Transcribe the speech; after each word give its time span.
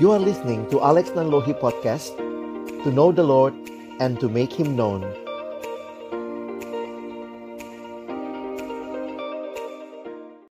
You 0.00 0.10
are 0.10 0.18
listening 0.18 0.68
to 0.70 0.80
Alex 0.82 1.10
Nanlohi 1.10 1.54
Podcast 1.60 2.16
To 2.82 2.90
know 2.90 3.12
the 3.12 3.22
Lord 3.22 3.54
and 4.00 4.18
to 4.18 4.28
make 4.28 4.50
Him 4.50 4.74
known. 4.74 5.06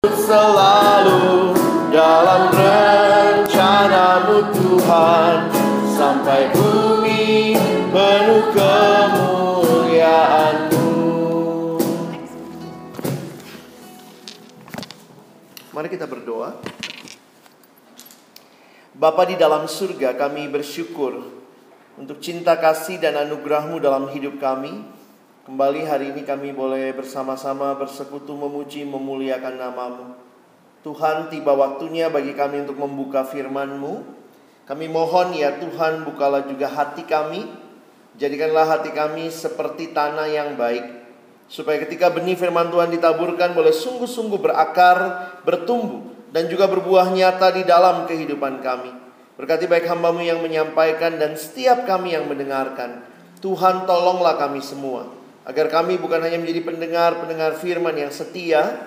Selalu 0.02 1.54
dalam 1.95 2.50
rencanamu 2.50 4.38
Tuhan 4.59 5.57
Bapa 18.98 19.30
di 19.30 19.38
dalam 19.38 19.70
surga 19.70 20.18
kami 20.18 20.50
bersyukur 20.50 21.22
untuk 21.94 22.18
cinta 22.18 22.58
kasih 22.58 22.98
dan 22.98 23.14
anugerahmu 23.14 23.79
dalam 23.79 24.11
hidup 24.11 24.43
kami. 24.43 24.75
Kembali 25.46 25.86
hari 25.86 26.11
ini 26.11 26.26
kami 26.26 26.50
boleh 26.50 26.90
bersama-sama 26.98 27.79
bersekutu 27.79 28.34
memuji 28.34 28.82
memuliakan 28.82 29.54
namamu. 29.54 30.18
Tuhan 30.82 31.30
tiba 31.30 31.54
waktunya 31.54 32.11
bagi 32.11 32.34
kami 32.34 32.66
untuk 32.66 32.75
membuka 32.75 33.22
firman-Mu. 33.22 34.03
Kami 34.66 34.91
mohon 34.91 35.30
ya 35.30 35.62
Tuhan 35.62 36.03
bukalah 36.03 36.50
juga 36.50 36.67
hati 36.67 37.06
kami. 37.06 37.47
Jadikanlah 38.19 38.67
hati 38.67 38.91
kami 38.91 39.30
seperti 39.30 39.94
tanah 39.94 40.27
yang 40.27 40.58
baik. 40.58 41.06
Supaya 41.47 41.86
ketika 41.86 42.11
benih 42.11 42.34
firman 42.34 42.67
Tuhan 42.67 42.91
ditaburkan 42.91 43.55
boleh 43.55 43.70
sungguh-sungguh 43.70 44.42
berakar, 44.42 44.98
bertumbuh. 45.47 46.17
Dan 46.28 46.53
juga 46.53 46.69
berbuah 46.69 47.12
nyata 47.12 47.53
di 47.56 47.65
dalam 47.65 48.05
kehidupan 48.05 48.61
kami. 48.61 48.93
Berkati 49.41 49.65
baik 49.71 49.89
hambamu 49.89 50.21
yang 50.21 50.45
menyampaikan 50.45 51.17
dan 51.17 51.39
setiap 51.39 51.89
kami 51.89 52.12
yang 52.12 52.29
mendengarkan. 52.29 53.07
Tuhan 53.39 53.87
tolonglah 53.87 54.35
kami 54.35 54.59
semua 54.59 55.19
Agar 55.48 55.73
kami 55.73 55.97
bukan 55.97 56.20
hanya 56.20 56.37
menjadi 56.37 56.61
pendengar-pendengar 56.61 57.57
firman 57.57 57.97
yang 57.97 58.12
setia, 58.12 58.85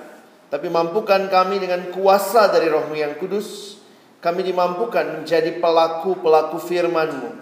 tapi 0.54 0.70
mampukan 0.70 1.26
kami 1.26 1.58
dengan 1.58 1.90
kuasa 1.90 2.54
dari 2.54 2.70
rohmu 2.70 2.94
yang 2.94 3.18
kudus, 3.18 3.82
kami 4.22 4.46
dimampukan 4.46 5.18
menjadi 5.18 5.58
pelaku-pelaku 5.58 6.62
firman-Mu 6.62 7.34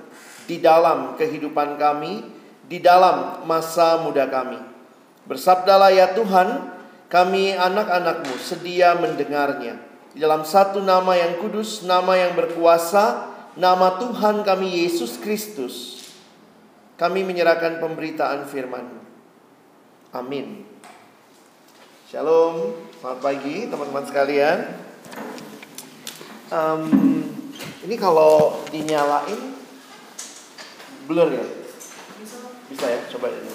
di 0.48 0.64
dalam 0.64 1.20
kehidupan 1.20 1.76
kami, 1.76 2.24
di 2.64 2.80
dalam 2.80 3.44
masa 3.44 4.00
muda 4.00 4.24
kami. 4.32 4.56
Bersabdalah 5.28 5.92
ya 5.92 6.16
Tuhan, 6.16 6.80
kami 7.12 7.60
anak-anakmu 7.60 8.40
sedia 8.40 8.96
mendengarnya. 8.96 9.89
Dalam 10.18 10.42
satu 10.42 10.82
nama 10.82 11.14
yang 11.14 11.38
kudus, 11.38 11.86
nama 11.86 12.18
yang 12.18 12.34
berkuasa, 12.34 13.30
nama 13.54 14.02
Tuhan 14.02 14.42
kami 14.42 14.82
Yesus 14.82 15.22
Kristus. 15.22 16.02
Kami 16.98 17.22
menyerahkan 17.22 17.78
pemberitaan 17.78 18.50
firman-Mu. 18.50 19.02
Amin. 20.10 20.66
Shalom, 22.10 22.74
selamat 22.98 23.20
pagi 23.22 23.70
teman-teman 23.70 24.06
sekalian. 24.10 24.58
Um, 26.50 26.90
ini 27.86 27.94
kalau 27.94 28.66
dinyalain 28.74 29.54
blur 31.06 31.30
ya? 31.30 31.46
Bisa 32.66 32.86
ya, 32.90 33.06
coba 33.14 33.30
ini. 33.30 33.54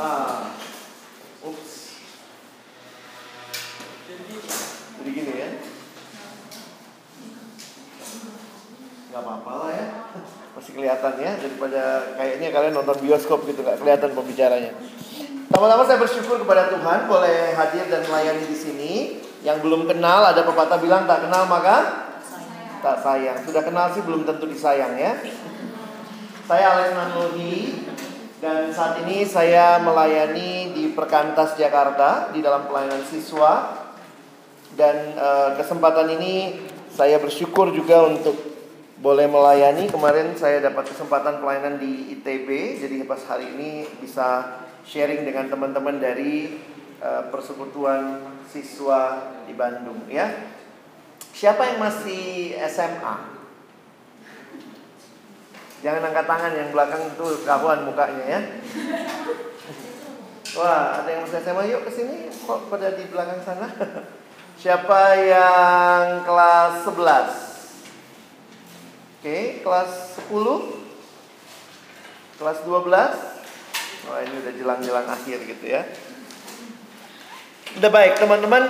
Ah, 0.00 0.56
Jadi 5.00 5.10
gini 5.12 5.32
ya? 5.34 5.50
Gak 9.10 9.20
apa-apa 9.26 9.52
lah 9.66 9.70
ya 9.74 9.86
masih 10.50 10.76
kelihatan 10.76 11.14
ya 11.22 11.32
daripada 11.38 11.82
kayaknya 12.20 12.48
kalian 12.50 12.74
nonton 12.74 12.96
bioskop 13.00 13.46
gitu 13.46 13.62
nggak 13.62 13.78
kelihatan 13.78 14.10
pembicaranya. 14.12 14.76
Pertama-tama 15.48 15.82
saya 15.88 15.98
bersyukur 15.98 16.36
kepada 16.44 16.70
Tuhan 16.70 17.08
boleh 17.08 17.56
hadir 17.56 17.88
dan 17.88 18.04
melayani 18.06 18.44
di 18.44 18.56
sini. 18.58 18.94
Yang 19.40 19.64
belum 19.64 19.88
kenal 19.88 20.20
ada 20.20 20.44
pepatah 20.44 20.76
bilang 20.76 21.08
tak 21.08 21.24
kenal 21.24 21.48
maka 21.48 21.76
tak 22.84 23.00
sayang. 23.00 23.40
Sudah 23.40 23.64
kenal 23.64 23.88
sih 23.96 24.04
belum 24.04 24.28
tentu 24.28 24.44
disayang 24.44 25.00
ya. 25.00 25.16
Saya 26.44 26.76
Alex 26.76 26.92
Nanlohi 26.92 27.88
dan 28.44 28.68
saat 28.68 29.00
ini 29.06 29.24
saya 29.24 29.80
melayani 29.80 30.76
di 30.76 30.92
Perkantas 30.92 31.56
Jakarta 31.56 32.28
di 32.36 32.44
dalam 32.44 32.68
pelayanan 32.68 33.00
siswa 33.08 33.79
dan 34.78 35.18
e, 35.18 35.28
kesempatan 35.58 36.06
ini 36.20 36.62
saya 36.94 37.18
bersyukur 37.18 37.72
juga 37.72 38.06
untuk 38.06 38.36
boleh 39.00 39.26
melayani. 39.26 39.88
Kemarin 39.88 40.36
saya 40.36 40.60
dapat 40.60 40.92
kesempatan 40.92 41.40
pelayanan 41.40 41.80
di 41.80 42.12
ITB, 42.18 42.78
jadi 42.84 43.02
pas 43.08 43.20
hari 43.24 43.48
ini 43.56 43.88
bisa 43.98 44.60
sharing 44.84 45.24
dengan 45.24 45.48
teman-teman 45.48 45.96
dari 46.00 46.60
uh, 47.00 47.28
persekutuan 47.32 48.20
siswa 48.48 49.32
di 49.48 49.56
Bandung 49.56 50.04
ya. 50.08 50.28
Siapa 51.32 51.72
yang 51.72 51.78
masih 51.80 52.52
SMA? 52.68 53.40
Jangan 55.80 56.12
angkat 56.12 56.26
tangan 56.28 56.52
yang 56.52 56.68
belakang 56.76 57.02
itu 57.08 57.26
kawan 57.48 57.88
mukanya 57.88 58.24
ya. 58.28 58.40
Wah, 60.60 61.00
ada 61.00 61.08
yang 61.08 61.24
masih 61.24 61.40
SMA 61.40 61.72
yuk 61.72 61.88
ke 61.88 61.90
sini. 61.94 62.28
Kok 62.44 62.68
pada 62.68 62.92
di 62.92 63.08
belakang 63.08 63.40
sana? 63.40 63.64
Siapa 64.60 65.16
yang 65.16 66.20
kelas 66.28 66.84
11? 66.84 66.92
Oke, 69.16 69.64
kelas 69.64 70.20
10 70.28 70.36
Kelas 72.36 72.58
12 72.68 74.04
Oh 74.04 74.20
ini 74.20 74.34
udah 74.44 74.52
jelang-jelang 74.52 75.08
akhir 75.08 75.48
gitu 75.48 75.64
ya. 75.64 75.88
Udah 77.80 77.88
baik 77.88 78.20
teman-teman 78.20 78.68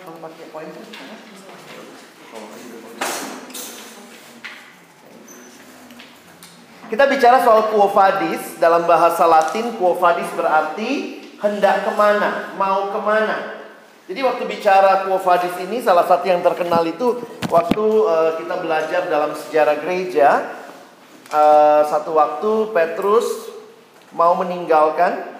pakai 0.00 0.48
poin 0.48 0.72
Kita 6.88 7.04
bicara 7.04 7.44
soal 7.44 7.68
quo 7.68 7.92
vadis. 7.92 8.56
Dalam 8.56 8.88
bahasa 8.88 9.28
latin 9.28 9.76
quo 9.76 9.92
vadis 9.92 10.32
berarti 10.32 11.20
Hendak 11.36 11.84
ke 11.84 11.92
mana, 12.00 12.56
mau 12.56 12.88
ke 12.88 13.00
mana 13.04 13.61
jadi 14.12 14.28
waktu 14.28 14.44
bicara 14.44 15.08
quo 15.08 15.16
vadis 15.16 15.56
ini 15.64 15.80
salah 15.80 16.04
satu 16.04 16.28
yang 16.28 16.44
terkenal 16.44 16.84
itu 16.84 17.16
waktu 17.48 17.80
uh, 18.04 18.36
kita 18.36 18.60
belajar 18.60 19.08
dalam 19.08 19.32
sejarah 19.32 19.80
gereja 19.80 20.52
uh, 21.32 21.80
satu 21.88 22.12
waktu 22.12 22.76
Petrus 22.76 23.48
mau 24.12 24.36
meninggalkan 24.36 25.32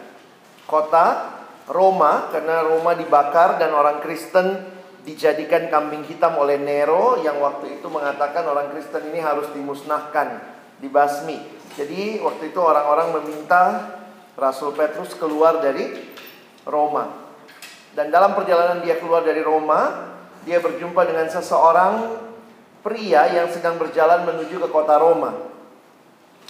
kota 0.64 1.36
Roma 1.68 2.32
karena 2.32 2.64
Roma 2.64 2.96
dibakar 2.96 3.60
dan 3.60 3.76
orang 3.76 4.00
Kristen 4.00 4.64
dijadikan 5.04 5.68
kambing 5.68 6.08
hitam 6.08 6.40
oleh 6.40 6.56
Nero 6.56 7.20
yang 7.20 7.44
waktu 7.44 7.76
itu 7.76 7.92
mengatakan 7.92 8.48
orang 8.48 8.72
Kristen 8.72 9.04
ini 9.12 9.20
harus 9.20 9.52
dimusnahkan, 9.52 10.40
dibasmi. 10.80 11.36
Jadi 11.76 12.24
waktu 12.24 12.56
itu 12.56 12.56
orang-orang 12.56 13.20
meminta 13.20 13.92
Rasul 14.32 14.72
Petrus 14.72 15.12
keluar 15.12 15.60
dari 15.60 15.92
Roma. 16.64 17.21
Dan 17.92 18.08
dalam 18.08 18.32
perjalanan 18.32 18.80
dia 18.80 18.96
keluar 18.96 19.20
dari 19.20 19.44
Roma, 19.44 20.12
dia 20.48 20.58
berjumpa 20.58 21.04
dengan 21.04 21.28
seseorang 21.28 22.18
pria 22.82 23.30
yang 23.30 23.46
sedang 23.52 23.78
berjalan 23.78 24.26
menuju 24.26 24.58
ke 24.58 24.68
kota 24.72 24.98
Roma. 24.98 25.36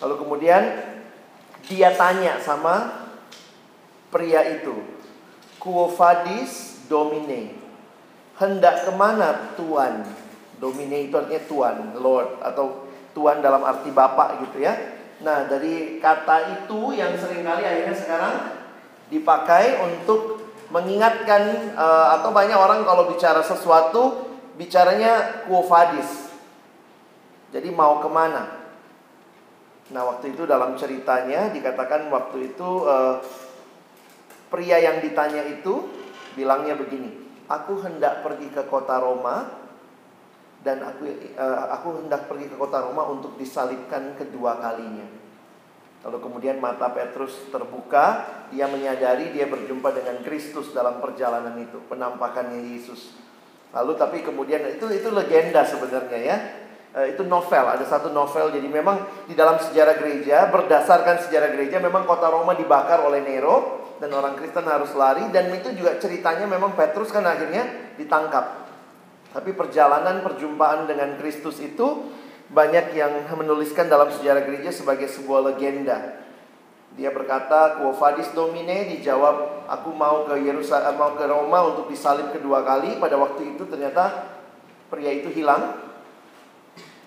Lalu 0.00 0.14
kemudian 0.22 0.62
dia 1.66 1.94
tanya 1.94 2.40
sama 2.40 3.06
pria 4.10 4.42
itu, 4.58 4.74
Quo 5.60 5.90
vadis 5.92 6.82
domine? 6.90 7.54
Hendak 8.38 8.88
ke 8.88 8.92
mana 8.96 9.54
Tuan? 9.54 10.02
Domine 10.58 11.06
itu 11.06 11.14
artinya 11.18 11.42
Tuan, 11.46 11.76
Lord 11.98 12.38
atau 12.42 12.86
Tuan 13.12 13.42
dalam 13.44 13.62
arti 13.62 13.90
Bapak 13.92 14.42
gitu 14.46 14.62
ya. 14.62 14.74
Nah 15.22 15.46
dari 15.46 16.02
kata 16.02 16.64
itu 16.64 16.96
yang 16.96 17.14
sering 17.14 17.46
kali 17.46 17.62
akhirnya 17.62 17.94
sekarang 17.94 18.34
dipakai 19.12 19.78
untuk 19.84 20.41
mengingatkan 20.72 21.76
uh, 21.76 22.16
atau 22.18 22.32
banyak 22.32 22.56
orang 22.56 22.82
kalau 22.88 23.12
bicara 23.12 23.44
sesuatu 23.44 24.32
bicaranya 24.56 25.44
quo 25.44 25.68
vadis. 25.68 26.32
Jadi 27.52 27.68
mau 27.68 28.00
ke 28.00 28.08
mana? 28.08 28.64
Nah 29.92 30.02
waktu 30.08 30.32
itu 30.32 30.48
dalam 30.48 30.72
ceritanya 30.80 31.52
dikatakan 31.52 32.08
waktu 32.08 32.56
itu 32.56 32.88
uh, 32.88 33.20
pria 34.48 34.80
yang 34.80 35.04
ditanya 35.04 35.44
itu 35.44 35.84
bilangnya 36.32 36.80
begini, 36.80 37.12
aku 37.44 37.84
hendak 37.84 38.24
pergi 38.24 38.48
ke 38.48 38.64
kota 38.72 38.96
Roma 38.96 39.52
dan 40.64 40.80
aku 40.80 41.04
uh, 41.36 41.68
aku 41.76 42.00
hendak 42.00 42.24
pergi 42.24 42.48
ke 42.48 42.56
kota 42.56 42.80
Roma 42.80 43.04
untuk 43.12 43.36
disalibkan 43.36 44.16
kedua 44.16 44.56
kalinya. 44.56 45.21
Lalu 46.02 46.18
kemudian 46.18 46.58
mata 46.58 46.90
Petrus 46.90 47.46
terbuka, 47.54 48.26
dia 48.50 48.66
menyadari 48.66 49.30
dia 49.30 49.46
berjumpa 49.46 49.94
dengan 49.94 50.18
Kristus 50.26 50.74
dalam 50.74 50.98
perjalanan 50.98 51.54
itu, 51.62 51.78
penampakannya 51.86 52.58
Yesus. 52.74 53.14
Lalu 53.70 53.92
tapi 53.94 54.18
kemudian 54.26 54.66
itu 54.66 54.90
itu 54.90 55.08
legenda 55.14 55.62
sebenarnya 55.62 56.20
ya. 56.20 56.36
Eh, 56.92 57.16
itu 57.16 57.24
novel, 57.24 57.64
ada 57.64 57.86
satu 57.88 58.12
novel. 58.12 58.52
Jadi 58.52 58.68
memang 58.68 59.24
di 59.24 59.32
dalam 59.32 59.56
sejarah 59.56 59.96
gereja, 59.96 60.50
berdasarkan 60.52 61.24
sejarah 61.24 61.54
gereja, 61.54 61.80
memang 61.80 62.04
kota 62.04 62.28
Roma 62.28 62.52
dibakar 62.52 63.00
oleh 63.00 63.24
Nero 63.24 63.80
dan 63.96 64.12
orang 64.12 64.36
Kristen 64.36 64.68
harus 64.68 64.92
lari. 64.92 65.24
Dan 65.32 65.48
itu 65.56 65.72
juga 65.72 65.96
ceritanya 65.96 66.44
memang 66.44 66.76
Petrus 66.76 67.08
kan 67.08 67.24
akhirnya 67.24 67.94
ditangkap. 67.96 68.68
Tapi 69.32 69.56
perjalanan 69.56 70.20
perjumpaan 70.20 70.84
dengan 70.84 71.16
Kristus 71.16 71.56
itu 71.64 72.12
banyak 72.52 72.92
yang 72.92 73.24
menuliskan 73.32 73.88
dalam 73.88 74.12
sejarah 74.12 74.44
gereja 74.44 74.68
sebagai 74.68 75.08
sebuah 75.08 75.52
legenda. 75.52 76.20
Dia 76.92 77.08
berkata, 77.08 77.80
Quo 77.80 77.96
vadis 77.96 78.28
domine, 78.36 78.84
dijawab, 78.92 79.64
aku 79.64 79.96
mau 79.96 80.28
ke 80.28 80.36
Yerusalem, 80.44 80.92
mau 81.00 81.16
ke 81.16 81.24
Roma 81.24 81.72
untuk 81.72 81.88
disalib 81.88 82.28
kedua 82.36 82.60
kali. 82.60 83.00
Pada 83.00 83.16
waktu 83.16 83.56
itu 83.56 83.64
ternyata 83.64 84.28
pria 84.92 85.08
itu 85.08 85.32
hilang. 85.32 85.80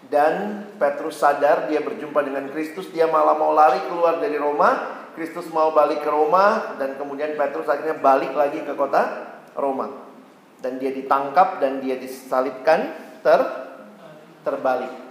Dan 0.10 0.66
Petrus 0.82 1.22
sadar 1.22 1.70
dia 1.70 1.82
berjumpa 1.82 2.22
dengan 2.26 2.50
Kristus, 2.50 2.90
dia 2.90 3.10
malah 3.10 3.38
mau 3.38 3.54
lari 3.54 3.86
keluar 3.86 4.18
dari 4.18 4.38
Roma. 4.42 5.02
Kristus 5.14 5.48
mau 5.54 5.72
balik 5.72 6.02
ke 6.02 6.10
Roma 6.10 6.76
dan 6.76 6.98
kemudian 7.00 7.38
Petrus 7.40 7.70
akhirnya 7.70 7.96
balik 8.02 8.34
lagi 8.34 8.66
ke 8.66 8.74
kota 8.74 9.34
Roma. 9.54 9.90
Dan 10.60 10.82
dia 10.82 10.90
ditangkap 10.90 11.62
dan 11.62 11.78
dia 11.80 11.96
disalibkan 11.96 12.90
ter 13.22 13.42
terbalik. 14.42 15.05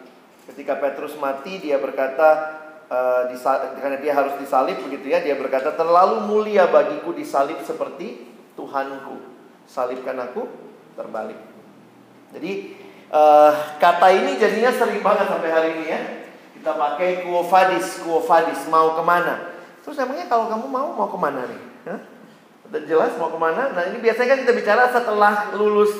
Ketika 0.50 0.76
Petrus 0.76 1.16
mati, 1.16 1.60
dia 1.62 1.80
berkata, 1.80 2.60
Uh, 2.84 3.32
karena 3.80 3.96
dia 3.96 4.12
harus 4.12 4.36
disalib 4.36 4.76
begitu 4.84 5.08
ya 5.08 5.24
dia 5.24 5.32
berkata 5.40 5.72
terlalu 5.72 6.28
mulia 6.28 6.68
bagiku 6.68 7.16
disalib 7.16 7.56
seperti 7.64 8.28
Tuhanku. 8.60 9.24
Salibkan 9.64 10.20
aku 10.20 10.44
terbalik. 10.92 11.40
Jadi 12.36 12.76
uh, 13.08 13.80
kata 13.80 14.08
ini 14.12 14.36
jadinya 14.36 14.68
sering 14.68 15.00
banget 15.00 15.32
sampai 15.32 15.48
hari 15.48 15.68
ini 15.80 15.86
ya. 15.88 16.00
Kita 16.60 16.76
pakai 16.76 17.24
kuofadis 17.24 18.04
kuofadis 18.04 18.68
mau 18.68 18.92
ke 18.92 19.00
mana? 19.00 19.56
Terus 19.80 19.96
emangnya 19.96 20.28
kalau 20.28 20.52
kamu 20.52 20.68
mau 20.68 20.92
mau 20.92 21.08
ke 21.08 21.16
mana 21.16 21.40
nih? 21.48 21.62
Hah? 21.88 22.00
udah 22.68 22.82
jelas 22.84 23.16
mau 23.16 23.32
ke 23.32 23.38
mana? 23.40 23.72
Nah 23.72 23.88
ini 23.88 23.96
biasanya 23.96 24.28
kan 24.36 24.38
kita 24.44 24.52
bicara 24.52 24.92
setelah 24.92 25.56
lulus 25.56 25.92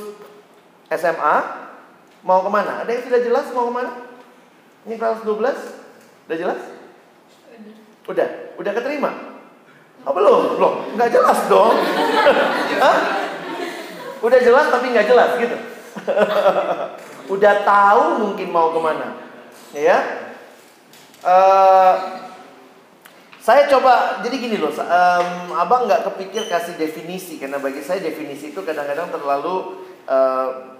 SMA 0.92 1.36
mau 2.20 2.44
ke 2.44 2.50
mana? 2.52 2.84
Ada 2.84 2.92
yang 2.92 3.04
sudah 3.08 3.20
jelas 3.24 3.48
mau 3.56 3.72
ke 3.72 3.72
mana 3.72 4.03
ini 4.84 4.94
kelas 5.00 5.24
12 5.24 6.28
udah 6.28 6.38
jelas 6.38 6.60
Udah, 8.04 8.28
udah 8.60 8.72
keterima? 8.76 9.10
Oh 10.04 10.12
belum, 10.12 10.60
belum, 10.60 10.74
nggak 11.00 11.08
jelas 11.08 11.48
dong. 11.48 11.72
Hah? 12.84 12.98
Udah 14.20 14.38
jelas 14.44 14.68
tapi 14.68 14.92
nggak 14.92 15.08
jelas 15.08 15.30
gitu. 15.40 15.56
udah 17.34 17.54
tahu 17.64 18.04
mungkin 18.20 18.52
mau 18.52 18.76
ke 18.76 18.80
mana, 18.84 19.16
ya. 19.72 20.28
Uh, 21.24 22.20
saya 23.40 23.64
coba 23.72 24.20
jadi 24.20 24.36
gini 24.36 24.56
loh, 24.60 24.68
um, 24.68 25.56
abang 25.56 25.88
nggak 25.88 26.04
kepikir 26.12 26.44
kasih 26.52 26.76
definisi 26.76 27.40
karena 27.40 27.56
bagi 27.56 27.80
saya 27.80 28.04
definisi 28.04 28.52
itu 28.52 28.60
kadang-kadang 28.60 29.08
terlalu 29.08 29.80
uh, 30.04 30.73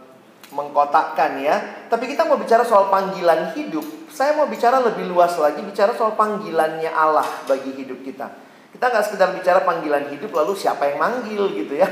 mengkotakkan 0.54 1.42
ya. 1.42 1.86
Tapi 1.90 2.06
kita 2.14 2.24
mau 2.24 2.38
bicara 2.38 2.62
soal 2.62 2.88
panggilan 2.88 3.52
hidup. 3.58 3.82
Saya 4.14 4.38
mau 4.38 4.46
bicara 4.46 4.78
lebih 4.78 5.10
luas 5.10 5.34
lagi, 5.36 5.60
bicara 5.60 5.90
soal 5.98 6.14
panggilannya 6.14 6.88
Allah 6.88 7.26
bagi 7.50 7.74
hidup 7.74 8.06
kita. 8.06 8.30
Kita 8.70 8.90
nggak 8.90 9.04
sekedar 9.06 9.34
bicara 9.34 9.66
panggilan 9.66 10.10
hidup 10.14 10.30
lalu 10.34 10.54
siapa 10.54 10.86
yang 10.90 11.02
manggil 11.02 11.50
gitu 11.50 11.74
ya. 11.78 11.86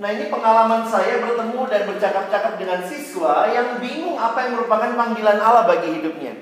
Nah 0.00 0.08
ini 0.08 0.32
pengalaman 0.32 0.88
saya 0.88 1.20
bertemu 1.20 1.68
dan 1.68 1.82
bercakap-cakap 1.84 2.56
dengan 2.56 2.80
siswa 2.80 3.44
yang 3.52 3.76
bingung 3.76 4.16
apa 4.16 4.48
yang 4.48 4.56
merupakan 4.56 4.88
panggilan 4.96 5.36
Allah 5.36 5.68
bagi 5.68 6.00
hidupnya. 6.00 6.32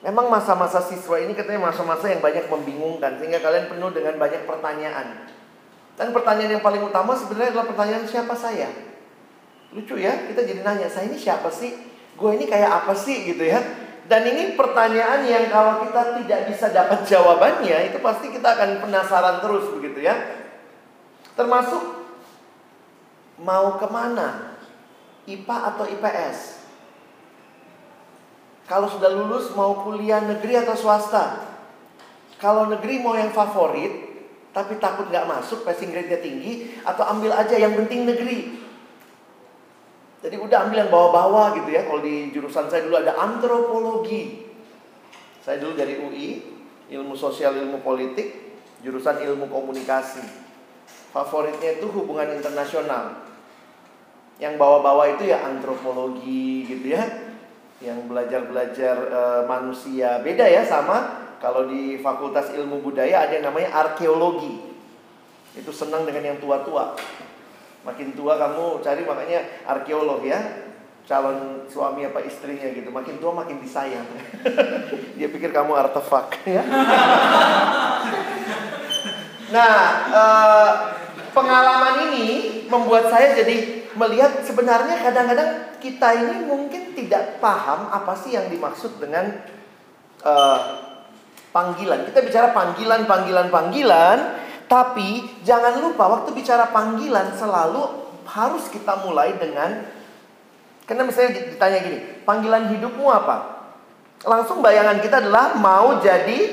Memang 0.00 0.32
masa-masa 0.32 0.80
siswa 0.80 1.20
ini 1.20 1.36
katanya 1.36 1.68
masa-masa 1.68 2.08
yang 2.08 2.24
banyak 2.24 2.48
membingungkan 2.48 3.20
sehingga 3.20 3.44
kalian 3.44 3.68
penuh 3.68 3.90
dengan 3.92 4.16
banyak 4.16 4.48
pertanyaan. 4.48 5.28
Dan 5.98 6.14
pertanyaan 6.14 6.56
yang 6.56 6.64
paling 6.64 6.80
utama 6.80 7.12
sebenarnya 7.12 7.52
adalah 7.52 7.68
pertanyaan 7.68 8.06
siapa 8.08 8.32
saya? 8.38 8.87
Lucu 9.76 10.00
ya, 10.00 10.28
kita 10.32 10.48
jadi 10.48 10.64
nanya, 10.64 10.88
saya 10.88 11.12
ini 11.12 11.20
siapa 11.20 11.52
sih? 11.52 11.76
Gue 12.16 12.34
ini 12.40 12.48
kayak 12.48 12.84
apa 12.84 12.96
sih 12.96 13.28
gitu 13.28 13.44
ya? 13.44 13.60
Dan 14.08 14.24
ini 14.24 14.56
pertanyaan 14.56 15.28
yang 15.28 15.52
kalau 15.52 15.84
kita 15.84 16.16
tidak 16.24 16.40
bisa 16.48 16.72
dapat 16.72 17.04
jawabannya, 17.04 17.92
itu 17.92 18.00
pasti 18.00 18.32
kita 18.32 18.56
akan 18.56 18.80
penasaran 18.80 19.44
terus 19.44 19.68
begitu 19.76 20.00
ya. 20.08 20.16
Termasuk 21.36 22.08
mau 23.44 23.76
ke 23.76 23.86
mana? 23.92 24.56
IPA 25.28 25.56
atau 25.76 25.84
IPS? 25.84 26.38
Kalau 28.64 28.88
sudah 28.88 29.12
lulus 29.12 29.52
mau 29.52 29.84
kuliah 29.84 30.24
negeri 30.24 30.64
atau 30.64 30.72
swasta? 30.72 31.44
Kalau 32.40 32.64
negeri 32.72 33.04
mau 33.04 33.12
yang 33.12 33.28
favorit, 33.36 33.92
tapi 34.56 34.80
takut 34.80 35.12
nggak 35.12 35.28
masuk, 35.28 35.68
passing 35.68 35.92
grade-nya 35.92 36.20
tinggi, 36.24 36.80
atau 36.80 37.04
ambil 37.12 37.36
aja 37.36 37.60
yang 37.60 37.76
penting 37.76 38.08
negeri. 38.08 38.67
Jadi 40.18 40.34
udah 40.34 40.66
ambil 40.66 40.78
yang 40.82 40.90
bawah-bawah 40.90 41.54
gitu 41.62 41.70
ya. 41.70 41.86
Kalau 41.86 42.02
di 42.02 42.34
jurusan 42.34 42.66
saya 42.66 42.82
dulu 42.82 42.98
ada 42.98 43.14
antropologi. 43.14 44.50
Saya 45.38 45.62
dulu 45.62 45.78
dari 45.78 45.94
UI, 46.02 46.28
ilmu 46.90 47.14
sosial, 47.14 47.54
ilmu 47.54 47.80
politik, 47.86 48.58
jurusan 48.82 49.22
ilmu 49.22 49.46
komunikasi. 49.46 50.20
Favoritnya 51.14 51.78
itu 51.78 51.86
hubungan 51.88 52.34
internasional. 52.34 53.30
Yang 54.42 54.54
bawah-bawah 54.58 55.18
itu 55.18 55.30
ya 55.30 55.46
antropologi 55.46 56.66
gitu 56.66 56.94
ya. 56.94 57.02
Yang 57.78 58.10
belajar-belajar 58.10 58.96
e, 59.06 59.20
manusia. 59.46 60.18
Beda 60.20 60.50
ya 60.50 60.66
sama 60.66 61.30
kalau 61.38 61.70
di 61.70 62.02
Fakultas 62.02 62.50
Ilmu 62.50 62.82
Budaya 62.82 63.22
ada 63.22 63.38
yang 63.38 63.54
namanya 63.54 63.70
arkeologi. 63.86 64.66
Itu 65.54 65.70
senang 65.70 66.02
dengan 66.02 66.34
yang 66.34 66.38
tua-tua. 66.42 66.98
Makin 67.86 68.18
tua 68.18 68.34
kamu 68.36 68.82
cari 68.82 69.02
makanya 69.06 69.40
arkeolog 69.66 70.22
ya 70.26 70.38
calon 71.08 71.64
suami 71.70 72.04
apa 72.04 72.20
istrinya 72.20 72.68
gitu. 72.68 72.92
Makin 72.92 73.16
tua 73.16 73.32
makin 73.32 73.62
disayang. 73.64 74.04
Dia 75.16 75.28
pikir 75.32 75.50
kamu 75.50 75.72
artefak 75.74 76.36
ya. 76.44 76.62
Nah 79.48 79.76
eh, 80.12 80.72
pengalaman 81.32 82.12
ini 82.12 82.28
membuat 82.68 83.08
saya 83.08 83.32
jadi 83.32 83.88
melihat 83.96 84.44
sebenarnya 84.44 85.00
kadang-kadang 85.00 85.80
kita 85.80 86.08
ini 86.14 86.44
mungkin 86.44 86.92
tidak 86.92 87.40
paham 87.40 87.88
apa 87.88 88.12
sih 88.20 88.36
yang 88.36 88.52
dimaksud 88.52 89.00
dengan 89.00 89.40
eh, 90.20 90.60
panggilan. 91.48 92.04
Kita 92.12 92.20
bicara 92.20 92.52
panggilan 92.52 93.08
panggilan 93.08 93.48
panggilan 93.48 94.18
tapi 94.68 95.24
jangan 95.42 95.80
lupa 95.80 96.06
waktu 96.06 96.30
bicara 96.36 96.68
panggilan 96.68 97.32
selalu 97.34 97.88
harus 98.28 98.68
kita 98.68 99.00
mulai 99.00 99.34
dengan 99.40 99.88
karena 100.88 101.04
misalnya 101.04 101.52
ditanya 101.52 101.78
gini, 101.84 101.98
panggilan 102.24 102.72
hidupmu 102.72 103.12
apa? 103.12 103.60
Langsung 104.24 104.64
bayangan 104.64 105.04
kita 105.04 105.20
adalah 105.20 105.60
mau 105.60 106.00
jadi 106.00 106.48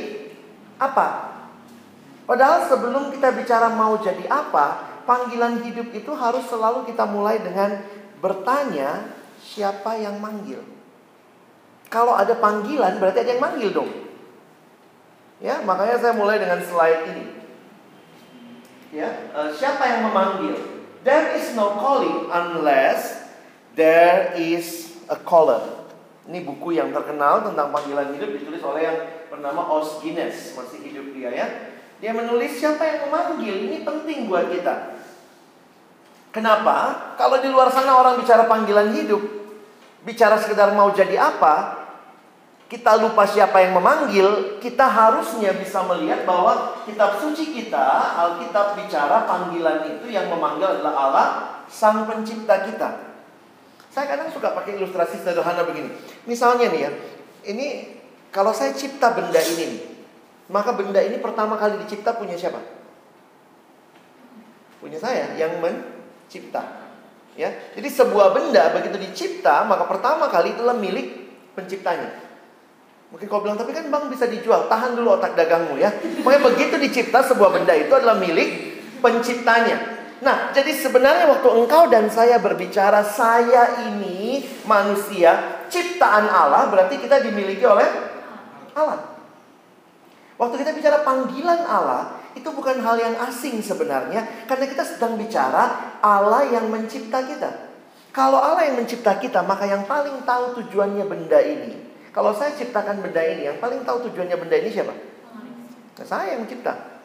apa? 0.75 1.39
Padahal 2.27 2.67
sebelum 2.67 3.15
kita 3.15 3.31
bicara 3.31 3.71
mau 3.71 3.95
jadi 3.95 4.27
apa, 4.27 4.99
panggilan 5.07 5.63
hidup 5.63 5.87
itu 5.95 6.11
harus 6.11 6.43
selalu 6.51 6.83
kita 6.83 7.07
mulai 7.07 7.39
dengan 7.39 7.79
bertanya 8.19 9.07
siapa 9.39 9.95
yang 9.95 10.19
manggil. 10.19 10.59
Kalau 11.87 12.11
ada 12.11 12.35
panggilan 12.35 12.99
berarti 12.99 13.23
ada 13.23 13.31
yang 13.39 13.43
manggil 13.43 13.71
dong. 13.71 13.91
Ya, 15.39 15.63
makanya 15.63 15.95
saya 15.95 16.11
mulai 16.11 16.43
dengan 16.43 16.59
slide 16.59 17.07
ini. 17.07 17.44
Ya, 18.95 19.11
uh, 19.35 19.51
siapa 19.51 19.83
yang 19.83 20.07
memanggil? 20.07 20.55
There 21.03 21.35
is 21.35 21.51
no 21.51 21.75
calling 21.75 22.31
unless 22.31 23.27
there 23.75 24.31
is 24.39 24.95
a 25.11 25.19
caller. 25.19 25.83
Ini 26.25 26.47
buku 26.47 26.79
yang 26.79 26.95
terkenal 26.95 27.43
tentang 27.43 27.75
panggilan 27.75 28.15
hidup 28.15 28.39
ditulis 28.39 28.63
oleh 28.63 28.87
yang 28.87 28.97
bernama 29.27 29.67
Os 29.67 29.99
Guinness, 29.99 30.55
masih 30.55 30.79
hidup 30.79 31.11
dia 31.11 31.27
ya. 31.27 31.47
Dia 31.99 32.15
menulis 32.15 32.55
siapa 32.55 32.87
yang 32.87 33.11
memanggil, 33.11 33.67
ini 33.67 33.77
penting 33.83 34.31
buat 34.31 34.47
kita. 34.47 34.95
Kenapa? 36.31 37.11
Kalau 37.19 37.43
di 37.43 37.51
luar 37.51 37.75
sana 37.75 37.99
orang 37.99 38.23
bicara 38.23 38.47
panggilan 38.47 38.95
hidup, 38.95 39.21
bicara 40.07 40.39
sekedar 40.39 40.71
mau 40.71 40.89
jadi 40.95 41.19
apa, 41.19 41.84
kita 42.65 42.97
lupa 42.97 43.29
siapa 43.29 43.61
yang 43.61 43.77
memanggil, 43.77 44.57
kita 44.57 44.89
harusnya 44.89 45.53
bisa 45.53 45.85
melihat 45.85 46.25
bahwa 46.25 46.81
kitab 46.81 47.21
suci 47.21 47.53
kita, 47.53 48.17
Alkitab 48.17 48.73
bicara 48.73 49.29
panggilan 49.29 49.85
itu 49.85 50.09
yang 50.09 50.25
memanggil 50.33 50.81
adalah 50.81 50.93
Allah, 50.97 51.27
Sang 51.69 52.09
Pencipta 52.09 52.65
kita. 52.65 52.89
Saya 53.93 54.09
kadang 54.09 54.33
suka 54.33 54.57
pakai 54.57 54.81
ilustrasi 54.81 55.21
sederhana 55.21 55.61
begini. 55.61 55.93
Misalnya 56.25 56.73
nih 56.73 56.81
ya, 56.89 56.91
ini 57.53 57.67
kalau 58.33 58.49
saya 58.49 58.73
cipta 58.73 59.13
benda 59.13 59.37
ini 59.37 59.63
nih, 59.69 59.81
maka 60.49 60.73
benda 60.73 61.05
ini 61.05 61.21
pertama 61.21 61.61
kali 61.61 61.77
dicipta 61.85 62.17
punya 62.17 62.33
siapa? 62.33 62.59
Punya 64.81 64.97
saya 64.97 65.37
yang 65.37 65.61
mencipta. 65.61 66.81
Ya, 67.37 67.53
jadi 67.77 67.87
sebuah 67.93 68.33
benda 68.33 68.73
begitu 68.73 68.97
dicipta, 68.97 69.69
maka 69.69 69.85
pertama 69.85 70.33
kali 70.33 70.57
itulah 70.57 70.73
milik 70.73 71.29
penciptanya. 71.53 72.24
Mungkin 73.13 73.25
kau 73.29 73.41
bilang, 73.45 73.55
tapi 73.55 73.71
kan 73.71 73.87
bang 73.87 74.05
bisa 74.09 74.25
dijual. 74.25 74.65
Tahan 74.65 74.97
dulu 74.97 75.15
otak 75.15 75.37
dagangmu 75.37 75.77
ya. 75.77 75.93
Makanya 76.25 76.41
begitu 76.41 76.75
dicipta 76.81 77.21
sebuah 77.21 77.53
benda 77.53 77.71
itu 77.77 77.93
adalah 77.93 78.17
milik 78.17 78.81
penciptanya. 78.99 79.95
Nah, 80.23 80.49
jadi 80.55 80.71
sebenarnya 80.73 81.27
waktu 81.27 81.49
engkau 81.53 81.91
dan 81.91 82.07
saya 82.07 82.41
berbicara, 82.41 83.03
saya 83.03 83.85
ini 83.91 84.41
manusia, 84.65 85.61
ciptaan 85.67 86.25
Allah, 86.31 86.71
berarti 86.71 86.97
kita 86.97 87.21
dimiliki 87.21 87.61
oleh 87.67 87.85
Allah. 88.73 89.15
Waktu 90.35 90.55
kita 90.65 90.71
bicara 90.75 91.05
panggilan 91.05 91.63
Allah, 91.63 92.19
itu 92.35 92.49
bukan 92.51 92.83
hal 92.83 92.99
yang 92.99 93.15
asing 93.23 93.63
sebenarnya 93.63 94.27
karena 94.43 94.67
kita 94.67 94.83
sedang 94.83 95.15
bicara 95.15 95.95
Allah 96.03 96.43
yang 96.51 96.67
mencipta 96.67 97.23
kita. 97.23 97.71
Kalau 98.11 98.39
Allah 98.39 98.67
yang 98.67 98.79
mencipta 98.79 99.15
kita, 99.19 99.43
maka 99.43 99.63
yang 99.67 99.87
paling 99.87 100.23
tahu 100.27 100.59
tujuannya 100.59 101.05
benda 101.07 101.39
ini. 101.39 101.84
Kalau 102.15 102.31
saya 102.31 102.55
ciptakan 102.55 103.03
benda 103.03 103.19
ini, 103.19 103.43
yang 103.51 103.59
paling 103.59 103.83
tahu 103.83 104.07
tujuannya 104.07 104.39
benda 104.39 104.55
ini 104.55 104.71
siapa? 104.71 104.95
Nah, 105.99 106.05
saya 106.07 106.31
yang 106.31 106.47
mencipta. 106.47 107.03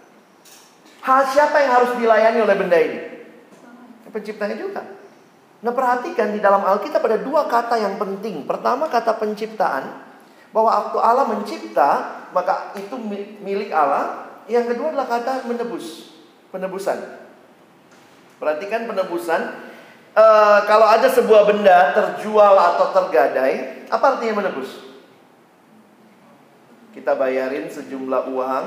Hal 1.03 1.27
siapa 1.35 1.59
yang 1.59 1.73
harus 1.83 1.91
dilayani 1.99 2.39
oleh 2.47 2.55
benda 2.55 2.79
ini? 2.79 2.99
Penciptanya 4.07 4.55
juga. 4.55 4.87
Nah 5.61 5.73
perhatikan 5.75 6.31
di 6.31 6.39
dalam 6.39 6.63
Alkitab 6.63 7.03
ada 7.05 7.19
dua 7.19 7.51
kata 7.51 7.75
yang 7.79 7.99
penting. 7.99 8.47
Pertama 8.47 8.87
kata 8.87 9.19
penciptaan. 9.19 10.09
Bahwa 10.51 10.71
waktu 10.71 10.99
Allah 10.99 11.27
mencipta, 11.31 11.91
maka 12.35 12.75
itu 12.75 12.95
milik 13.43 13.71
Allah. 13.71 14.31
Yang 14.51 14.75
kedua 14.75 14.91
adalah 14.91 15.07
kata 15.07 15.47
menebus, 15.47 16.11
penebusan. 16.51 16.99
Perhatikan 18.43 18.91
penebusan. 18.91 19.41
E, 20.11 20.25
kalau 20.67 20.91
ada 20.91 21.07
sebuah 21.07 21.47
benda 21.47 21.95
terjual 21.95 22.55
atau 22.59 22.91
tergadai, 22.91 23.87
apa 23.87 24.19
artinya 24.19 24.43
menebus? 24.43 24.90
Kita 26.91 27.15
bayarin 27.15 27.71
sejumlah 27.71 28.23
uang 28.35 28.65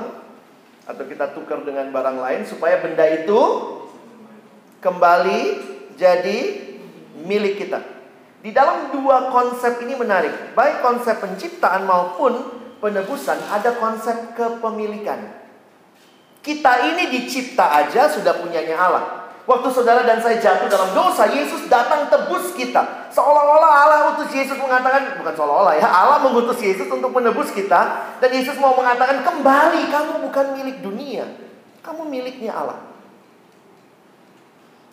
atau 0.84 1.04
kita 1.08 1.32
tukar 1.32 1.64
dengan 1.64 1.88
barang 1.92 2.18
lain 2.20 2.42
supaya 2.44 2.80
benda 2.80 3.04
itu 3.08 3.40
kembali 4.84 5.42
jadi 5.96 6.38
milik 7.24 7.64
kita. 7.64 7.80
Di 8.44 8.52
dalam 8.52 8.92
dua 8.92 9.32
konsep 9.32 9.80
ini 9.80 9.96
menarik, 9.96 10.52
baik 10.52 10.84
konsep 10.84 11.16
penciptaan 11.16 11.88
maupun 11.88 12.36
penebusan 12.84 13.40
ada 13.48 13.80
konsep 13.80 14.36
kepemilikan. 14.36 15.24
Kita 16.44 16.92
ini 16.92 17.08
dicipta 17.08 17.72
aja 17.72 18.12
sudah 18.12 18.36
punyanya 18.44 18.76
Allah. 18.76 19.23
Waktu 19.44 19.68
saudara 19.68 20.08
dan 20.08 20.24
saya 20.24 20.40
jatuh 20.40 20.72
dalam 20.72 20.96
dosa, 20.96 21.28
Yesus 21.28 21.68
datang 21.68 22.08
tebus 22.08 22.56
kita. 22.56 23.12
Seolah-olah 23.12 23.70
Allah 23.84 24.00
utus 24.16 24.32
Yesus 24.32 24.56
mengatakan, 24.56 25.20
bukan 25.20 25.36
seolah-olah 25.36 25.76
ya, 25.76 25.84
Allah 25.84 26.24
mengutus 26.24 26.56
Yesus 26.64 26.88
untuk 26.88 27.12
menebus 27.12 27.52
kita. 27.52 28.08
Dan 28.24 28.30
Yesus 28.32 28.56
mau 28.56 28.72
mengatakan, 28.72 29.20
kembali 29.20 29.92
kamu 29.92 30.14
bukan 30.24 30.46
milik 30.56 30.80
dunia. 30.80 31.28
Kamu 31.84 32.08
miliknya 32.08 32.56
Allah. 32.56 32.80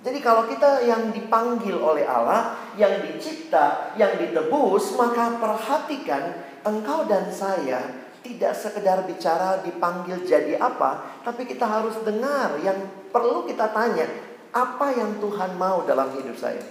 Jadi 0.01 0.19
kalau 0.19 0.49
kita 0.49 0.83
yang 0.83 1.15
dipanggil 1.15 1.79
oleh 1.79 2.03
Allah, 2.03 2.57
yang 2.75 3.05
dicipta, 3.07 3.95
yang 3.95 4.19
ditebus, 4.19 4.99
maka 4.99 5.39
perhatikan 5.39 6.41
engkau 6.67 7.07
dan 7.07 7.29
saya 7.31 8.01
tidak 8.25 8.53
sekedar 8.53 9.05
bicara 9.05 9.61
dipanggil 9.61 10.25
jadi 10.25 10.57
apa, 10.57 11.21
tapi 11.25 11.45
kita 11.45 11.65
harus 11.65 11.97
dengar 12.01 12.57
yang 12.65 12.77
perlu 13.13 13.45
kita 13.45 13.69
tanya, 13.73 14.09
apa 14.51 14.87
yang 14.95 15.19
Tuhan 15.23 15.55
mau 15.55 15.87
dalam 15.87 16.11
hidup 16.15 16.35
saya? 16.35 16.63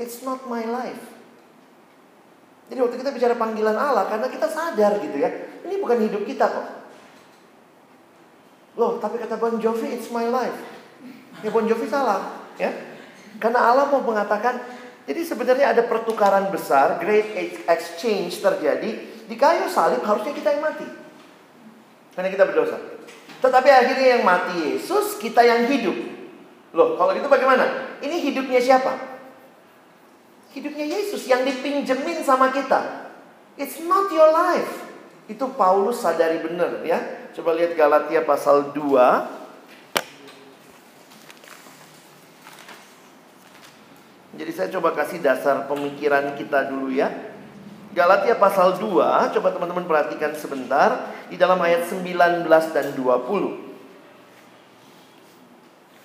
It's 0.00 0.24
not 0.24 0.48
my 0.48 0.64
life. 0.64 1.04
Jadi 2.68 2.78
waktu 2.84 2.96
kita 3.00 3.10
bicara 3.12 3.34
panggilan 3.36 3.76
Allah, 3.76 4.08
karena 4.08 4.28
kita 4.28 4.44
sadar 4.48 5.00
gitu 5.00 5.16
ya, 5.16 5.30
ini 5.64 5.80
bukan 5.80 6.04
hidup 6.04 6.22
kita 6.28 6.44
kok. 6.48 6.68
Loh, 8.76 9.00
tapi 9.00 9.16
kata 9.16 9.40
Bon 9.40 9.56
Jovi, 9.56 9.96
it's 9.96 10.12
my 10.12 10.28
life. 10.28 10.54
Ya 11.40 11.48
Bon 11.48 11.64
Jovi 11.64 11.88
salah, 11.88 12.44
ya. 12.60 12.70
Karena 13.40 13.72
Allah 13.72 13.88
mau 13.88 14.04
mengatakan, 14.04 14.60
jadi 15.08 15.24
sebenarnya 15.24 15.72
ada 15.72 15.82
pertukaran 15.88 16.52
besar, 16.52 17.00
great 17.00 17.32
exchange 17.64 18.44
terjadi 18.44 18.90
di 19.24 19.36
kayu 19.36 19.68
salib 19.72 20.04
harusnya 20.04 20.36
kita 20.36 20.52
yang 20.52 20.62
mati. 20.62 20.84
Karena 22.12 22.28
kita 22.28 22.44
berdosa. 22.44 22.76
Tetapi 23.38 23.68
akhirnya 23.70 24.08
yang 24.18 24.24
mati 24.26 24.76
Yesus, 24.76 25.16
kita 25.16 25.40
yang 25.40 25.70
hidup. 25.70 26.17
Loh, 26.76 27.00
kalau 27.00 27.16
gitu 27.16 27.28
bagaimana? 27.32 27.96
Ini 28.04 28.16
hidupnya 28.28 28.60
siapa? 28.60 28.92
Hidupnya 30.52 30.84
Yesus 30.84 31.24
yang 31.28 31.44
dipinjemin 31.44 32.20
sama 32.24 32.52
kita. 32.52 33.08
It's 33.56 33.80
not 33.84 34.12
your 34.12 34.32
life. 34.32 34.88
Itu 35.28 35.52
Paulus 35.56 36.00
sadari 36.00 36.40
benar 36.40 36.80
ya. 36.84 37.28
Coba 37.36 37.52
lihat 37.56 37.76
Galatia 37.76 38.24
pasal 38.24 38.72
2. 38.72 39.38
Jadi 44.38 44.52
saya 44.54 44.68
coba 44.70 44.94
kasih 44.94 45.18
dasar 45.18 45.66
pemikiran 45.66 46.38
kita 46.38 46.70
dulu 46.70 46.94
ya. 46.94 47.10
Galatia 47.90 48.38
pasal 48.38 48.78
2, 48.78 49.34
coba 49.34 49.48
teman-teman 49.50 49.82
perhatikan 49.82 50.30
sebentar 50.36 51.10
di 51.26 51.34
dalam 51.34 51.58
ayat 51.58 51.90
19 51.90 52.46
dan 52.70 52.94
20. 52.94 53.67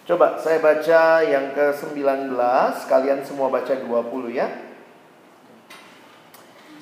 Coba 0.04 0.36
saya 0.36 0.60
baca 0.60 1.24
yang 1.24 1.56
ke-19, 1.56 2.36
kalian 2.92 3.24
semua 3.24 3.48
baca 3.48 3.72
20 3.72 4.36
ya. 4.36 4.52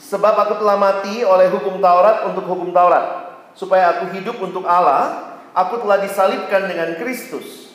Sebab 0.01 0.35
aku 0.35 0.53
telah 0.59 0.75
mati 0.75 1.21
oleh 1.23 1.47
hukum 1.53 1.79
Taurat 1.79 2.27
untuk 2.27 2.43
hukum 2.49 2.73
Taurat, 2.75 3.31
supaya 3.53 3.95
aku 3.95 4.11
hidup 4.17 4.41
untuk 4.41 4.67
Allah, 4.67 5.37
aku 5.55 5.79
telah 5.85 6.01
disalibkan 6.03 6.67
dengan 6.67 6.99
Kristus. 6.99 7.70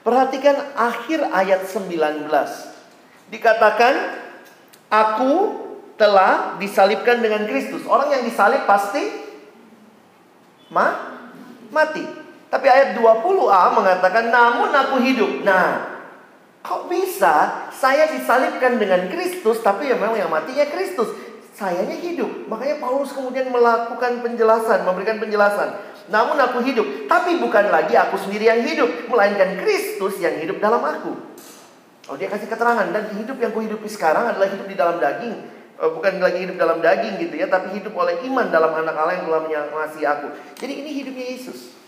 Perhatikan 0.00 0.56
akhir 0.72 1.28
ayat 1.28 1.68
19. 1.68 2.24
Dikatakan, 3.28 3.94
aku 4.88 5.34
telah 6.00 6.56
disalibkan 6.56 7.20
dengan 7.20 7.44
Kristus. 7.44 7.84
Orang 7.84 8.08
yang 8.08 8.24
disalib 8.24 8.64
pasti 8.64 9.04
ma 10.72 11.20
mati. 11.68 12.00
Tapi 12.48 12.66
ayat 12.66 12.96
20a 12.96 13.76
mengatakan, 13.76 14.32
namun 14.32 14.72
aku 14.72 14.96
hidup. 15.04 15.44
Nah, 15.44 16.00
kok 16.64 16.88
bisa 16.88 17.68
saya 17.70 18.08
disalibkan 18.08 18.80
dengan 18.80 19.06
Kristus, 19.12 19.60
tapi 19.60 19.92
ya 19.92 20.00
memang 20.00 20.16
yang 20.16 20.32
matinya 20.32 20.64
Kristus. 20.72 21.12
Sayanya 21.52 22.00
hidup. 22.00 22.48
Makanya 22.48 22.80
Paulus 22.80 23.12
kemudian 23.12 23.52
melakukan 23.52 24.24
penjelasan, 24.24 24.88
memberikan 24.88 25.20
penjelasan. 25.20 25.76
Namun 26.10 26.34
aku 26.42 26.58
hidup, 26.66 27.06
tapi 27.06 27.38
bukan 27.38 27.70
lagi 27.70 27.94
aku 27.94 28.18
sendiri 28.18 28.50
yang 28.50 28.66
hidup, 28.66 29.06
melainkan 29.06 29.62
Kristus 29.62 30.18
yang 30.18 30.34
hidup 30.42 30.58
dalam 30.58 30.82
aku. 30.82 31.14
Oh 32.10 32.18
dia 32.18 32.26
kasih 32.26 32.50
keterangan 32.50 32.90
dan 32.90 33.14
hidup 33.14 33.38
yang 33.38 33.54
kuhidupi 33.54 33.86
sekarang 33.86 34.26
adalah 34.26 34.50
hidup 34.50 34.66
di 34.66 34.74
dalam 34.74 34.98
daging, 34.98 35.46
oh, 35.78 35.94
bukan 35.94 36.18
lagi 36.18 36.42
hidup 36.42 36.58
dalam 36.58 36.82
daging 36.82 37.22
gitu 37.22 37.38
ya, 37.38 37.46
tapi 37.46 37.78
hidup 37.78 37.94
oleh 37.94 38.18
iman 38.26 38.50
dalam 38.50 38.74
anak 38.74 38.94
Allah 38.98 39.22
yang 39.22 39.30
telah 39.30 39.70
mengasihi 39.70 40.02
aku. 40.02 40.34
Jadi 40.58 40.72
ini 40.82 40.90
hidupnya 40.98 41.26
Yesus. 41.38 41.78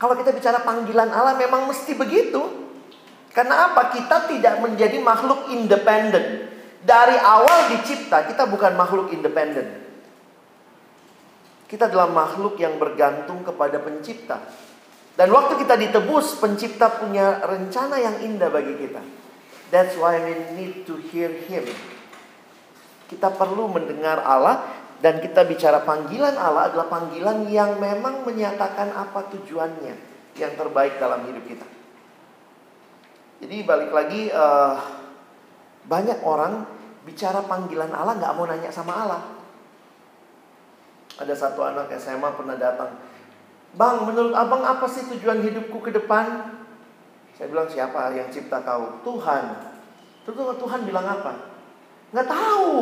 Kalau 0.00 0.16
kita 0.16 0.32
bicara 0.32 0.64
panggilan 0.64 1.12
Allah 1.12 1.36
memang 1.36 1.68
mesti 1.68 1.92
begitu. 1.92 2.40
Karena 3.36 3.70
apa? 3.70 3.92
Kita 3.92 4.26
tidak 4.26 4.58
menjadi 4.64 4.96
makhluk 4.98 5.52
independen. 5.52 6.48
Dari 6.80 7.20
awal 7.20 7.76
dicipta 7.76 8.24
kita 8.24 8.48
bukan 8.48 8.72
makhluk 8.80 9.12
independen. 9.12 9.89
Kita 11.70 11.86
adalah 11.86 12.10
makhluk 12.10 12.58
yang 12.58 12.82
bergantung 12.82 13.46
kepada 13.46 13.78
pencipta. 13.78 14.42
Dan 15.14 15.30
waktu 15.30 15.54
kita 15.62 15.78
ditebus, 15.78 16.42
pencipta 16.42 16.90
punya 16.98 17.38
rencana 17.46 17.94
yang 18.02 18.18
indah 18.26 18.50
bagi 18.50 18.74
kita. 18.74 18.98
That's 19.70 19.94
why 19.94 20.18
we 20.18 20.34
need 20.58 20.82
to 20.90 20.98
hear 20.98 21.30
him. 21.30 21.62
Kita 23.06 23.30
perlu 23.30 23.70
mendengar 23.70 24.18
Allah 24.26 24.66
dan 24.98 25.22
kita 25.22 25.46
bicara 25.46 25.86
panggilan 25.86 26.34
Allah 26.34 26.74
adalah 26.74 26.90
panggilan 26.90 27.46
yang 27.46 27.78
memang 27.78 28.26
menyatakan 28.26 28.90
apa 28.90 29.30
tujuannya 29.30 29.94
yang 30.34 30.52
terbaik 30.58 30.98
dalam 30.98 31.22
hidup 31.30 31.46
kita. 31.46 31.66
Jadi 33.40 33.56
balik 33.62 33.94
lagi 33.94 34.28
uh, 34.28 34.74
banyak 35.86 36.18
orang 36.26 36.66
bicara 37.06 37.40
panggilan 37.46 37.94
Allah 37.94 38.18
nggak 38.18 38.34
mau 38.36 38.44
nanya 38.44 38.68
sama 38.74 38.92
Allah. 39.06 39.39
Ada 41.20 41.34
satu 41.36 41.60
anak 41.60 41.92
SMA 42.00 42.32
pernah 42.32 42.56
datang. 42.56 42.96
Bang, 43.76 44.08
menurut 44.08 44.32
abang 44.32 44.64
apa 44.64 44.88
sih 44.88 45.04
tujuan 45.14 45.44
hidupku 45.44 45.84
ke 45.84 45.92
depan? 45.92 46.56
Saya 47.36 47.52
bilang 47.52 47.68
siapa 47.68 48.16
yang 48.16 48.32
cipta 48.32 48.64
kau? 48.64 49.04
Tuhan. 49.04 49.44
Terus 50.24 50.56
Tuhan 50.56 50.80
bilang 50.88 51.04
apa? 51.04 51.52
Nggak 52.16 52.26
tahu. 52.26 52.72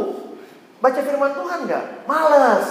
Baca 0.79 1.01
firman 1.03 1.35
Tuhan 1.35 1.59
nggak? 1.67 1.85
Males. 2.07 2.67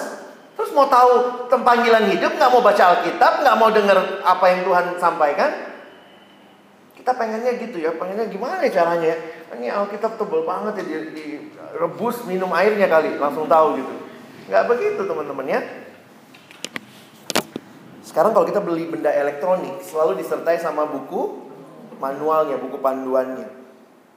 Terus 0.57 0.73
mau 0.73 0.89
tahu 0.89 1.45
panggilan 1.51 2.09
hidup, 2.09 2.33
nggak 2.33 2.49
mau 2.49 2.65
baca 2.65 2.83
Alkitab, 2.97 3.45
nggak 3.45 3.57
mau 3.61 3.69
dengar 3.69 3.99
apa 4.25 4.45
yang 4.49 4.65
Tuhan 4.65 4.85
sampaikan. 4.97 5.51
Kita 6.97 7.13
pengennya 7.13 7.53
gitu 7.61 7.77
ya, 7.77 7.93
pengennya 7.93 8.25
gimana 8.25 8.65
ya 8.65 8.71
caranya? 8.81 9.13
Ini 9.53 9.69
Alkitab 9.69 10.17
tebel 10.17 10.41
banget 10.47 10.81
ya, 10.81 10.99
direbus 11.13 12.25
minum 12.25 12.49
airnya 12.57 12.89
kali, 12.89 13.21
langsung 13.21 13.45
tahu 13.45 13.77
gitu. 13.77 13.95
Nggak 14.47 14.63
begitu 14.71 15.01
teman-teman 15.03 15.47
ya. 15.47 15.61
Sekarang 18.07 18.31
kalau 18.31 18.47
kita 18.47 18.63
beli 18.63 18.87
benda 18.87 19.11
elektronik, 19.11 19.83
selalu 19.83 20.23
disertai 20.23 20.55
sama 20.57 20.87
buku 20.87 21.51
manualnya, 21.99 22.55
buku 22.55 22.79
panduannya. 22.79 23.45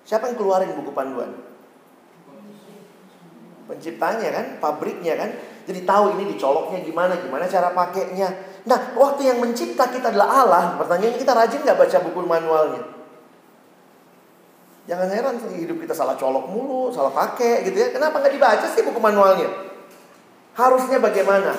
Siapa 0.06 0.30
yang 0.30 0.38
keluarin 0.38 0.72
buku 0.78 0.94
panduan? 0.94 1.34
Penciptanya 3.66 4.30
kan, 4.30 4.46
pabriknya 4.62 5.18
kan. 5.18 5.30
Jadi 5.66 5.82
tahu 5.87 6.16
ini 6.18 6.34
dicoloknya 6.34 6.80
gimana, 6.87 7.18
gimana 7.18 7.44
cara 7.50 7.75
pakainya. 7.75 8.30
Nah, 8.66 8.94
waktu 8.94 9.26
yang 9.26 9.38
mencipta 9.42 9.90
kita 9.90 10.14
adalah 10.14 10.46
Allah. 10.46 10.64
Pertanyaannya 10.78 11.18
kita 11.18 11.32
rajin 11.34 11.60
nggak 11.66 11.78
baca 11.78 11.96
buku 12.06 12.18
manualnya? 12.25 12.82
Jangan 14.88 15.06
heran 15.12 15.37
hidup 15.54 15.78
kita 15.78 15.94
salah 15.94 16.18
colok 16.18 16.50
mulu, 16.50 16.90
salah 16.90 17.14
pakai 17.14 17.66
gitu 17.66 17.76
ya. 17.78 17.94
Kenapa 17.94 18.18
nggak 18.22 18.34
dibaca 18.34 18.66
sih 18.66 18.82
buku 18.82 18.99
manualnya? 18.99 19.69
Harusnya 20.61 21.00
bagaimana? 21.00 21.57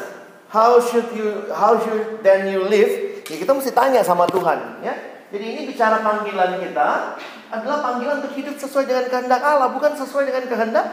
How 0.53 0.77
should 0.77 1.09
you 1.17 1.49
how 1.49 1.79
should 1.81 2.21
then 2.21 2.53
you 2.53 2.69
live? 2.69 3.25
Ya 3.25 3.35
kita 3.41 3.49
mesti 3.49 3.73
tanya 3.73 4.05
sama 4.05 4.29
Tuhan 4.29 4.85
ya. 4.85 4.93
Jadi 5.31 5.45
ini 5.47 5.61
bicara 5.63 6.03
panggilan 6.03 6.59
kita 6.59 7.17
adalah 7.49 7.79
panggilan 7.79 8.19
untuk 8.21 8.35
hidup 8.35 8.59
sesuai 8.59 8.83
dengan 8.83 9.07
kehendak 9.07 9.41
Allah, 9.41 9.71
bukan 9.71 9.95
sesuai 9.95 10.27
dengan 10.27 10.43
kehendak 10.43 10.87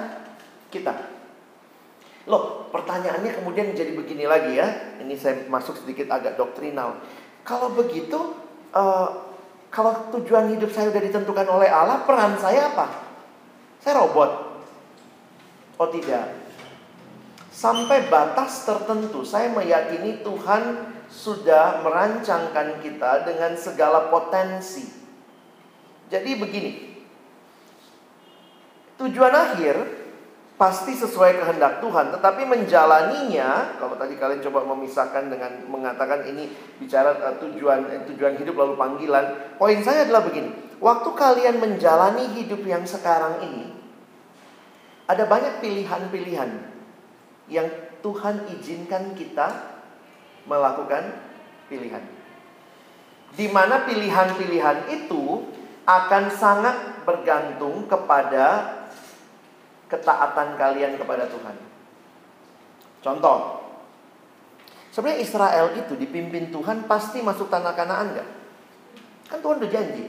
kita. 0.71 0.95
Loh, 2.31 2.71
pertanyaannya 2.71 3.43
kemudian 3.43 3.75
jadi 3.75 3.99
begini 3.99 4.31
lagi 4.31 4.55
ya. 4.55 4.95
Ini 5.03 5.15
saya 5.19 5.43
masuk 5.50 5.83
sedikit 5.83 6.07
agak 6.15 6.38
doktrinal. 6.38 7.03
Kalau 7.43 7.75
begitu, 7.75 8.38
uh, 8.71 9.09
kalau 9.75 10.07
tujuan 10.15 10.55
hidup 10.55 10.71
saya 10.71 10.95
sudah 10.95 11.03
ditentukan 11.03 11.47
oleh 11.50 11.67
Allah, 11.67 12.07
peran 12.07 12.38
saya 12.38 12.71
apa? 12.71 12.87
Saya 13.83 14.07
robot. 14.07 14.31
Oh 15.83 15.91
tidak. 15.91 16.38
Sampai 17.59 18.07
batas 18.07 18.62
tertentu, 18.62 19.27
saya 19.27 19.50
meyakini 19.50 20.23
Tuhan 20.23 20.95
sudah 21.11 21.83
merancangkan 21.83 22.79
kita 22.79 23.27
dengan 23.27 23.59
segala 23.59 24.07
potensi. 24.15 24.87
Jadi 26.07 26.38
begini. 26.38 26.73
Tujuan 29.03 29.35
akhir 29.35 29.75
pasti 30.55 30.95
sesuai 30.95 31.43
kehendak 31.43 31.83
Tuhan, 31.83 32.15
tetapi 32.15 32.47
menjalaninya, 32.47 33.75
kalau 33.83 33.99
tadi 33.99 34.15
kalian 34.15 34.38
coba 34.38 34.62
memisahkan 34.62 35.27
dengan 35.27 35.67
mengatakan 35.67 36.31
ini 36.31 36.55
bicara 36.79 37.19
uh, 37.19 37.43
tujuan 37.43 37.91
uh, 37.91 38.07
tujuan 38.07 38.38
hidup 38.38 38.55
lalu 38.55 38.79
panggilan, 38.79 39.59
poin 39.59 39.83
saya 39.83 40.07
adalah 40.07 40.23
begini. 40.23 40.79
Waktu 40.79 41.11
kalian 41.11 41.59
menjalani 41.59 42.38
hidup 42.38 42.62
yang 42.62 42.87
sekarang 42.87 43.43
ini, 43.43 43.75
ada 45.11 45.27
banyak 45.27 45.59
pilihan-pilihan 45.59 46.67
yang 47.49 47.69
Tuhan 48.05 48.47
izinkan 48.57 49.17
kita 49.17 49.49
melakukan 50.49 51.17
pilihan. 51.69 52.05
Di 53.35 53.49
mana 53.52 53.85
pilihan-pilihan 53.85 54.88
itu 54.88 55.45
akan 55.85 56.25
sangat 56.33 57.05
bergantung 57.05 57.88
kepada 57.88 58.77
ketaatan 59.88 60.61
kalian 60.61 61.01
kepada 61.01 61.29
Tuhan. 61.29 61.57
Contoh, 63.01 63.64
sebenarnya 64.92 65.25
Israel 65.25 65.66
itu 65.77 65.96
dipimpin 65.96 66.53
Tuhan 66.53 66.85
pasti 66.85 67.25
masuk 67.25 67.49
tanah 67.49 67.72
Kanaan 67.72 68.12
enggak? 68.12 68.29
Kan 69.29 69.40
Tuhan 69.40 69.61
udah 69.61 69.70
janji 69.72 70.05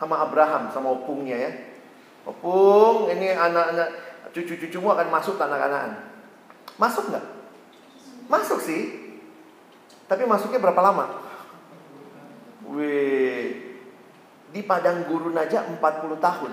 sama 0.00 0.20
Abraham 0.24 0.72
sama 0.72 0.96
opungnya 0.96 1.36
ya. 1.36 1.52
Opung, 2.28 3.08
ini 3.08 3.32
anak-anak 3.32 3.88
cucu-cucumu 4.36 4.92
akan 4.92 5.08
masuk 5.08 5.40
tanah 5.40 5.56
Kanaan. 5.56 6.09
Masuk 6.80 7.12
nggak? 7.12 7.26
Masuk 8.32 8.58
sih. 8.64 8.82
Tapi 10.08 10.24
masuknya 10.24 10.58
berapa 10.58 10.80
lama? 10.80 11.28
Wih, 12.72 13.76
di 14.48 14.60
padang 14.64 15.04
gurun 15.04 15.36
aja 15.36 15.68
40 15.68 15.76
tahun. 16.18 16.52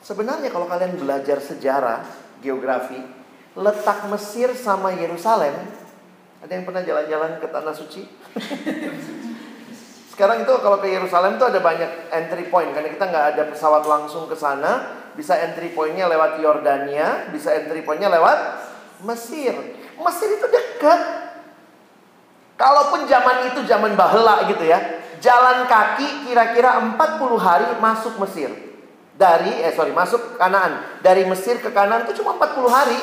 Sebenarnya 0.00 0.48
kalau 0.48 0.64
kalian 0.64 0.96
belajar 0.96 1.44
sejarah, 1.44 2.08
geografi, 2.40 2.96
letak 3.52 4.08
Mesir 4.08 4.56
sama 4.56 4.96
Yerusalem, 4.96 5.52
ada 6.38 6.52
yang 6.54 6.64
pernah 6.64 6.82
jalan-jalan 6.86 7.42
ke 7.42 7.46
tanah 7.50 7.74
suci? 7.74 8.02
Sekarang 10.14 10.42
itu 10.42 10.54
kalau 10.58 10.82
ke 10.82 10.90
Yerusalem 10.90 11.38
itu 11.38 11.46
ada 11.46 11.62
banyak 11.62 12.10
entry 12.10 12.50
point 12.50 12.74
karena 12.74 12.90
kita 12.90 13.04
nggak 13.06 13.26
ada 13.34 13.42
pesawat 13.54 13.86
langsung 13.86 14.26
ke 14.26 14.34
sana, 14.34 14.97
bisa 15.18 15.34
entry 15.34 15.74
pointnya 15.74 16.06
lewat 16.06 16.38
Yordania, 16.38 17.26
bisa 17.34 17.50
entry 17.58 17.82
pointnya 17.82 18.06
lewat 18.06 18.38
Mesir. 19.02 19.50
Mesir 19.98 20.28
itu 20.30 20.46
dekat. 20.46 21.00
Kalaupun 22.54 23.10
zaman 23.10 23.50
itu 23.50 23.66
zaman 23.66 23.98
bahela 23.98 24.46
gitu 24.46 24.62
ya, 24.62 25.02
jalan 25.18 25.66
kaki 25.66 26.30
kira-kira 26.30 26.78
40 26.78 26.94
hari 27.38 27.66
masuk 27.82 28.14
Mesir 28.22 28.54
dari 29.18 29.50
eh 29.58 29.74
sorry 29.74 29.90
masuk 29.90 30.38
Kanaan 30.38 31.02
dari 31.02 31.26
Mesir 31.26 31.58
ke 31.58 31.74
Kanaan 31.74 32.06
itu 32.06 32.22
cuma 32.22 32.38
40 32.38 32.70
hari. 32.70 33.00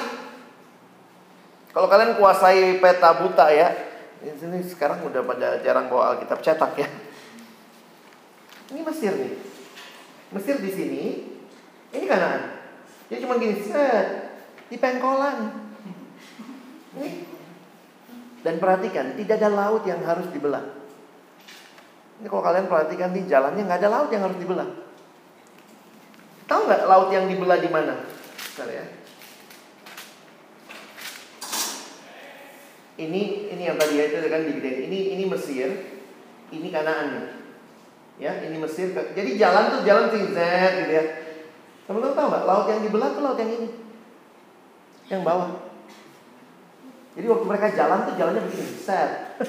Kalau 1.75 1.91
kalian 1.91 2.15
kuasai 2.15 2.79
peta 2.79 3.11
buta 3.19 3.51
ya, 3.51 3.75
ini 4.23 4.63
sekarang 4.63 5.03
udah 5.03 5.19
pada 5.27 5.59
jarang 5.59 5.91
bawa 5.91 6.15
Alkitab 6.15 6.39
cetak 6.39 6.71
ya. 6.79 6.87
Ini 8.71 8.79
Mesir 8.79 9.11
nih. 9.11 9.35
Mesir 10.31 10.55
di 10.63 10.71
sini, 10.71 11.03
ini 11.95 12.05
Kanaan. 12.05 12.41
Dia 13.07 13.17
cuma 13.21 13.37
gini, 13.37 13.61
set, 13.63 14.07
di 14.67 14.77
pengkolan. 14.77 15.53
Ini. 16.99 17.09
Dan 18.45 18.61
perhatikan, 18.61 19.17
tidak 19.17 19.41
ada 19.41 19.49
laut 19.49 19.83
yang 19.89 20.05
harus 20.05 20.29
dibelah. 20.29 20.61
Ini 22.21 22.27
kalau 22.31 22.43
kalian 22.45 22.69
perhatikan 22.69 23.11
di 23.11 23.25
jalannya 23.27 23.65
nggak 23.65 23.79
ada 23.81 23.89
laut 23.91 24.09
yang 24.13 24.23
harus 24.23 24.37
dibelah. 24.39 24.69
Tahu 26.45 26.61
nggak 26.69 26.85
laut 26.85 27.09
yang 27.09 27.25
dibelah 27.25 27.57
di 27.57 27.69
mana? 27.73 28.05
Bentar 28.05 28.69
ya. 28.69 28.85
Ini 32.95 33.51
ini 33.51 33.63
yang 33.67 33.75
tadi 33.75 33.99
ya 33.99 34.07
itu 34.07 34.29
kan 34.31 34.41
digedein. 34.47 34.87
Ini 34.87 34.99
ini 35.19 35.23
Mesir, 35.27 35.69
ini 36.53 36.67
Kanaan. 36.71 37.35
Ya, 38.15 38.31
ini 38.47 38.55
Mesir. 38.55 38.95
Jadi 38.95 39.35
jalan 39.35 39.75
tuh 39.75 39.81
jalan 39.83 40.07
tuh 40.07 40.31
Z 40.31 40.39
gitu 40.79 40.91
ya. 40.95 41.03
Teman-teman 41.85 42.17
tahu 42.17 42.27
nggak 42.33 42.45
laut 42.49 42.65
yang 42.65 42.81
dibelah 42.81 43.09
tuh 43.13 43.21
laut 43.21 43.37
yang 43.37 43.51
ini. 43.53 43.69
Yang 45.05 45.21
bawah. 45.21 45.49
Jadi 47.15 47.25
waktu 47.31 47.45
mereka 47.47 47.67
jalan 47.71 47.99
tuh 48.03 48.13
jalannya 48.19 48.41
begini, 48.43 48.75
set. 48.75 49.39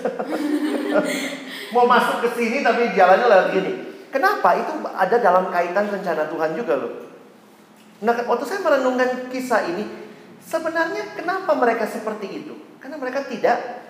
Mau 1.75 1.83
masuk 1.83 2.22
ke 2.22 2.29
sini 2.38 2.62
tapi 2.62 2.94
jalannya 2.94 3.27
lewat 3.27 3.49
gini. 3.51 3.72
Kenapa? 4.14 4.55
Itu 4.55 4.87
ada 4.87 5.16
dalam 5.18 5.51
kaitan 5.51 5.90
rencana 5.90 6.31
Tuhan 6.31 6.55
juga 6.55 6.79
loh. 6.79 6.92
Nah, 8.07 8.12
waktu 8.12 8.44
saya 8.46 8.61
merenungkan 8.62 9.33
kisah 9.33 9.66
ini, 9.66 9.83
sebenarnya 10.44 11.16
kenapa 11.18 11.57
mereka 11.59 11.88
seperti 11.88 12.44
itu? 12.44 12.55
Karena 12.79 13.01
mereka 13.03 13.27
tidak 13.27 13.83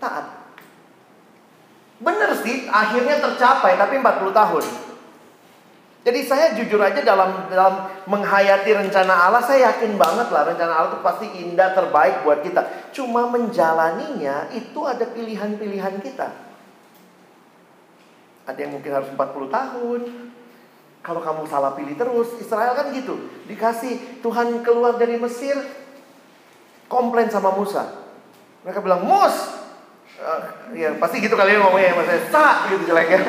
taat. 0.00 0.48
Benar 1.98 2.30
sih, 2.38 2.70
akhirnya 2.70 3.18
tercapai, 3.18 3.74
tapi 3.74 3.98
40 3.98 4.30
tahun. 4.30 4.64
Jadi 6.08 6.24
saya 6.24 6.56
jujur 6.56 6.80
aja 6.80 7.04
dalam 7.04 7.52
dalam 7.52 7.84
menghayati 8.08 8.72
rencana 8.72 9.28
Allah, 9.28 9.44
saya 9.44 9.68
yakin 9.68 10.00
banget 10.00 10.32
lah 10.32 10.48
rencana 10.48 10.72
Allah 10.72 10.90
itu 10.96 11.04
pasti 11.04 11.26
indah 11.44 11.76
terbaik 11.76 12.24
buat 12.24 12.40
kita. 12.40 12.64
Cuma 12.96 13.28
menjalaninya 13.28 14.48
itu 14.56 14.80
ada 14.88 15.04
pilihan-pilihan 15.04 16.00
kita. 16.00 16.32
Ada 18.48 18.56
yang 18.56 18.80
mungkin 18.80 18.88
harus 18.88 19.12
40 19.12 19.52
tahun. 19.52 20.00
Kalau 21.04 21.20
kamu 21.20 21.44
salah 21.44 21.76
pilih 21.76 21.92
terus, 21.92 22.40
Israel 22.40 22.72
kan 22.72 22.88
gitu. 22.96 23.28
Dikasih 23.44 24.24
Tuhan 24.24 24.64
keluar 24.64 24.96
dari 24.96 25.20
Mesir, 25.20 25.60
komplain 26.88 27.28
sama 27.28 27.52
Musa. 27.52 27.84
Mereka 28.64 28.80
bilang, 28.80 29.04
Mus, 29.04 29.60
uh, 30.24 30.72
ya 30.72 30.96
pasti 30.96 31.20
gitu 31.20 31.36
kalian 31.36 31.60
ngomongnya, 31.68 31.92
maksudnya 31.92 32.32
sa 32.32 32.64
gitu 32.72 32.88
jeleknya. 32.88 33.20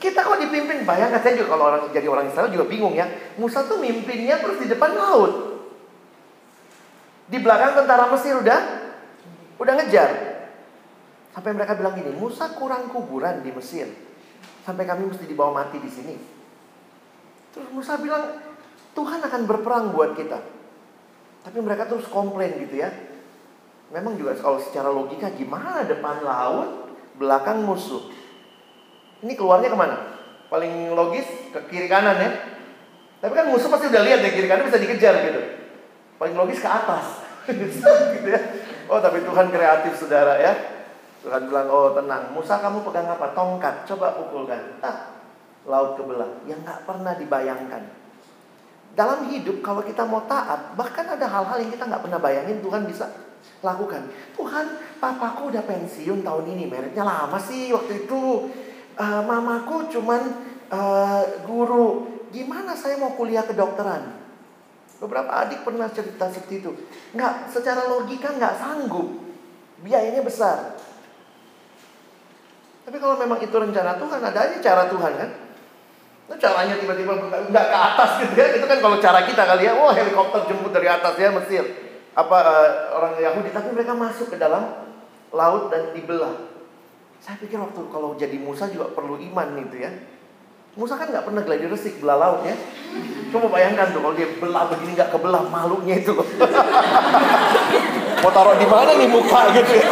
Kita 0.00 0.24
kok 0.24 0.40
dipimpin, 0.40 0.88
bayangkan 0.88 1.20
saya 1.20 1.36
juga 1.36 1.52
kalau 1.52 1.64
orang 1.68 1.92
jadi 1.92 2.08
orang 2.08 2.32
Israel 2.32 2.48
juga 2.48 2.64
bingung 2.64 2.96
ya. 2.96 3.04
Musa 3.36 3.68
tuh 3.68 3.76
mimpinnya 3.76 4.40
terus 4.40 4.56
di 4.56 4.72
depan 4.72 4.96
laut. 4.96 5.60
Di 7.28 7.36
belakang 7.36 7.76
tentara 7.76 8.08
Mesir 8.08 8.40
udah 8.40 8.60
udah 9.60 9.72
ngejar. 9.76 10.10
Sampai 11.36 11.52
mereka 11.52 11.76
bilang 11.76 11.94
gini, 11.94 12.16
Musa 12.16 12.48
kurang 12.56 12.88
kuburan 12.88 13.44
di 13.44 13.52
Mesir. 13.52 13.92
Sampai 14.64 14.88
kami 14.88 15.04
mesti 15.04 15.28
dibawa 15.28 15.62
mati 15.62 15.76
di 15.76 15.92
sini. 15.92 16.16
Terus 17.52 17.68
Musa 17.70 18.00
bilang, 18.00 18.40
Tuhan 18.96 19.20
akan 19.20 19.42
berperang 19.44 19.92
buat 19.92 20.16
kita. 20.16 20.40
Tapi 21.44 21.58
mereka 21.60 21.86
terus 21.86 22.08
komplain 22.08 22.56
gitu 22.56 22.80
ya. 22.82 22.90
Memang 23.92 24.16
juga 24.16 24.32
kalau 24.40 24.58
secara 24.58 24.88
logika 24.88 25.28
gimana 25.34 25.84
depan 25.84 26.24
laut, 26.24 26.88
belakang 27.20 27.62
musuh. 27.62 28.19
Ini 29.20 29.32
keluarnya 29.36 29.68
ke 29.68 29.78
mana? 29.78 29.96
Paling 30.48 30.96
logis 30.96 31.26
ke 31.52 31.60
kiri 31.70 31.86
kanan 31.86 32.16
ya. 32.18 32.30
Tapi 33.20 33.32
kan 33.36 33.52
musuh 33.52 33.68
pasti 33.68 33.92
udah 33.92 34.02
lihat 34.02 34.24
ya 34.24 34.30
kiri 34.32 34.48
kanan 34.48 34.66
bisa 34.66 34.80
dikejar 34.80 35.14
gitu. 35.28 35.40
Paling 36.16 36.34
logis 36.36 36.60
ke 36.60 36.68
atas. 36.68 37.24
gitu 38.16 38.28
ya. 38.28 38.40
Oh 38.90 38.98
tapi 38.98 39.22
Tuhan 39.22 39.52
kreatif 39.52 39.92
saudara 39.96 40.40
ya. 40.40 40.52
Tuhan 41.20 41.52
bilang, 41.52 41.68
oh 41.68 41.92
tenang, 41.92 42.32
Musa 42.32 42.56
kamu 42.64 42.80
pegang 42.80 43.04
apa? 43.04 43.36
Tongkat, 43.36 43.84
coba 43.84 44.16
pukulkan. 44.16 44.80
Ah, 44.80 45.12
laut 45.68 46.00
kebelah. 46.00 46.40
Yang 46.48 46.64
nggak 46.64 46.80
pernah 46.88 47.12
dibayangkan. 47.12 47.82
Dalam 48.96 49.28
hidup 49.28 49.60
kalau 49.60 49.84
kita 49.84 50.02
mau 50.08 50.24
taat, 50.24 50.74
bahkan 50.74 51.06
ada 51.06 51.28
hal-hal 51.28 51.60
yang 51.60 51.70
kita 51.70 51.84
nggak 51.86 52.02
pernah 52.02 52.18
bayangin 52.18 52.58
Tuhan 52.64 52.88
bisa 52.88 53.06
lakukan. 53.60 54.08
Tuhan, 54.34 54.66
papaku 54.98 55.52
udah 55.52 55.62
pensiun 55.62 56.24
tahun 56.24 56.44
ini, 56.56 56.64
meritnya 56.66 57.04
lama 57.04 57.36
sih 57.36 57.70
waktu 57.70 58.08
itu. 58.08 58.48
Uh, 59.00 59.24
mamaku 59.24 59.88
cuman 59.88 60.20
uh, 60.68 61.24
guru. 61.48 62.20
Gimana 62.28 62.76
saya 62.76 63.00
mau 63.00 63.16
kuliah 63.16 63.48
kedokteran? 63.48 64.20
Beberapa 65.00 65.40
adik 65.40 65.64
pernah 65.64 65.88
cerita 65.88 66.28
seperti 66.28 66.60
itu. 66.60 66.70
Nggak, 67.16 67.48
secara 67.48 67.88
logika 67.88 68.28
nggak 68.36 68.60
sanggup. 68.60 69.08
Biayanya 69.80 70.20
besar. 70.20 70.76
Tapi 72.84 73.00
kalau 73.00 73.16
memang 73.16 73.40
itu 73.40 73.56
rencana 73.56 73.96
Tuhan, 73.96 74.20
ada 74.20 74.38
aja 74.44 74.56
cara 74.60 74.82
Tuhan 74.92 75.12
kan. 75.16 75.30
Itu 76.28 76.36
caranya 76.36 76.76
tiba-tiba 76.76 77.16
nggak 77.48 77.66
ke 77.72 77.78
atas 77.80 78.10
gitu 78.20 78.34
ya. 78.36 78.48
Itu 78.60 78.66
kan 78.68 78.78
kalau 78.84 79.00
cara 79.00 79.24
kita 79.24 79.42
kali 79.48 79.64
ya. 79.64 79.72
Wah 79.80 79.96
helikopter 79.96 80.44
jemput 80.44 80.76
dari 80.76 80.92
atas 80.92 81.16
ya 81.16 81.32
Mesir. 81.32 81.64
Apa 82.12 82.36
uh, 82.36 82.68
orang 83.00 83.16
Yahudi. 83.16 83.48
Tapi 83.48 83.72
mereka 83.72 83.96
masuk 83.96 84.28
ke 84.28 84.36
dalam 84.36 84.92
laut 85.32 85.72
dan 85.72 85.96
dibelah. 85.96 86.49
Saya 87.20 87.36
pikir 87.36 87.60
waktu 87.60 87.80
kalau 87.92 88.16
jadi 88.16 88.36
Musa 88.40 88.72
juga 88.72 88.88
perlu 88.96 89.20
iman 89.20 89.48
gitu 89.68 89.76
ya. 89.76 89.92
Musa 90.72 90.96
kan 90.96 91.12
nggak 91.12 91.28
pernah 91.28 91.42
gladi 91.44 91.68
resik 91.68 92.00
belah 92.00 92.16
laut 92.16 92.40
ya. 92.48 92.56
Coba 93.28 93.52
bayangkan 93.52 93.92
tuh 93.92 94.00
kalau 94.00 94.16
dia 94.16 94.28
belah 94.40 94.64
begini 94.72 94.96
nggak 94.96 95.12
kebelah 95.12 95.42
makhluknya 95.52 96.00
itu. 96.00 96.16
Mau 98.24 98.30
taruh 98.32 98.56
di 98.56 98.64
mana 98.64 98.96
nih 98.96 99.08
muka 99.12 99.40
gitu 99.52 99.72
ya? 99.76 99.88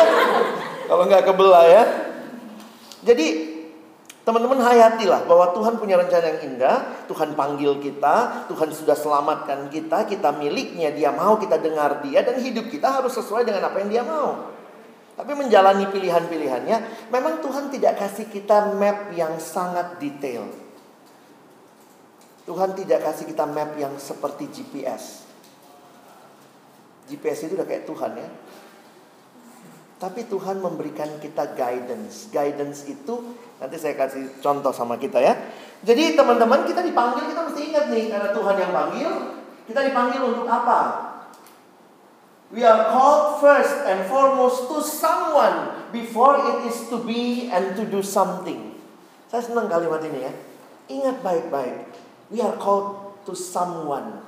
Kalau 0.89 1.05
nggak 1.05 1.25
kebelah 1.29 1.65
ya. 1.69 1.83
Jadi 3.05 3.27
teman-teman 4.25 4.61
hayatilah 4.65 5.29
bahwa 5.29 5.53
Tuhan 5.53 5.77
punya 5.77 6.01
rencana 6.01 6.25
yang 6.33 6.41
indah, 6.53 6.77
Tuhan 7.09 7.37
panggil 7.37 7.81
kita, 7.81 8.49
Tuhan 8.49 8.69
sudah 8.73 8.97
selamatkan 8.97 9.69
kita, 9.69 10.09
kita 10.09 10.33
miliknya, 10.33 10.93
Dia 10.97 11.13
mau 11.13 11.37
kita 11.37 11.61
dengar 11.61 12.01
Dia 12.01 12.25
dan 12.25 12.41
hidup 12.41 12.73
kita 12.73 12.89
harus 12.89 13.13
sesuai 13.13 13.45
dengan 13.45 13.69
apa 13.69 13.77
yang 13.85 13.89
Dia 13.93 14.05
mau. 14.05 14.58
Tapi 15.19 15.35
menjalani 15.35 15.91
pilihan-pilihannya, 15.91 17.11
memang 17.11 17.43
Tuhan 17.43 17.75
tidak 17.75 17.99
kasih 17.99 18.31
kita 18.31 18.71
map 18.79 19.11
yang 19.11 19.35
sangat 19.43 19.99
detail. 19.99 20.47
Tuhan 22.47 22.79
tidak 22.79 23.03
kasih 23.03 23.27
kita 23.27 23.43
map 23.51 23.75
yang 23.75 23.99
seperti 23.99 24.47
GPS. 24.47 25.27
GPS 27.11 27.51
itu 27.51 27.59
udah 27.59 27.67
kayak 27.67 27.83
Tuhan 27.83 28.15
ya. 28.15 28.31
Tapi 29.99 30.31
Tuhan 30.31 30.63
memberikan 30.63 31.11
kita 31.19 31.59
guidance. 31.59 32.31
Guidance 32.31 32.87
itu 32.87 33.35
nanti 33.59 33.75
saya 33.75 33.99
kasih 33.99 34.39
contoh 34.39 34.71
sama 34.71 35.03
kita 35.03 35.19
ya. 35.19 35.35
Jadi 35.83 36.15
teman-teman 36.15 36.63
kita 36.63 36.79
dipanggil 36.87 37.27
kita 37.27 37.43
mesti 37.43 37.61
ingat 37.75 37.91
nih 37.91 38.07
karena 38.07 38.31
Tuhan 38.31 38.55
yang 38.55 38.71
panggil. 38.71 39.11
Kita 39.67 39.83
dipanggil 39.83 40.23
untuk 40.23 40.47
apa? 40.47 41.08
We 42.49 42.65
are 42.65 42.89
called 42.89 43.45
first 43.45 43.85
and 43.85 44.09
foremost 44.09 44.73
to 44.73 44.81
someone 44.81 45.85
before 45.93 46.41
it 46.41 46.73
is 46.73 46.89
to 46.89 47.05
be 47.05 47.53
and 47.53 47.77
to 47.77 47.85
do 47.85 48.01
something. 48.01 48.73
Saya 49.29 49.45
senang 49.45 49.69
kalimat 49.69 50.01
ini 50.09 50.25
ya. 50.25 50.33
Ingat 50.89 51.21
baik-baik. 51.21 51.93
We 52.33 52.41
are 52.41 52.57
called 52.57 53.21
to 53.29 53.37
someone. 53.37 54.25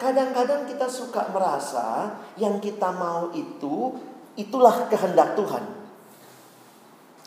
Kadang-kadang 0.00 0.64
kita 0.64 0.88
suka 0.88 1.28
merasa 1.28 2.16
yang 2.40 2.56
kita 2.64 2.88
mau 2.96 3.28
itu 3.36 3.92
itulah 4.32 4.88
kehendak 4.88 5.36
Tuhan. 5.36 5.84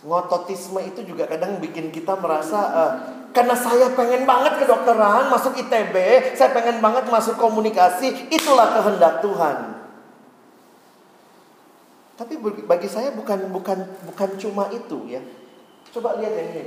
Ngototisme 0.01 0.81
itu 0.81 1.05
juga 1.05 1.29
kadang 1.29 1.61
bikin 1.61 1.93
kita 1.93 2.17
merasa 2.17 2.59
uh, 2.73 2.91
karena 3.37 3.53
saya 3.53 3.93
pengen 3.93 4.25
banget 4.25 4.65
kedokteran, 4.65 5.27
masuk 5.27 5.59
ITB, 5.59 5.93
saya 6.33 6.55
pengen 6.55 6.79
banget 6.79 7.05
masuk 7.11 7.37
komunikasi, 7.37 8.31
itulah 8.33 8.79
kehendak 8.79 9.19
Tuhan. 9.19 9.74
Tapi 12.15 12.39
bagi 12.63 12.87
saya 12.87 13.11
bukan 13.11 13.51
bukan 13.51 13.79
bukan 14.07 14.29
cuma 14.39 14.71
itu 14.71 15.03
ya. 15.11 15.19
Coba 15.91 16.15
lihat 16.15 16.31
yang 16.31 16.49
ini. 16.55 16.63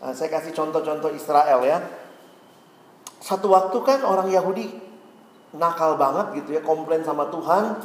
Nah, 0.00 0.14
saya 0.14 0.30
kasih 0.30 0.54
contoh-contoh 0.54 1.10
Israel 1.10 1.60
ya. 1.66 1.82
Satu 3.20 3.50
waktu 3.50 3.76
kan 3.84 4.00
orang 4.06 4.30
Yahudi 4.30 4.78
nakal 5.58 5.98
banget 5.98 6.40
gitu 6.40 6.56
ya, 6.56 6.62
komplain 6.62 7.02
sama 7.02 7.28
Tuhan. 7.28 7.82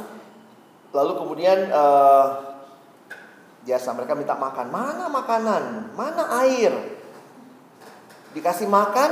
Lalu 0.94 1.12
kemudian 1.18 1.68
uh, 1.74 2.56
biasa 3.66 3.92
mereka 3.98 4.14
minta 4.14 4.38
makan. 4.38 4.66
Mana 4.70 5.10
makanan? 5.10 5.92
Mana 5.92 6.22
air? 6.46 6.72
Dikasih 8.32 8.70
makan, 8.70 9.10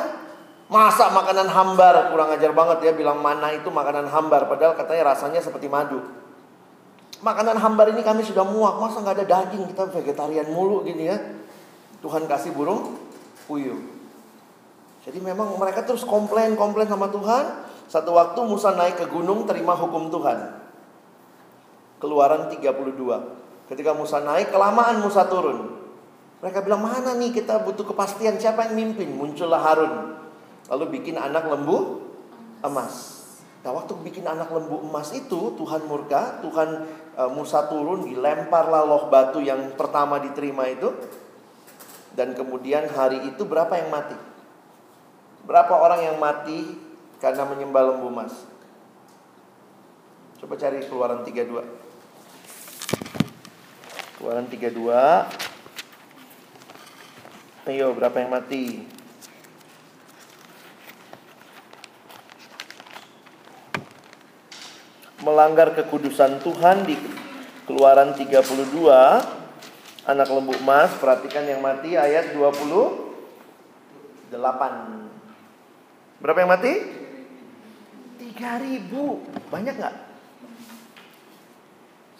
masak 0.70 1.10
makanan 1.10 1.50
hambar. 1.50 2.14
Kurang 2.14 2.32
ajar 2.32 2.54
banget 2.54 2.88
ya 2.88 2.92
bilang 2.94 3.18
mana 3.18 3.52
itu 3.52 3.68
makanan 3.68 4.08
hambar. 4.08 4.46
Padahal 4.46 4.78
katanya 4.78 5.12
rasanya 5.12 5.42
seperti 5.42 5.68
madu. 5.68 6.23
Makanan 7.24 7.56
hambar 7.56 7.88
ini 7.88 8.04
kami 8.04 8.20
sudah 8.20 8.44
muak. 8.44 8.76
Masa 8.76 9.00
nggak 9.00 9.24
ada 9.24 9.26
daging? 9.26 9.64
Kita 9.72 9.88
vegetarian 9.88 10.52
mulu 10.52 10.84
gini 10.84 11.08
ya. 11.08 11.16
Tuhan 12.04 12.28
kasih 12.28 12.52
burung 12.52 13.00
puyuh. 13.48 13.80
Jadi 15.08 15.24
memang 15.24 15.56
mereka 15.56 15.88
terus 15.88 16.04
komplain-komplain 16.04 16.84
sama 16.84 17.08
Tuhan. 17.08 17.64
Satu 17.88 18.12
waktu 18.12 18.40
Musa 18.44 18.76
naik 18.76 19.00
ke 19.00 19.06
gunung 19.08 19.48
terima 19.48 19.72
hukum 19.72 20.12
Tuhan. 20.12 20.52
Keluaran 21.96 22.52
32. 22.52 22.92
Ketika 23.72 23.96
Musa 23.96 24.20
naik, 24.20 24.52
kelamaan 24.52 25.00
Musa 25.00 25.24
turun. 25.24 25.80
Mereka 26.44 26.60
bilang, 26.60 26.84
mana 26.84 27.16
nih 27.16 27.32
kita 27.32 27.64
butuh 27.64 27.88
kepastian 27.88 28.36
siapa 28.36 28.68
yang 28.68 28.76
mimpin? 28.76 29.16
Muncullah 29.16 29.64
Harun. 29.64 30.20
Lalu 30.68 31.00
bikin 31.00 31.16
anak 31.16 31.48
lembu 31.48 32.04
emas. 32.60 33.24
Nah 33.64 33.72
waktu 33.72 33.96
bikin 34.04 34.28
anak 34.28 34.52
lembu 34.52 34.84
emas 34.84 35.16
itu 35.16 35.56
Tuhan 35.56 35.88
murka, 35.88 36.44
Tuhan 36.44 36.68
uh, 36.84 37.03
Musa 37.30 37.70
turun, 37.70 38.10
dilemparlah 38.10 38.82
loh 38.82 39.06
batu 39.06 39.38
yang 39.38 39.74
pertama 39.78 40.18
diterima 40.18 40.66
itu. 40.66 40.90
Dan 42.14 42.34
kemudian 42.38 42.86
hari 42.94 43.26
itu 43.26 43.42
berapa 43.42 43.74
yang 43.74 43.90
mati? 43.90 44.14
Berapa 45.42 45.74
orang 45.74 46.00
yang 46.06 46.16
mati 46.22 46.78
karena 47.18 47.42
menyembah 47.42 47.94
lembu 47.94 48.06
emas? 48.06 48.32
Coba 50.38 50.54
cari 50.54 50.82
keluaran 50.86 51.26
32. 51.26 51.64
Keluaran 54.18 54.46
32. 54.46 54.70
Ayo, 57.64 57.96
berapa 57.96 58.16
yang 58.20 58.30
mati? 58.30 58.93
Melanggar 65.24 65.72
kekudusan 65.72 66.44
Tuhan 66.44 66.84
di 66.84 67.00
Keluaran 67.64 68.12
32 68.12 68.44
anak 70.04 70.28
lembu 70.28 70.52
emas, 70.60 70.92
perhatikan 71.00 71.48
yang 71.48 71.64
mati 71.64 71.96
ayat 71.96 72.36
28. 72.36 74.28
Berapa 76.20 76.38
yang 76.44 76.52
mati? 76.52 76.72
3000. 78.20 79.48
Banyak 79.48 79.74
nggak? 79.80 79.96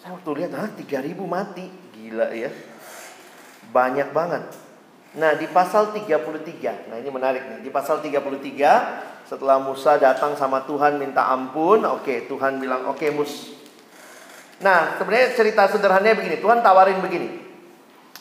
Saya 0.01 0.17
waktu 0.17 0.29
lihat, 0.41 0.51
ah 0.57 0.69
3000 0.73 1.25
mati. 1.29 1.69
Gila 1.93 2.33
ya. 2.33 2.49
Banyak 3.69 4.09
banget. 4.13 4.49
Nah 5.15 5.31
di 5.37 5.47
pasal 5.47 5.93
33, 5.93 6.91
nah 6.91 6.97
ini 6.99 7.09
menarik 7.13 7.43
nih. 7.47 7.59
Di 7.63 7.71
pasal 7.71 8.01
33, 8.01 9.14
setelah 9.25 9.57
Musa 9.57 9.97
datang 9.97 10.37
sama 10.37 10.61
Tuhan 10.69 11.01
minta 11.01 11.25
ampun, 11.25 11.81
oke 11.81 12.05
okay, 12.05 12.17
Tuhan 12.29 12.61
bilang, 12.61 12.85
oke 12.85 13.01
okay, 13.01 13.09
Mus. 13.09 13.57
Nah 14.61 14.95
sebenarnya 15.01 15.33
cerita 15.33 15.65
sederhananya 15.65 16.13
begini, 16.13 16.37
Tuhan 16.37 16.61
tawarin 16.61 17.01
begini. 17.01 17.41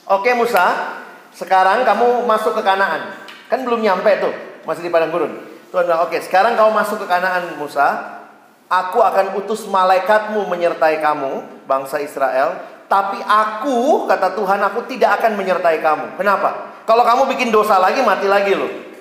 Oke 0.09 0.33
Musa, 0.33 0.97
sekarang 1.37 1.85
kamu 1.85 2.25
masuk 2.25 2.57
ke 2.57 2.63
Kanaan. 2.65 3.21
Kan 3.53 3.65
belum 3.65 3.85
nyampe 3.85 4.11
tuh, 4.21 4.35
masih 4.65 4.85
di 4.85 4.91
padang 4.93 5.13
gurun. 5.13 5.33
Tuhan 5.69 5.85
bilang, 5.85 6.09
oke 6.09 6.17
sekarang 6.25 6.57
kamu 6.57 6.71
masuk 6.73 7.05
ke 7.05 7.07
Kanaan 7.09 7.57
Musa. 7.61 8.17
Aku 8.65 9.05
akan 9.05 9.37
utus 9.39 9.69
malaikatmu 9.69 10.49
menyertai 10.49 10.99
kamu, 11.05 11.65
bangsa 11.69 12.01
Israel. 12.01 12.57
Tapi 12.89 13.21
aku, 13.21 14.09
kata 14.09 14.33
Tuhan, 14.33 14.61
aku 14.65 14.89
tidak 14.89 15.21
akan 15.21 15.37
menyertai 15.37 15.85
kamu. 15.85 16.17
Kenapa? 16.17 16.81
Kalau 16.89 17.05
kamu 17.05 17.29
bikin 17.37 17.53
dosa 17.53 17.77
lagi, 17.77 18.01
mati 18.01 18.25
lagi 18.25 18.57
loh. 18.57 18.94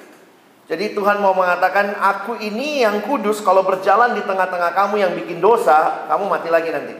Jadi 0.63 0.95
Tuhan 0.95 1.19
mau 1.19 1.35
mengatakan, 1.35 1.91
aku 1.99 2.39
ini 2.39 2.87
yang 2.87 3.03
kudus, 3.03 3.43
kalau 3.43 3.67
berjalan 3.67 4.15
di 4.15 4.23
tengah-tengah 4.23 4.71
kamu 4.71 4.95
yang 4.95 5.11
bikin 5.11 5.43
dosa, 5.43 6.07
kamu 6.07 6.31
mati 6.31 6.47
lagi 6.47 6.71
nanti. 6.71 6.95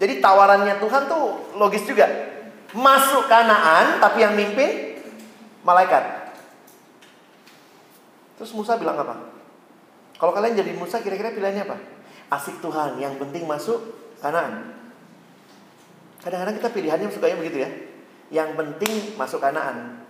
Jadi 0.00 0.24
tawarannya 0.24 0.80
Tuhan 0.80 1.02
tuh 1.04 1.52
logis 1.60 1.84
juga. 1.84 2.08
Masuk 2.72 3.28
Kanaan, 3.28 4.00
tapi 4.00 4.24
yang 4.24 4.32
mimpin 4.32 4.96
malaikat. 5.62 6.32
Terus 8.40 8.50
Musa 8.56 8.80
bilang 8.80 8.96
apa? 8.96 9.20
Kalau 10.16 10.32
kalian 10.32 10.56
jadi 10.56 10.72
Musa, 10.72 11.04
kira-kira 11.04 11.36
pilihannya 11.36 11.68
apa? 11.68 11.76
Asik 12.32 12.64
Tuhan, 12.64 12.96
yang 12.96 13.20
penting 13.20 13.44
masuk 13.44 13.84
Kanaan. 14.24 14.80
Kadang-kadang 16.24 16.56
kita 16.56 16.72
pilihannya 16.72 17.12
sukanya 17.12 17.36
begitu 17.36 17.68
ya. 17.68 17.70
Yang 18.32 18.56
penting 18.56 18.92
masuk 19.20 19.44
Kanaan. 19.44 20.00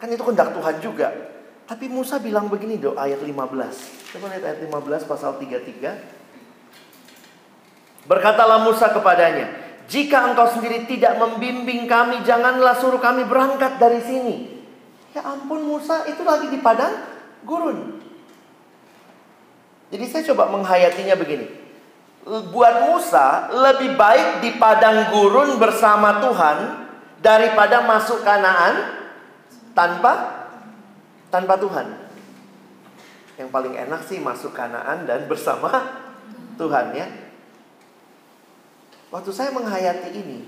Kan 0.00 0.08
itu 0.08 0.24
kehendak 0.24 0.56
Tuhan 0.56 0.80
juga. 0.80 1.33
Tapi 1.64 1.88
Musa 1.88 2.20
bilang 2.20 2.52
begini 2.52 2.76
do 2.76 2.92
ayat 2.96 3.24
15. 3.24 4.12
Coba 4.12 4.28
lihat 4.32 4.44
ayat 4.44 4.58
15 4.68 5.08
pasal 5.08 5.40
33. 5.40 5.96
Berkatalah 8.04 8.60
Musa 8.68 8.92
kepadanya, 8.92 9.48
"Jika 9.88 10.28
engkau 10.28 10.44
sendiri 10.52 10.84
tidak 10.84 11.16
membimbing 11.16 11.88
kami, 11.88 12.20
janganlah 12.20 12.76
suruh 12.76 13.00
kami 13.00 13.24
berangkat 13.24 13.80
dari 13.80 14.04
sini." 14.04 14.36
Ya 15.16 15.24
ampun 15.24 15.64
Musa, 15.64 16.04
itu 16.04 16.20
lagi 16.20 16.52
di 16.52 16.60
padang 16.60 16.92
gurun. 17.48 17.96
Jadi 19.88 20.04
saya 20.10 20.22
coba 20.28 20.52
menghayatinya 20.52 21.16
begini 21.16 21.64
buat 22.24 22.88
Musa 22.88 23.52
lebih 23.52 24.00
baik 24.00 24.40
di 24.40 24.56
padang 24.56 25.12
gurun 25.12 25.60
bersama 25.60 26.24
Tuhan 26.24 26.56
daripada 27.20 27.84
masuk 27.84 28.24
Kanaan 28.24 29.04
tanpa 29.76 30.43
tanpa 31.34 31.58
Tuhan. 31.58 31.90
Yang 33.34 33.50
paling 33.50 33.74
enak 33.74 34.06
sih 34.06 34.22
masuk 34.22 34.54
Kanaan 34.54 35.10
dan 35.10 35.26
bersama 35.26 35.74
Tuhan 36.54 36.94
ya. 36.94 37.10
Waktu 39.10 39.30
saya 39.34 39.50
menghayati 39.50 40.14
ini, 40.14 40.46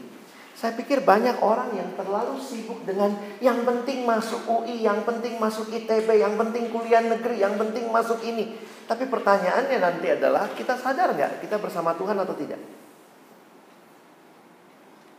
saya 0.54 0.78
pikir 0.78 1.02
banyak 1.02 1.42
orang 1.42 1.74
yang 1.74 1.90
terlalu 1.98 2.38
sibuk 2.38 2.86
dengan 2.86 3.18
yang 3.42 3.66
penting 3.66 4.06
masuk 4.06 4.46
UI, 4.46 4.86
yang 4.86 5.02
penting 5.02 5.42
masuk 5.42 5.66
ITB, 5.74 6.06
yang 6.22 6.38
penting 6.38 6.70
kuliah 6.70 7.02
negeri, 7.02 7.42
yang 7.42 7.58
penting 7.58 7.90
masuk 7.90 8.22
ini. 8.22 8.54
Tapi 8.86 9.10
pertanyaannya 9.10 9.82
nanti 9.82 10.06
adalah 10.14 10.46
kita 10.54 10.78
sadar 10.78 11.18
nggak 11.18 11.42
kita 11.42 11.58
bersama 11.58 11.98
Tuhan 11.98 12.14
atau 12.22 12.34
tidak? 12.38 12.85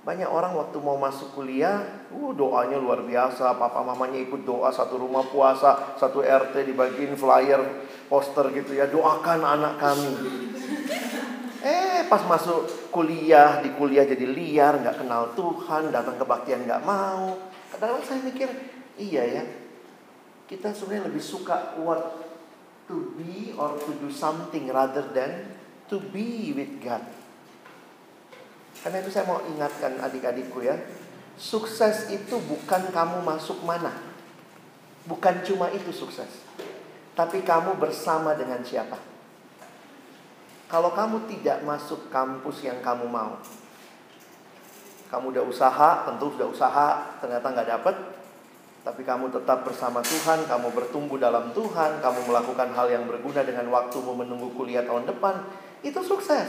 Banyak 0.07 0.31
orang 0.31 0.55
waktu 0.55 0.79
mau 0.79 0.95
masuk 0.95 1.35
kuliah, 1.35 1.83
uh, 2.15 2.31
doanya 2.31 2.79
luar 2.79 3.03
biasa. 3.03 3.59
Papa 3.59 3.83
mamanya 3.83 4.15
ikut 4.23 4.47
doa 4.47 4.71
satu 4.71 4.95
rumah 4.95 5.27
puasa, 5.27 5.99
satu 5.99 6.23
RT 6.23 6.63
dibagiin 6.63 7.19
flyer, 7.19 7.59
poster 8.07 8.47
gitu 8.55 8.71
ya. 8.71 8.87
Doakan 8.87 9.43
anak 9.43 9.75
kami. 9.75 10.11
Eh 11.59 12.07
pas 12.07 12.23
masuk 12.23 12.87
kuliah, 12.87 13.59
di 13.59 13.75
kuliah 13.75 14.07
jadi 14.07 14.23
liar, 14.23 14.79
nggak 14.79 15.03
kenal 15.03 15.35
Tuhan, 15.35 15.91
datang 15.91 16.15
kebaktian 16.15 16.63
nggak 16.63 16.87
mau. 16.87 17.35
Kadang-kadang 17.75 18.07
saya 18.07 18.23
mikir, 18.23 18.47
iya 18.95 19.23
ya, 19.27 19.43
kita 20.47 20.71
sebenarnya 20.71 21.11
lebih 21.11 21.19
suka 21.19 21.75
what 21.83 22.23
to 22.87 23.11
be 23.19 23.51
or 23.59 23.75
to 23.75 23.91
do 23.99 24.07
something 24.07 24.71
rather 24.71 25.03
than 25.11 25.51
to 25.91 25.99
be 25.99 26.55
with 26.55 26.79
God. 26.79 27.16
Karena 28.85 29.01
itu 29.01 29.09
saya 29.09 29.25
mau 29.25 29.41
ingatkan 29.45 29.97
adik-adikku 30.01 30.61
ya. 30.61 30.77
Sukses 31.37 32.09
itu 32.09 32.37
bukan 32.45 32.89
kamu 32.89 33.21
masuk 33.21 33.61
mana. 33.65 33.93
Bukan 35.05 35.45
cuma 35.45 35.69
itu 35.71 35.89
sukses. 35.93 36.29
Tapi 37.17 37.41
kamu 37.41 37.81
bersama 37.81 38.37
dengan 38.37 38.61
siapa. 38.61 38.97
Kalau 40.67 40.91
kamu 40.91 41.31
tidak 41.31 41.63
masuk 41.63 42.11
kampus 42.11 42.67
yang 42.67 42.83
kamu 42.83 43.07
mau. 43.07 43.39
Kamu 45.07 45.31
udah 45.31 45.45
usaha, 45.47 46.03
tentu 46.03 46.35
sudah 46.35 46.47
usaha, 46.51 46.87
ternyata 47.23 47.47
nggak 47.47 47.69
dapet. 47.71 47.95
Tapi 48.83 49.01
kamu 49.03 49.31
tetap 49.31 49.63
bersama 49.63 50.03
Tuhan, 50.03 50.47
kamu 50.47 50.71
bertumbuh 50.75 51.15
dalam 51.15 51.55
Tuhan, 51.55 52.03
kamu 52.03 52.19
melakukan 52.27 52.71
hal 52.75 52.87
yang 52.91 53.03
berguna 53.07 53.43
dengan 53.43 53.67
waktumu 53.71 54.15
menunggu 54.15 54.51
kuliah 54.55 54.83
tahun 54.83 55.07
depan, 55.07 55.43
itu 55.83 55.99
sukses. 56.03 56.47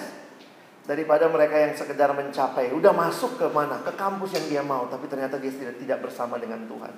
Daripada 0.88 1.29
mereka 1.29 1.61
yang 1.61 1.77
sekedar 1.77 2.09
mencapai, 2.16 2.72
udah 2.72 2.96
masuk 2.96 3.37
ke 3.37 3.44
mana? 3.53 3.85
Ke 3.85 3.92
kampus 3.92 4.33
yang 4.40 4.46
dia 4.48 4.62
mau, 4.64 4.88
tapi 4.88 5.05
ternyata 5.05 5.37
dia 5.37 5.53
tidak, 5.53 5.77
tidak 5.77 5.98
bersama 6.09 6.40
dengan 6.40 6.64
Tuhan. 6.64 6.92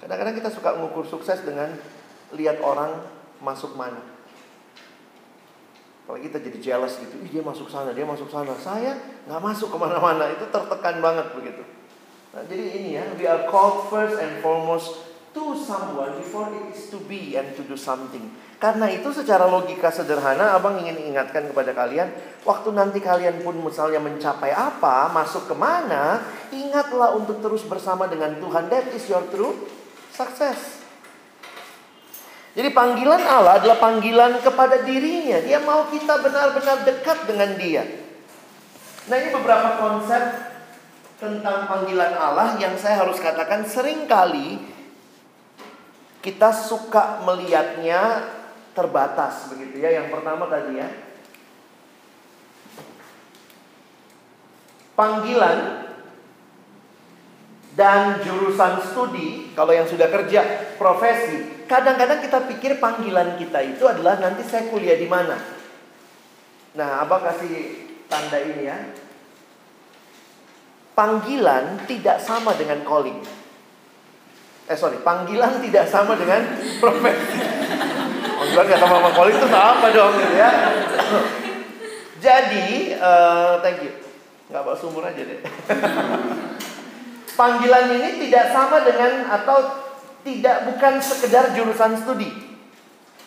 Kadang-kadang 0.00 0.32
kita 0.32 0.48
suka 0.48 0.72
mengukur 0.80 1.04
sukses 1.04 1.44
dengan 1.44 1.76
lihat 2.32 2.64
orang 2.64 3.04
masuk 3.44 3.76
mana. 3.76 4.00
Kalau 6.04 6.16
kita 6.16 6.40
jadi 6.40 6.58
jealous 6.60 6.96
gitu, 7.00 7.20
ih 7.24 7.28
dia 7.28 7.44
masuk 7.44 7.68
sana, 7.68 7.92
dia 7.92 8.08
masuk 8.08 8.32
sana. 8.32 8.56
Saya 8.56 8.96
nggak 9.28 9.40
masuk 9.44 9.72
ke 9.72 9.76
mana-mana, 9.76 10.32
itu 10.32 10.48
tertekan 10.48 11.04
banget 11.04 11.28
begitu. 11.36 11.64
Nah, 12.32 12.44
jadi 12.48 12.64
ini 12.76 12.90
ya, 12.96 13.04
we 13.20 13.24
are 13.28 13.48
called 13.52 13.88
first 13.92 14.16
and 14.16 14.40
foremost 14.40 15.12
to 15.32 15.56
someone 15.60 16.16
before 16.16 16.48
it 16.52 16.72
is 16.72 16.88
to 16.88 17.00
be 17.04 17.36
and 17.36 17.52
to 17.52 17.64
do 17.64 17.76
something. 17.76 18.32
Karena 18.64 18.88
itu 18.88 19.12
secara 19.12 19.44
logika 19.44 19.92
sederhana 19.92 20.56
abang 20.56 20.80
ingin 20.80 20.96
ingatkan 21.12 21.52
kepada 21.52 21.76
kalian 21.76 22.08
Waktu 22.48 22.72
nanti 22.72 22.96
kalian 22.96 23.44
pun 23.44 23.60
misalnya 23.60 24.00
mencapai 24.00 24.56
apa, 24.56 25.12
masuk 25.12 25.52
ke 25.52 25.52
mana 25.52 26.24
Ingatlah 26.48 27.12
untuk 27.12 27.44
terus 27.44 27.60
bersama 27.68 28.08
dengan 28.08 28.40
Tuhan. 28.40 28.72
That 28.72 28.88
is 28.96 29.04
your 29.04 29.20
true 29.28 29.68
success. 30.16 30.80
Jadi 32.56 32.72
panggilan 32.72 33.20
Allah 33.20 33.60
adalah 33.60 33.76
panggilan 33.76 34.40
kepada 34.40 34.80
dirinya. 34.80 35.44
Dia 35.44 35.60
mau 35.60 35.90
kita 35.92 36.24
benar-benar 36.24 36.88
dekat 36.88 37.28
dengan 37.28 37.50
dia. 37.60 37.84
Nah 39.12 39.16
ini 39.20 39.28
beberapa 39.28 39.76
konsep 39.76 40.22
tentang 41.20 41.68
panggilan 41.68 42.16
Allah 42.16 42.56
yang 42.56 42.80
saya 42.80 43.04
harus 43.04 43.20
katakan 43.20 43.68
sering 43.68 44.08
kali 44.08 44.56
kita 46.24 46.48
suka 46.54 47.20
melihatnya 47.26 48.24
terbatas 48.74 49.48
begitu 49.54 49.80
ya. 49.80 50.02
Yang 50.02 50.12
pertama 50.12 50.50
tadi 50.50 50.82
ya. 50.82 50.88
Panggilan 54.94 55.90
dan 57.74 58.22
jurusan 58.22 58.78
studi, 58.86 59.50
kalau 59.58 59.74
yang 59.74 59.90
sudah 59.90 60.06
kerja 60.06 60.70
profesi, 60.78 61.66
kadang-kadang 61.66 62.22
kita 62.22 62.46
pikir 62.46 62.78
panggilan 62.78 63.34
kita 63.34 63.58
itu 63.66 63.82
adalah 63.90 64.22
nanti 64.22 64.46
saya 64.46 64.70
kuliah 64.70 64.94
di 64.94 65.10
mana. 65.10 65.34
Nah, 66.78 67.02
Abang 67.02 67.26
kasih 67.26 67.82
tanda 68.06 68.38
ini 68.38 68.70
ya 68.70 68.78
panggilan 70.94 71.84
tidak 71.90 72.22
sama 72.22 72.54
dengan 72.54 72.80
calling. 72.86 73.18
Eh 74.64 74.78
sorry, 74.78 74.96
panggilan 75.04 75.60
tidak 75.60 75.90
sama 75.90 76.16
dengan 76.16 76.40
profesi. 76.82 77.38
Nggak 78.54 78.78
sama 78.78 79.02
sama 79.02 79.10
calling 79.10 79.34
itu 79.34 79.48
apa 79.50 79.86
dong 79.90 80.12
gitu 80.14 80.34
ya? 80.38 80.50
Jadi, 82.22 82.94
uh, 83.02 83.58
thank 83.60 83.82
you. 83.82 83.92
Nggak 84.48 84.62
bawa 84.62 84.76
sumur 84.78 85.02
aja 85.02 85.18
deh. 85.18 85.42
panggilan 87.34 87.90
ini 87.98 88.10
tidak 88.26 88.54
sama 88.54 88.86
dengan 88.86 89.26
atau 89.26 89.58
tidak 90.22 90.70
bukan 90.70 91.02
sekedar 91.02 91.52
jurusan 91.52 91.98
studi. 91.98 92.30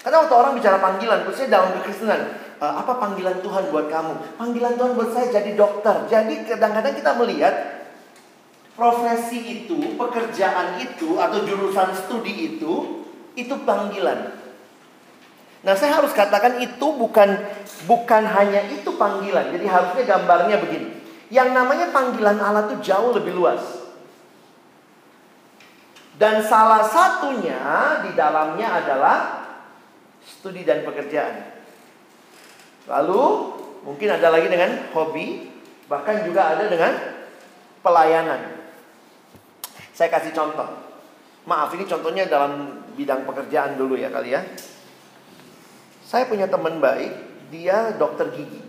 Karena 0.02 0.24
waktu 0.24 0.36
orang 0.40 0.56
bicara 0.56 0.80
panggilan, 0.80 1.28
khususnya 1.28 1.60
dalam 1.60 1.76
kekristenan, 1.78 2.40
uh, 2.64 2.80
apa 2.80 2.96
panggilan 2.96 3.44
Tuhan 3.44 3.68
buat 3.70 3.92
kamu? 3.92 4.40
Panggilan 4.40 4.80
Tuhan 4.80 4.92
buat 4.96 5.12
saya 5.12 5.28
jadi 5.30 5.52
dokter. 5.60 6.08
Jadi 6.08 6.48
kadang-kadang 6.48 6.96
kita 6.96 7.12
melihat 7.20 7.54
profesi 8.74 9.68
itu, 9.68 10.00
pekerjaan 10.00 10.80
itu 10.80 11.20
atau 11.20 11.44
jurusan 11.44 11.92
studi 11.92 12.56
itu 12.56 13.04
itu 13.38 13.54
panggilan. 13.68 14.47
Nah, 15.68 15.76
saya 15.76 16.00
harus 16.00 16.16
katakan 16.16 16.64
itu 16.64 16.88
bukan 16.96 17.44
bukan 17.92 18.24
hanya 18.24 18.64
itu 18.72 18.88
panggilan. 18.96 19.52
Jadi 19.52 19.68
harusnya 19.68 20.04
gambarnya 20.08 20.64
begini. 20.64 20.96
Yang 21.28 21.50
namanya 21.52 21.92
panggilan 21.92 22.40
Allah 22.40 22.72
itu 22.72 22.88
jauh 22.88 23.12
lebih 23.12 23.36
luas. 23.36 23.60
Dan 26.16 26.40
salah 26.48 26.88
satunya 26.88 27.60
di 28.08 28.16
dalamnya 28.16 28.80
adalah 28.80 29.18
studi 30.24 30.64
dan 30.64 30.88
pekerjaan. 30.88 31.60
Lalu 32.88 33.24
mungkin 33.84 34.08
ada 34.08 34.32
lagi 34.32 34.48
dengan 34.48 34.88
hobi, 34.96 35.52
bahkan 35.92 36.24
juga 36.24 36.56
ada 36.56 36.72
dengan 36.72 36.96
pelayanan. 37.84 38.56
Saya 39.92 40.08
kasih 40.16 40.32
contoh. 40.32 40.80
Maaf 41.44 41.76
ini 41.76 41.84
contohnya 41.84 42.24
dalam 42.24 42.88
bidang 42.96 43.28
pekerjaan 43.28 43.76
dulu 43.76 44.00
ya 44.00 44.08
kali 44.08 44.32
ya. 44.32 44.42
Saya 46.08 46.24
punya 46.24 46.48
teman 46.48 46.80
baik, 46.80 47.12
dia 47.52 47.92
dokter 48.00 48.32
gigi. 48.32 48.64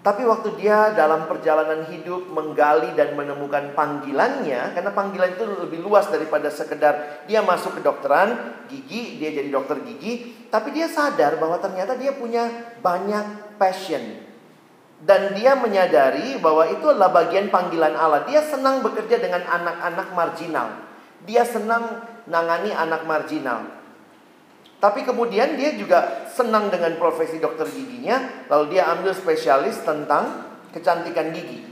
Tapi 0.00 0.24
waktu 0.24 0.56
dia 0.56 0.96
dalam 0.96 1.28
perjalanan 1.28 1.84
hidup 1.92 2.32
menggali 2.32 2.96
dan 2.96 3.12
menemukan 3.12 3.76
panggilannya, 3.76 4.72
karena 4.72 4.90
panggilan 4.96 5.36
itu 5.36 5.44
lebih 5.44 5.84
luas 5.84 6.08
daripada 6.08 6.48
sekedar 6.48 7.28
dia 7.28 7.44
masuk 7.44 7.76
ke 7.76 7.84
dokteran 7.84 8.56
gigi, 8.72 9.20
dia 9.20 9.36
jadi 9.36 9.52
dokter 9.52 9.84
gigi, 9.84 10.48
tapi 10.48 10.72
dia 10.72 10.88
sadar 10.88 11.36
bahwa 11.36 11.60
ternyata 11.60 11.92
dia 12.00 12.16
punya 12.16 12.48
banyak 12.80 13.60
passion. 13.60 14.00
Dan 15.04 15.36
dia 15.36 15.60
menyadari 15.60 16.40
bahwa 16.40 16.72
itu 16.72 16.88
adalah 16.88 17.12
bagian 17.12 17.52
panggilan 17.52 17.92
Allah. 17.96 18.24
Dia 18.24 18.40
senang 18.40 18.80
bekerja 18.80 19.20
dengan 19.20 19.44
anak-anak 19.44 20.08
marginal. 20.16 20.68
Dia 21.28 21.44
senang 21.44 22.04
nangani 22.24 22.72
anak 22.72 23.04
marginal. 23.04 23.79
Tapi 24.80 25.04
kemudian 25.04 25.60
dia 25.60 25.76
juga 25.76 26.24
senang 26.32 26.72
dengan 26.72 26.96
profesi 26.96 27.36
dokter 27.36 27.68
giginya, 27.68 28.48
lalu 28.48 28.74
dia 28.76 28.88
ambil 28.88 29.12
spesialis 29.12 29.76
tentang 29.84 30.48
kecantikan 30.72 31.36
gigi, 31.36 31.68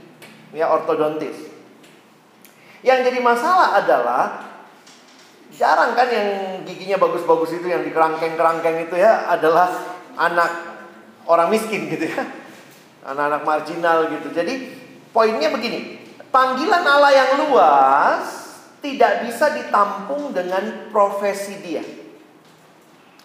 ya 0.53 0.69
ortodontis. 0.69 1.49
Yang 2.85 3.09
jadi 3.09 3.19
masalah 3.25 3.81
adalah 3.81 4.23
jarang 5.57 5.97
kan 5.97 6.09
yang 6.13 6.29
giginya 6.69 7.01
bagus-bagus 7.01 7.57
itu 7.57 7.73
yang 7.73 7.81
di 7.81 7.97
kerangkeng-kerangkeng 7.97 8.87
itu 8.87 9.01
ya 9.01 9.25
adalah 9.33 9.73
anak 10.21 10.51
orang 11.25 11.49
miskin 11.49 11.89
gitu 11.89 12.13
ya. 12.13 12.23
Anak-anak 13.09 13.43
marginal 13.49 14.13
gitu. 14.13 14.29
Jadi 14.37 14.69
poinnya 15.17 15.49
begini, 15.49 15.97
panggilan 16.29 16.85
Allah 16.85 17.13
yang 17.17 17.31
luas 17.49 18.53
tidak 18.85 19.25
bisa 19.25 19.57
ditampung 19.57 20.37
dengan 20.37 20.93
profesi 20.93 21.57
dia. 21.65 21.98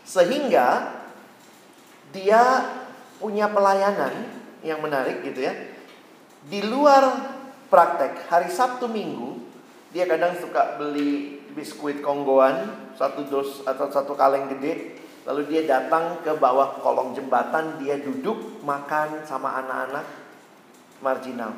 Sehingga 0.04 1.00
dia 2.12 2.44
punya 3.18 3.48
pelayanan 3.50 4.12
yang 4.62 4.84
menarik 4.84 5.24
gitu 5.24 5.48
ya. 5.48 5.54
Di 6.44 6.60
luar 6.68 7.34
praktek, 7.72 8.28
hari 8.28 8.52
Sabtu 8.52 8.92
Minggu, 8.92 9.40
dia 9.96 10.04
kadang 10.04 10.36
suka 10.36 10.76
beli 10.76 11.40
biskuit 11.56 12.04
konggoan, 12.04 12.92
satu 13.00 13.24
dos 13.32 13.64
atau 13.64 13.88
satu 13.88 14.14
kaleng 14.14 14.52
gede. 14.52 15.00
Lalu 15.24 15.48
dia 15.48 15.64
datang 15.64 16.20
ke 16.20 16.36
bawah 16.36 16.84
kolong 16.84 17.16
jembatan, 17.16 17.80
dia 17.80 17.96
duduk 17.96 18.60
makan 18.60 19.24
sama 19.24 19.56
anak-anak 19.64 20.04
marginal. 21.00 21.56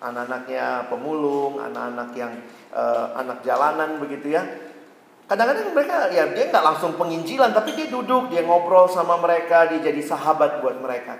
Anak-anaknya 0.00 0.88
pemulung, 0.88 1.60
anak-anak 1.60 2.10
yang 2.16 2.32
uh, 2.72 3.12
anak 3.20 3.44
jalanan 3.44 4.00
begitu 4.00 4.34
ya 4.34 4.71
Kadang-kadang 5.30 5.72
mereka 5.72 6.12
ya 6.12 6.28
dia 6.28 6.50
nggak 6.50 6.64
langsung 6.64 6.98
penginjilan, 6.98 7.54
tapi 7.54 7.72
dia 7.78 7.88
duduk, 7.88 8.28
dia 8.28 8.44
ngobrol 8.44 8.90
sama 8.90 9.16
mereka, 9.22 9.70
dia 9.70 9.80
jadi 9.80 10.02
sahabat 10.02 10.60
buat 10.60 10.82
mereka. 10.82 11.16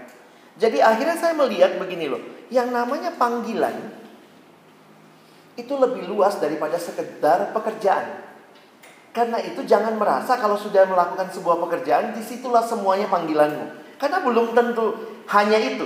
Jadi 0.58 0.84
akhirnya 0.84 1.16
saya 1.16 1.32
melihat 1.32 1.80
begini 1.80 2.12
loh, 2.12 2.20
yang 2.52 2.68
namanya 2.68 3.14
panggilan 3.16 3.72
itu 5.56 5.74
lebih 5.76 6.08
luas 6.08 6.36
daripada 6.40 6.76
sekedar 6.76 7.52
pekerjaan. 7.56 8.20
Karena 9.12 9.36
itu 9.44 9.60
jangan 9.68 10.00
merasa 10.00 10.40
kalau 10.40 10.56
sudah 10.56 10.88
melakukan 10.88 11.28
sebuah 11.28 11.60
pekerjaan, 11.68 12.16
di 12.16 12.24
situlah 12.24 12.64
semuanya 12.64 13.12
panggilanmu. 13.12 13.96
Karena 14.00 14.24
belum 14.24 14.56
tentu 14.56 14.96
hanya 15.28 15.60
itu. 15.60 15.84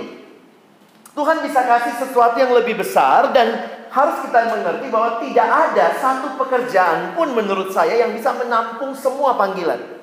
Tuhan 1.11 1.43
bisa 1.43 1.59
kasih 1.65 1.93
sesuatu 2.07 2.39
yang 2.39 2.55
lebih 2.55 2.79
besar 2.79 3.35
dan 3.35 3.76
harus 3.91 4.17
kita 4.27 4.39
mengerti 4.51 4.85
bahwa 4.91 5.09
tidak 5.23 5.47
ada 5.47 5.85
satu 5.97 6.27
pekerjaan 6.39 7.15
pun 7.15 7.31
menurut 7.33 7.71
saya 7.71 7.95
yang 7.95 8.11
bisa 8.11 8.35
menampung 8.35 8.91
semua 8.93 9.35
panggilan. 9.39 9.97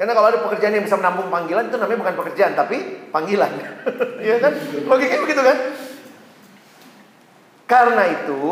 Karena 0.00 0.16
kalau 0.16 0.32
ada 0.32 0.40
pekerjaan 0.40 0.80
yang 0.80 0.84
bisa 0.88 0.96
menampung 0.96 1.28
panggilan 1.28 1.68
itu 1.68 1.76
namanya 1.76 2.00
bukan 2.00 2.16
pekerjaan 2.24 2.52
tapi 2.56 2.76
panggilan. 3.12 3.52
Iya 4.24 4.36
kan? 4.40 4.52
Logikanya 4.88 5.22
begitu 5.24 5.42
kan? 5.44 5.56
Karena 7.68 8.02
itu 8.08 8.42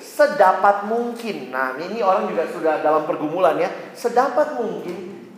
sedapat 0.00 0.88
mungkin. 0.88 1.52
Nah, 1.52 1.76
ini 1.80 2.00
orang 2.00 2.28
juga 2.28 2.48
sudah 2.48 2.80
dalam 2.80 3.04
pergumulan 3.04 3.56
ya. 3.60 3.68
Sedapat 3.92 4.56
mungkin 4.56 5.28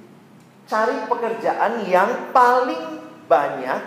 cari 0.66 1.06
pekerjaan 1.06 1.86
yang 1.86 2.30
paling 2.34 3.02
banyak 3.26 3.80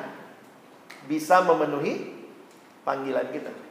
bisa 1.08 1.44
memenuhi 1.48 2.12
panggilan 2.84 3.28
kita. 3.32 3.69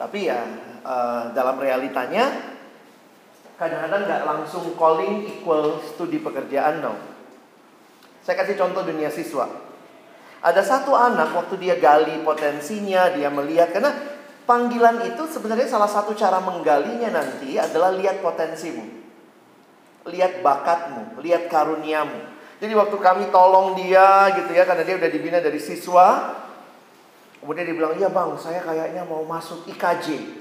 Tapi 0.00 0.32
ya 0.32 0.40
uh, 0.80 1.28
dalam 1.36 1.60
realitanya 1.60 2.56
kadang-kadang 3.60 4.08
nggak 4.08 4.22
langsung 4.24 4.72
calling 4.80 5.28
equal 5.28 5.76
studi 5.84 6.24
pekerjaan 6.24 6.80
no. 6.80 6.96
Saya 8.24 8.40
kasih 8.40 8.56
contoh 8.56 8.80
dunia 8.80 9.12
siswa. 9.12 9.44
Ada 10.40 10.64
satu 10.64 10.96
anak 10.96 11.36
waktu 11.36 11.60
dia 11.60 11.76
gali 11.76 12.24
potensinya, 12.24 13.12
dia 13.12 13.28
melihat 13.28 13.76
karena 13.76 13.92
panggilan 14.48 15.04
itu 15.04 15.28
sebenarnya 15.28 15.68
salah 15.68 15.92
satu 15.92 16.16
cara 16.16 16.40
menggalinya 16.40 17.12
nanti 17.12 17.60
adalah 17.60 17.92
lihat 17.92 18.24
potensimu. 18.24 19.04
Lihat 20.08 20.40
bakatmu, 20.40 21.20
lihat 21.20 21.52
karuniamu. 21.52 22.40
Jadi 22.56 22.72
waktu 22.72 22.96
kami 22.96 23.28
tolong 23.28 23.76
dia 23.76 24.32
gitu 24.32 24.56
ya 24.56 24.64
karena 24.64 24.80
dia 24.88 24.96
udah 24.96 25.10
dibina 25.12 25.44
dari 25.44 25.60
siswa, 25.60 26.32
Kemudian 27.40 27.64
dia 27.64 27.76
bilang, 27.76 27.96
iya 27.96 28.12
bang, 28.12 28.36
saya 28.36 28.60
kayaknya 28.60 29.02
mau 29.08 29.24
masuk 29.24 29.64
IKJ. 29.64 30.36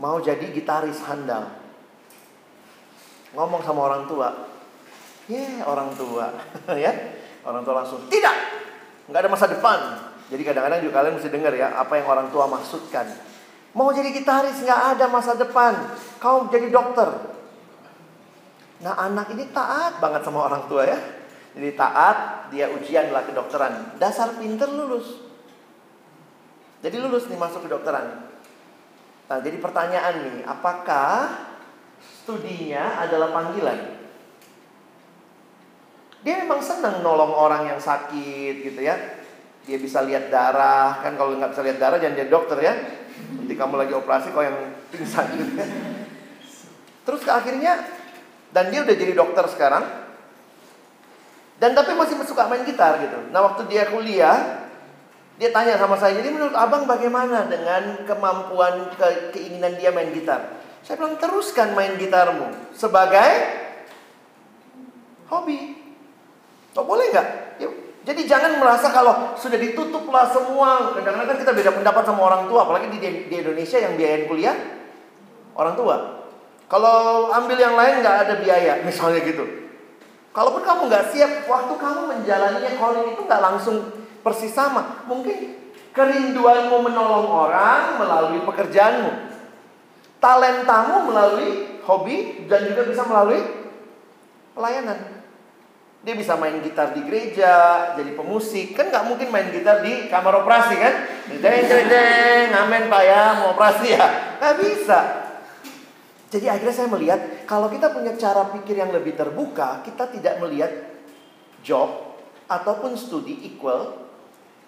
Mau 0.00 0.16
jadi 0.20 0.48
gitaris 0.48 1.04
handal. 1.04 1.52
Ngomong 3.36 3.60
sama 3.60 3.84
orang 3.84 4.08
tua. 4.08 4.32
Ya 5.28 5.36
yeah, 5.36 5.64
orang 5.68 5.92
tua. 5.92 6.32
ya 6.84 6.92
Orang 7.46 7.62
tua 7.62 7.78
langsung, 7.78 8.02
tidak. 8.10 8.34
Nggak 9.06 9.20
ada 9.22 9.30
masa 9.30 9.46
depan. 9.46 9.78
Jadi 10.26 10.42
kadang-kadang 10.42 10.82
juga 10.82 10.98
kalian 10.98 11.14
mesti 11.14 11.30
dengar 11.30 11.54
ya, 11.54 11.78
apa 11.78 11.94
yang 11.94 12.10
orang 12.10 12.28
tua 12.34 12.50
maksudkan. 12.50 13.06
Mau 13.76 13.94
jadi 13.94 14.10
gitaris 14.10 14.64
nggak 14.66 14.98
ada 14.98 15.06
masa 15.06 15.38
depan. 15.38 15.94
Kau 16.18 16.50
jadi 16.50 16.66
dokter. 16.72 17.06
Nah 18.82 18.98
anak 18.98 19.30
ini 19.36 19.52
taat 19.54 20.02
banget 20.02 20.26
sama 20.26 20.48
orang 20.48 20.66
tua 20.66 20.88
ya. 20.88 20.98
Jadi 21.54 21.72
taat, 21.76 22.50
dia 22.50 22.68
ujian 22.72 23.14
lah 23.14 23.24
kedokteran. 23.24 23.96
Dasar 24.00 24.34
pinter 24.36 24.68
lulus. 24.68 25.25
Jadi 26.86 27.02
lulus 27.02 27.26
nih 27.26 27.34
masuk 27.34 27.66
ke 27.66 27.68
dokteran. 27.74 28.30
Nah, 29.26 29.42
jadi 29.42 29.58
pertanyaan 29.58 30.22
nih, 30.22 30.38
apakah 30.46 31.34
studinya 31.98 33.02
adalah 33.02 33.34
panggilan? 33.34 33.98
Dia 36.22 36.46
memang 36.46 36.62
senang 36.62 37.02
nolong 37.02 37.34
orang 37.34 37.74
yang 37.74 37.82
sakit 37.82 38.62
gitu 38.70 38.86
ya. 38.86 39.18
Dia 39.66 39.82
bisa 39.82 39.98
lihat 40.06 40.30
darah, 40.30 41.02
kan 41.02 41.18
kalau 41.18 41.34
nggak 41.34 41.58
bisa 41.58 41.66
lihat 41.66 41.82
darah 41.82 41.98
jangan 41.98 42.22
jadi 42.22 42.30
dokter 42.30 42.58
ya. 42.62 42.74
Nanti 43.34 43.54
kamu 43.58 43.74
lagi 43.82 43.90
operasi 43.98 44.30
kok 44.30 44.46
yang 44.46 44.58
pingsan 44.94 45.26
gitu 45.34 45.52
ya. 45.58 45.66
Terus 47.02 47.26
ke 47.26 47.30
akhirnya, 47.34 47.82
dan 48.54 48.70
dia 48.70 48.86
udah 48.86 48.94
jadi 48.94 49.10
dokter 49.10 49.42
sekarang. 49.50 49.82
Dan 51.58 51.74
tapi 51.74 51.98
masih 51.98 52.14
suka 52.22 52.46
main 52.46 52.62
gitar 52.62 53.02
gitu. 53.02 53.26
Nah 53.34 53.42
waktu 53.42 53.66
dia 53.66 53.90
kuliah, 53.90 54.65
dia 55.36 55.52
tanya 55.52 55.76
sama 55.76 56.00
saya, 56.00 56.16
jadi 56.16 56.32
menurut 56.32 56.56
abang 56.56 56.88
bagaimana 56.88 57.44
dengan 57.44 58.08
kemampuan 58.08 58.88
ke, 58.96 59.36
keinginan 59.36 59.76
dia 59.76 59.92
main 59.92 60.08
gitar? 60.16 60.64
Saya 60.80 60.96
bilang 60.96 61.20
teruskan 61.20 61.76
main 61.76 61.98
gitarmu 62.00 62.72
sebagai 62.72 63.30
hobi. 65.28 65.76
Oh, 66.76 66.84
boleh 66.84 67.08
nggak? 67.12 67.28
Jadi 68.06 68.22
jangan 68.22 68.62
merasa 68.62 68.94
kalau 68.94 69.34
sudah 69.34 69.58
ditutuplah 69.58 70.30
semua. 70.30 70.94
Kadang-kadang 70.94 71.42
kita 71.42 71.50
beda 71.50 71.70
pendapat 71.74 72.06
sama 72.06 72.22
orang 72.22 72.46
tua, 72.46 72.62
apalagi 72.62 72.86
di, 72.86 72.98
di 73.26 73.34
Indonesia 73.34 73.82
yang 73.82 73.98
biayain 73.98 74.30
kuliah 74.30 74.54
orang 75.58 75.74
tua. 75.74 75.96
Kalau 76.70 77.30
ambil 77.34 77.58
yang 77.58 77.74
lain 77.74 78.06
nggak 78.06 78.16
ada 78.30 78.34
biaya, 78.38 78.78
misalnya 78.86 79.26
gitu. 79.26 79.42
Kalaupun 80.30 80.62
kamu 80.62 80.86
nggak 80.86 81.06
siap, 81.10 81.50
waktu 81.50 81.74
kamu 81.74 82.00
menjalaninya 82.14 82.70
calling 82.78 83.06
itu 83.10 83.22
nggak 83.26 83.42
langsung 83.42 83.76
persis 84.26 84.50
sama. 84.50 85.06
Mungkin 85.06 85.54
kerinduanmu 85.94 86.82
menolong 86.82 87.30
orang 87.30 88.02
melalui 88.02 88.42
pekerjaanmu. 88.42 89.38
Talentamu 90.18 91.06
melalui 91.06 91.78
hobi 91.86 92.50
dan 92.50 92.66
juga 92.66 92.82
bisa 92.90 93.06
melalui 93.06 93.38
pelayanan. 94.58 95.22
Dia 96.02 96.14
bisa 96.14 96.38
main 96.38 96.58
gitar 96.62 96.94
di 96.94 97.02
gereja, 97.06 97.94
jadi 97.94 98.10
pemusik. 98.14 98.74
Kan 98.74 98.90
nggak 98.90 99.06
mungkin 99.06 99.30
main 99.30 99.50
gitar 99.54 99.86
di 99.86 100.10
kamar 100.10 100.42
operasi 100.42 100.74
kan? 100.74 100.94
Deng, 101.38 101.62
deng, 101.66 101.86
deng, 101.86 102.48
amin 102.50 102.90
pak 102.90 103.02
ya, 103.06 103.22
mau 103.42 103.54
operasi 103.54 103.94
ya. 103.94 104.06
Nggak 104.42 104.54
bisa. 104.62 104.98
Jadi 106.30 106.46
akhirnya 106.50 106.74
saya 106.74 106.88
melihat, 106.90 107.20
kalau 107.46 107.70
kita 107.70 107.90
punya 107.94 108.14
cara 108.18 108.50
pikir 108.50 108.78
yang 108.78 108.90
lebih 108.90 109.14
terbuka, 109.14 109.82
kita 109.86 110.10
tidak 110.10 110.42
melihat 110.42 110.70
job 111.62 112.18
ataupun 112.46 112.94
studi 112.94 113.46
equal 113.46 114.05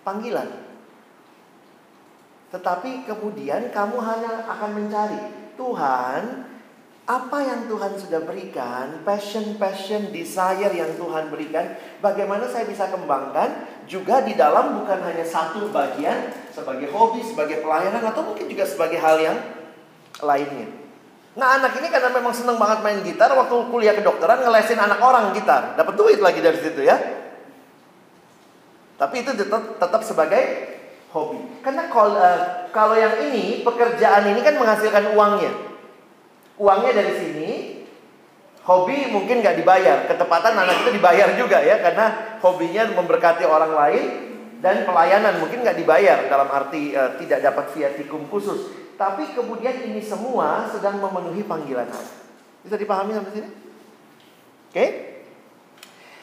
panggilan. 0.09 0.49
Tetapi 2.49 3.05
kemudian 3.05 3.69
kamu 3.69 3.97
hanya 4.01 4.49
akan 4.49 4.71
mencari 4.73 5.21
Tuhan, 5.61 6.23
apa 7.05 7.39
yang 7.45 7.69
Tuhan 7.69 7.93
sudah 8.01 8.25
berikan, 8.25 9.05
passion, 9.05 9.61
passion, 9.61 10.09
desire 10.09 10.73
yang 10.73 10.97
Tuhan 10.97 11.29
berikan, 11.29 11.77
bagaimana 12.01 12.49
saya 12.49 12.65
bisa 12.65 12.89
kembangkan 12.89 13.69
juga 13.85 14.25
di 14.25 14.33
dalam 14.33 14.81
bukan 14.81 15.05
hanya 15.05 15.25
satu 15.25 15.69
bagian 15.69 16.33
sebagai 16.53 16.89
hobi, 16.89 17.21
sebagai 17.21 17.61
pelayanan 17.61 18.01
atau 18.01 18.33
mungkin 18.33 18.49
juga 18.49 18.65
sebagai 18.65 18.97
hal 18.97 19.21
yang 19.21 19.37
lainnya. 20.25 20.69
Nah 21.37 21.61
anak 21.61 21.77
ini 21.77 21.93
karena 21.93 22.11
memang 22.11 22.35
seneng 22.35 22.59
banget 22.59 22.83
main 22.83 22.99
gitar 23.07 23.31
Waktu 23.31 23.71
kuliah 23.71 23.95
kedokteran 23.95 24.43
ngelesin 24.43 24.75
anak 24.75 24.99
orang 24.99 25.31
gitar 25.31 25.79
Dapat 25.79 25.95
duit 25.95 26.19
lagi 26.19 26.43
dari 26.43 26.59
situ 26.59 26.83
ya 26.83 26.99
Tapi 28.99 29.23
itu 29.23 29.31
tetap, 29.39 29.79
tetap 29.79 30.03
sebagai 30.03 30.43
hobi 31.15 31.39
Karena 31.63 31.87
kalau, 31.87 32.19
uh, 32.19 32.67
kalau 32.75 32.99
yang 32.99 33.15
ini 33.31 33.63
Pekerjaan 33.63 34.27
ini 34.27 34.43
kan 34.43 34.59
menghasilkan 34.59 35.15
uangnya 35.15 35.55
Uangnya 36.59 36.93
dari 36.99 37.13
sini 37.15 37.51
Hobi 38.67 39.09
mungkin 39.15 39.41
nggak 39.41 39.63
dibayar 39.63 40.11
Ketepatan 40.11 40.53
anak 40.59 40.83
itu 40.83 40.99
dibayar 40.99 41.31
juga 41.39 41.63
ya 41.63 41.79
Karena 41.79 42.37
hobinya 42.43 42.91
memberkati 42.91 43.47
orang 43.47 43.73
lain 43.73 44.05
Dan 44.59 44.83
pelayanan 44.83 45.39
mungkin 45.39 45.63
nggak 45.63 45.79
dibayar 45.79 46.27
Dalam 46.27 46.51
arti 46.51 46.93
uh, 46.93 47.15
tidak 47.23 47.39
dapat 47.47 47.71
viatikum 47.73 48.27
khusus 48.27 48.89
tapi 48.99 49.31
kemudian 49.31 49.87
ini 49.87 50.03
semua 50.03 50.67
sedang 50.67 50.99
memenuhi 50.99 51.47
panggilan 51.47 51.87
Allah. 51.87 52.19
Bisa 52.67 52.75
dipahami 52.75 53.15
sampai 53.15 53.31
sini? 53.31 53.47
Oke? 53.47 54.75
Okay? 54.75 54.89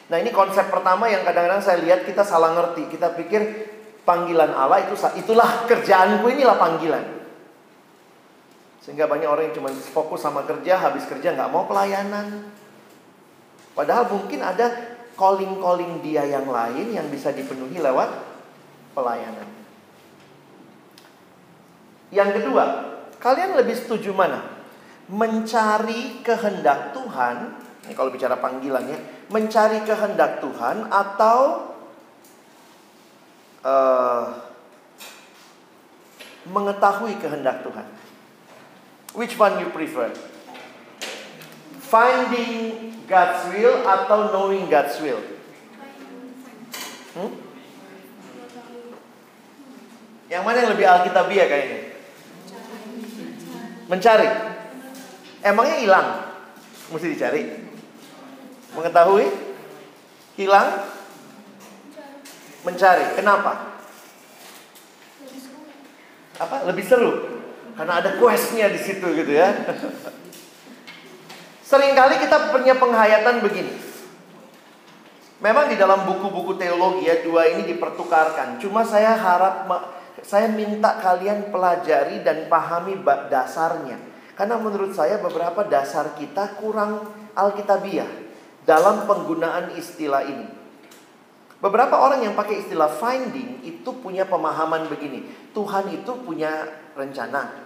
Nah 0.06 0.16
ini 0.22 0.30
konsep 0.30 0.70
pertama 0.70 1.10
yang 1.10 1.26
kadang-kadang 1.26 1.62
saya 1.62 1.82
lihat 1.82 2.06
kita 2.06 2.22
salah 2.22 2.54
ngerti. 2.54 2.86
Kita 2.86 3.14
pikir 3.18 3.42
panggilan 4.06 4.54
Allah 4.54 4.86
itu 4.86 4.94
itulah 5.18 5.66
kerjaanku 5.66 6.30
inilah 6.30 6.54
panggilan. 6.54 7.04
Sehingga 8.86 9.10
banyak 9.10 9.26
orang 9.26 9.50
yang 9.50 9.56
cuma 9.58 9.70
fokus 9.74 10.22
sama 10.22 10.46
kerja, 10.46 10.78
habis 10.78 11.02
kerja 11.10 11.34
nggak 11.34 11.50
mau 11.50 11.66
pelayanan. 11.66 12.54
Padahal 13.74 14.06
mungkin 14.06 14.46
ada 14.46 14.94
calling-calling 15.18 16.06
dia 16.06 16.22
yang 16.22 16.46
lain 16.46 16.94
yang 16.94 17.10
bisa 17.10 17.34
dipenuhi 17.34 17.82
lewat 17.82 18.14
pelayanan. 18.94 19.48
Yang 22.14 22.40
kedua, 22.40 22.64
kalian 23.18 23.58
lebih 23.58 23.74
setuju 23.74 24.14
mana? 24.14 24.54
Mencari 25.10 26.22
kehendak 26.22 26.94
Tuhan, 26.94 27.58
ini 27.86 27.94
kalau 27.94 28.10
bicara 28.10 28.34
panggilannya, 28.34 29.30
mencari 29.30 29.78
kehendak 29.86 30.42
Tuhan 30.42 30.90
atau 30.90 31.70
uh, 33.62 34.24
mengetahui 36.50 37.14
kehendak 37.22 37.62
Tuhan? 37.62 37.86
Which 39.14 39.38
one 39.38 39.62
you 39.62 39.70
prefer? 39.70 40.10
Finding 41.86 42.90
God's 43.06 43.54
will 43.54 43.86
atau 43.86 44.34
knowing 44.34 44.66
God's 44.66 44.98
will? 44.98 45.22
Hmm? 47.14 47.30
Yang 50.26 50.42
mana 50.42 50.56
yang 50.58 50.70
lebih 50.74 50.86
alkitabiah 50.90 51.46
kayaknya? 51.46 51.80
Mencari. 53.86 54.28
Emangnya 55.46 55.78
hilang? 55.78 56.08
Mesti 56.90 57.06
dicari. 57.14 57.65
Mengetahui? 58.74 59.30
Hilang? 60.34 60.82
Mencari. 62.66 63.14
Kenapa? 63.14 63.78
Apa? 66.42 66.66
Lebih 66.66 66.82
seru. 66.82 67.12
Karena 67.76 68.00
ada 68.00 68.18
questnya 68.18 68.72
di 68.72 68.80
situ 68.80 69.04
gitu 69.14 69.30
ya. 69.30 69.52
Seringkali 71.68 72.24
kita 72.24 72.50
punya 72.50 72.74
penghayatan 72.74 73.44
begini. 73.44 73.74
Memang 75.36 75.68
di 75.68 75.76
dalam 75.76 76.08
buku-buku 76.08 76.56
teologi 76.56 77.04
ya 77.04 77.20
dua 77.20 77.52
ini 77.52 77.68
dipertukarkan. 77.68 78.56
Cuma 78.56 78.80
saya 78.80 79.12
harap 79.12 79.68
saya 80.24 80.48
minta 80.48 80.96
kalian 80.96 81.52
pelajari 81.52 82.24
dan 82.24 82.48
pahami 82.48 82.96
dasarnya. 83.28 84.00
Karena 84.32 84.56
menurut 84.56 84.96
saya 84.96 85.20
beberapa 85.20 85.68
dasar 85.68 86.16
kita 86.16 86.56
kurang 86.56 87.12
alkitabiah 87.36 88.25
dalam 88.66 89.06
penggunaan 89.06 89.78
istilah 89.78 90.26
ini. 90.26 90.46
Beberapa 91.56 91.96
orang 91.96 92.20
yang 92.20 92.36
pakai 92.36 92.60
istilah 92.60 92.92
finding 93.00 93.64
itu 93.64 93.90
punya 94.04 94.28
pemahaman 94.28 94.92
begini. 94.92 95.24
Tuhan 95.56 95.88
itu 95.88 96.12
punya 96.20 96.68
rencana. 96.92 97.64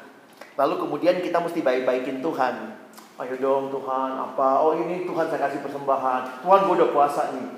Lalu 0.55 0.87
kemudian 0.87 1.19
kita 1.19 1.43
mesti 1.43 1.59
baik-baikin 1.59 2.23
Tuhan. 2.23 2.79
Ayo 3.21 3.37
dong 3.37 3.69
Tuhan, 3.75 4.11
apa? 4.17 4.63
Oh 4.63 4.79
ini 4.79 5.05
Tuhan 5.05 5.27
saya 5.27 5.51
kasih 5.51 5.61
persembahan. 5.67 6.47
Tuhan 6.47 6.61
gue 6.71 6.75
udah 6.79 6.91
puasa 6.95 7.35
nih. 7.35 7.49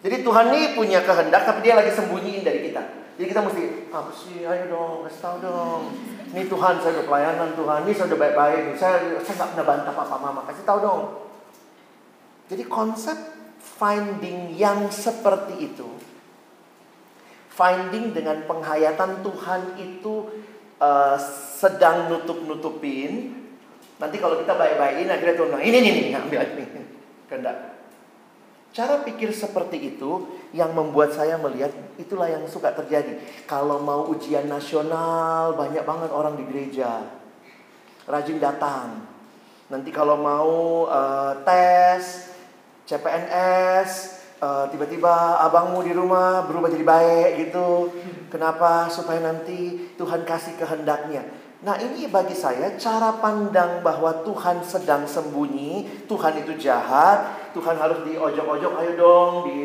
Jadi 0.00 0.16
Tuhan 0.22 0.46
ini 0.54 0.78
punya 0.78 1.02
kehendak 1.02 1.42
tapi 1.44 1.60
dia 1.66 1.74
lagi 1.76 1.92
sembunyiin 1.92 2.46
dari 2.46 2.70
kita. 2.70 2.82
Jadi 3.16 3.26
kita 3.32 3.40
mesti, 3.44 3.62
apa 3.88 4.12
sih, 4.12 4.44
ayo 4.44 4.64
dong, 4.68 5.08
kasih 5.08 5.20
tahu 5.24 5.36
dong. 5.40 5.82
Ini 6.36 6.52
Tuhan, 6.52 6.74
saya 6.84 7.00
udah 7.00 7.06
pelayanan 7.08 7.50
Tuhan, 7.56 7.78
ini 7.88 7.92
saya 7.96 8.06
udah 8.12 8.20
baik-baik. 8.20 8.62
Saya 8.76 8.96
saya 9.24 9.34
nggak 9.40 9.48
pernah 9.56 9.66
bantah 9.66 9.94
papa 9.96 10.16
mama, 10.20 10.40
kasih 10.44 10.68
tahu 10.68 10.78
dong. 10.84 11.25
Jadi 12.46 12.62
konsep 12.70 13.18
finding 13.58 14.54
yang 14.54 14.86
seperti 14.88 15.74
itu, 15.74 15.88
finding 17.50 18.14
dengan 18.14 18.46
penghayatan 18.46 19.26
Tuhan 19.26 19.60
itu 19.82 20.30
uh, 20.78 21.18
sedang 21.58 22.12
nutup-nutupin. 22.12 23.34
Nanti 23.96 24.16
kalau 24.20 24.38
kita 24.38 24.54
baik-baikin, 24.54 25.08
akhirnya 25.08 25.34
Tuhan 25.34 25.48
bilang, 25.56 25.64
ini, 25.64 25.76
ini, 25.80 25.90
ini, 25.90 26.10
ambil. 26.14 26.40
Kehendak. 27.28 27.76
Cara 28.76 29.00
pikir 29.00 29.32
seperti 29.32 29.96
itu 29.96 30.36
yang 30.52 30.76
membuat 30.76 31.16
saya 31.16 31.40
melihat 31.40 31.72
itulah 31.96 32.28
yang 32.28 32.44
suka 32.44 32.76
terjadi. 32.76 33.16
Kalau 33.48 33.80
mau 33.80 34.04
ujian 34.12 34.44
nasional, 34.52 35.56
banyak 35.56 35.80
banget 35.80 36.12
orang 36.12 36.36
di 36.36 36.44
gereja. 36.44 37.08
Rajin 38.04 38.36
datang. 38.36 39.00
Nanti 39.72 39.88
kalau 39.88 40.20
mau 40.20 40.84
uh, 40.92 41.40
tes, 41.40 42.35
CPNS, 42.86 43.90
uh, 44.38 44.46
eh, 44.46 44.64
tiba-tiba 44.70 45.42
abangmu 45.42 45.82
di 45.82 45.90
rumah 45.90 46.46
berubah 46.46 46.70
jadi 46.70 46.86
baik 46.86 47.30
gitu. 47.46 47.90
Kenapa? 48.30 48.86
Supaya 48.86 49.20
nanti 49.20 49.90
Tuhan 49.98 50.22
kasih 50.22 50.54
kehendaknya. 50.54 51.26
Nah 51.66 51.74
ini 51.82 52.06
bagi 52.06 52.36
saya 52.36 52.78
cara 52.78 53.16
pandang 53.18 53.82
bahwa 53.82 54.22
Tuhan 54.22 54.62
sedang 54.62 55.08
sembunyi, 55.08 56.06
Tuhan 56.06 56.46
itu 56.46 56.54
jahat, 56.62 57.50
Tuhan 57.56 57.74
harus 57.74 58.06
diojok-ojok, 58.06 58.72
ayo 58.78 58.92
dong 58.94 59.32
di 59.50 59.58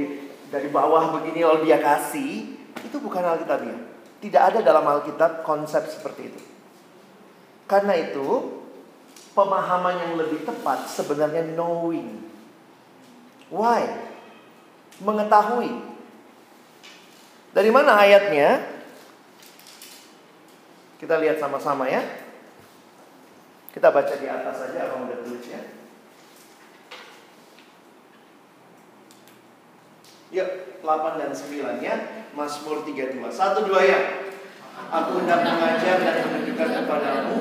dari 0.49 0.67
bawah 0.71 1.13
begini 1.19 1.45
kalau 1.45 1.63
dia 1.63 1.77
kasih, 1.79 2.57
itu 2.81 2.97
bukan 2.99 3.23
Alkitabiah. 3.23 3.79
Tidak 4.21 4.41
ada 4.41 4.59
dalam 4.61 4.85
Alkitab 4.85 5.45
konsep 5.45 5.85
seperti 5.89 6.29
itu. 6.29 6.41
Karena 7.65 7.95
itu 7.97 8.61
pemahaman 9.33 9.95
yang 9.97 10.13
lebih 10.19 10.45
tepat 10.45 10.89
sebenarnya 10.91 11.55
knowing. 11.55 12.30
Why? 13.51 13.83
Mengetahui. 15.03 15.71
Dari 17.51 17.69
mana 17.69 17.99
ayatnya? 17.99 18.63
Kita 20.95 21.19
lihat 21.19 21.35
sama-sama 21.35 21.91
ya. 21.91 21.99
Kita 23.75 23.91
baca 23.91 24.13
di 24.15 24.27
atas 24.27 24.55
saja 24.55 24.87
apa 24.87 25.03
udah 25.03 25.19
tulis 25.23 25.45
ya. 25.51 25.61
Yuk, 30.31 30.79
8 30.79 31.19
dan 31.19 31.31
9 31.35 31.83
ya. 31.83 31.95
Mazmur 32.31 32.87
32. 32.87 33.19
Satu 33.27 33.67
dua 33.67 33.83
ya. 33.83 33.99
Aku 34.91 35.19
hendak 35.19 35.43
mengajar 35.43 35.99
dan 35.99 36.15
menunjukkan 36.23 36.69
kepadamu 36.83 37.37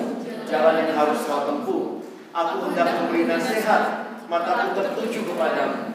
jalan 0.50 0.74
yang 0.82 0.92
harus 0.98 1.18
kau 1.22 1.46
tempuh. 1.46 1.82
Aku 2.30 2.54
hendak 2.70 2.88
memberi 2.98 3.26
nasihat, 3.26 3.82
mataku 4.26 4.78
tertuju 4.78 5.34
kepadamu. 5.34 5.89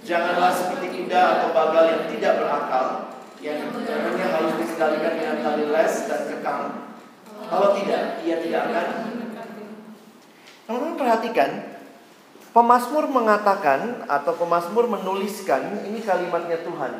Janganlah 0.00 0.52
seperti 0.56 0.96
kuda 0.96 1.22
atau 1.38 1.48
bagal 1.52 1.84
yang 1.92 2.02
tidak 2.08 2.32
berakal, 2.40 2.86
yang 3.44 3.68
tentunya 3.68 4.26
harus 4.32 4.52
dikendalikan 4.56 5.12
dengan 5.16 5.36
tali 5.44 5.64
les 5.68 5.94
dan 6.08 6.20
kekang, 6.24 6.62
kalau 7.50 7.68
tidak, 7.76 8.22
ia 8.22 8.36
tidak 8.40 8.60
akan. 8.70 8.86
Teman-teman 10.70 10.94
perhatikan, 10.94 11.50
pemazmur 12.54 13.10
mengatakan 13.10 14.06
atau 14.06 14.32
pemazmur 14.38 14.86
menuliskan 14.86 15.82
ini 15.82 15.98
kalimatnya 15.98 16.62
Tuhan. 16.62 16.92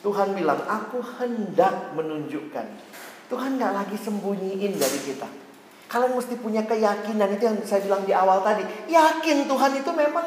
Tuhan 0.00 0.28
bilang, 0.36 0.60
aku 0.68 1.00
hendak 1.20 1.92
menunjukkan. 1.96 2.66
Tuhan 3.32 3.56
nggak 3.56 3.72
lagi 3.72 3.96
sembunyiin 3.96 4.76
dari 4.76 4.98
kita. 5.00 5.28
Kalian 5.90 6.14
mesti 6.14 6.38
punya 6.38 6.62
keyakinan 6.68 7.34
itu 7.34 7.42
yang 7.50 7.56
saya 7.66 7.82
bilang 7.82 8.06
di 8.06 8.14
awal 8.14 8.46
tadi. 8.46 8.62
Yakin 8.86 9.50
Tuhan 9.50 9.72
itu 9.74 9.90
memang 9.90 10.26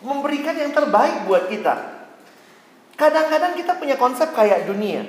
memberikan 0.00 0.56
yang 0.56 0.72
terbaik 0.72 1.28
buat 1.28 1.48
kita. 1.48 1.74
Kadang-kadang 2.96 3.56
kita 3.56 3.80
punya 3.80 3.96
konsep 3.96 4.32
kayak 4.36 4.68
dunia. 4.68 5.04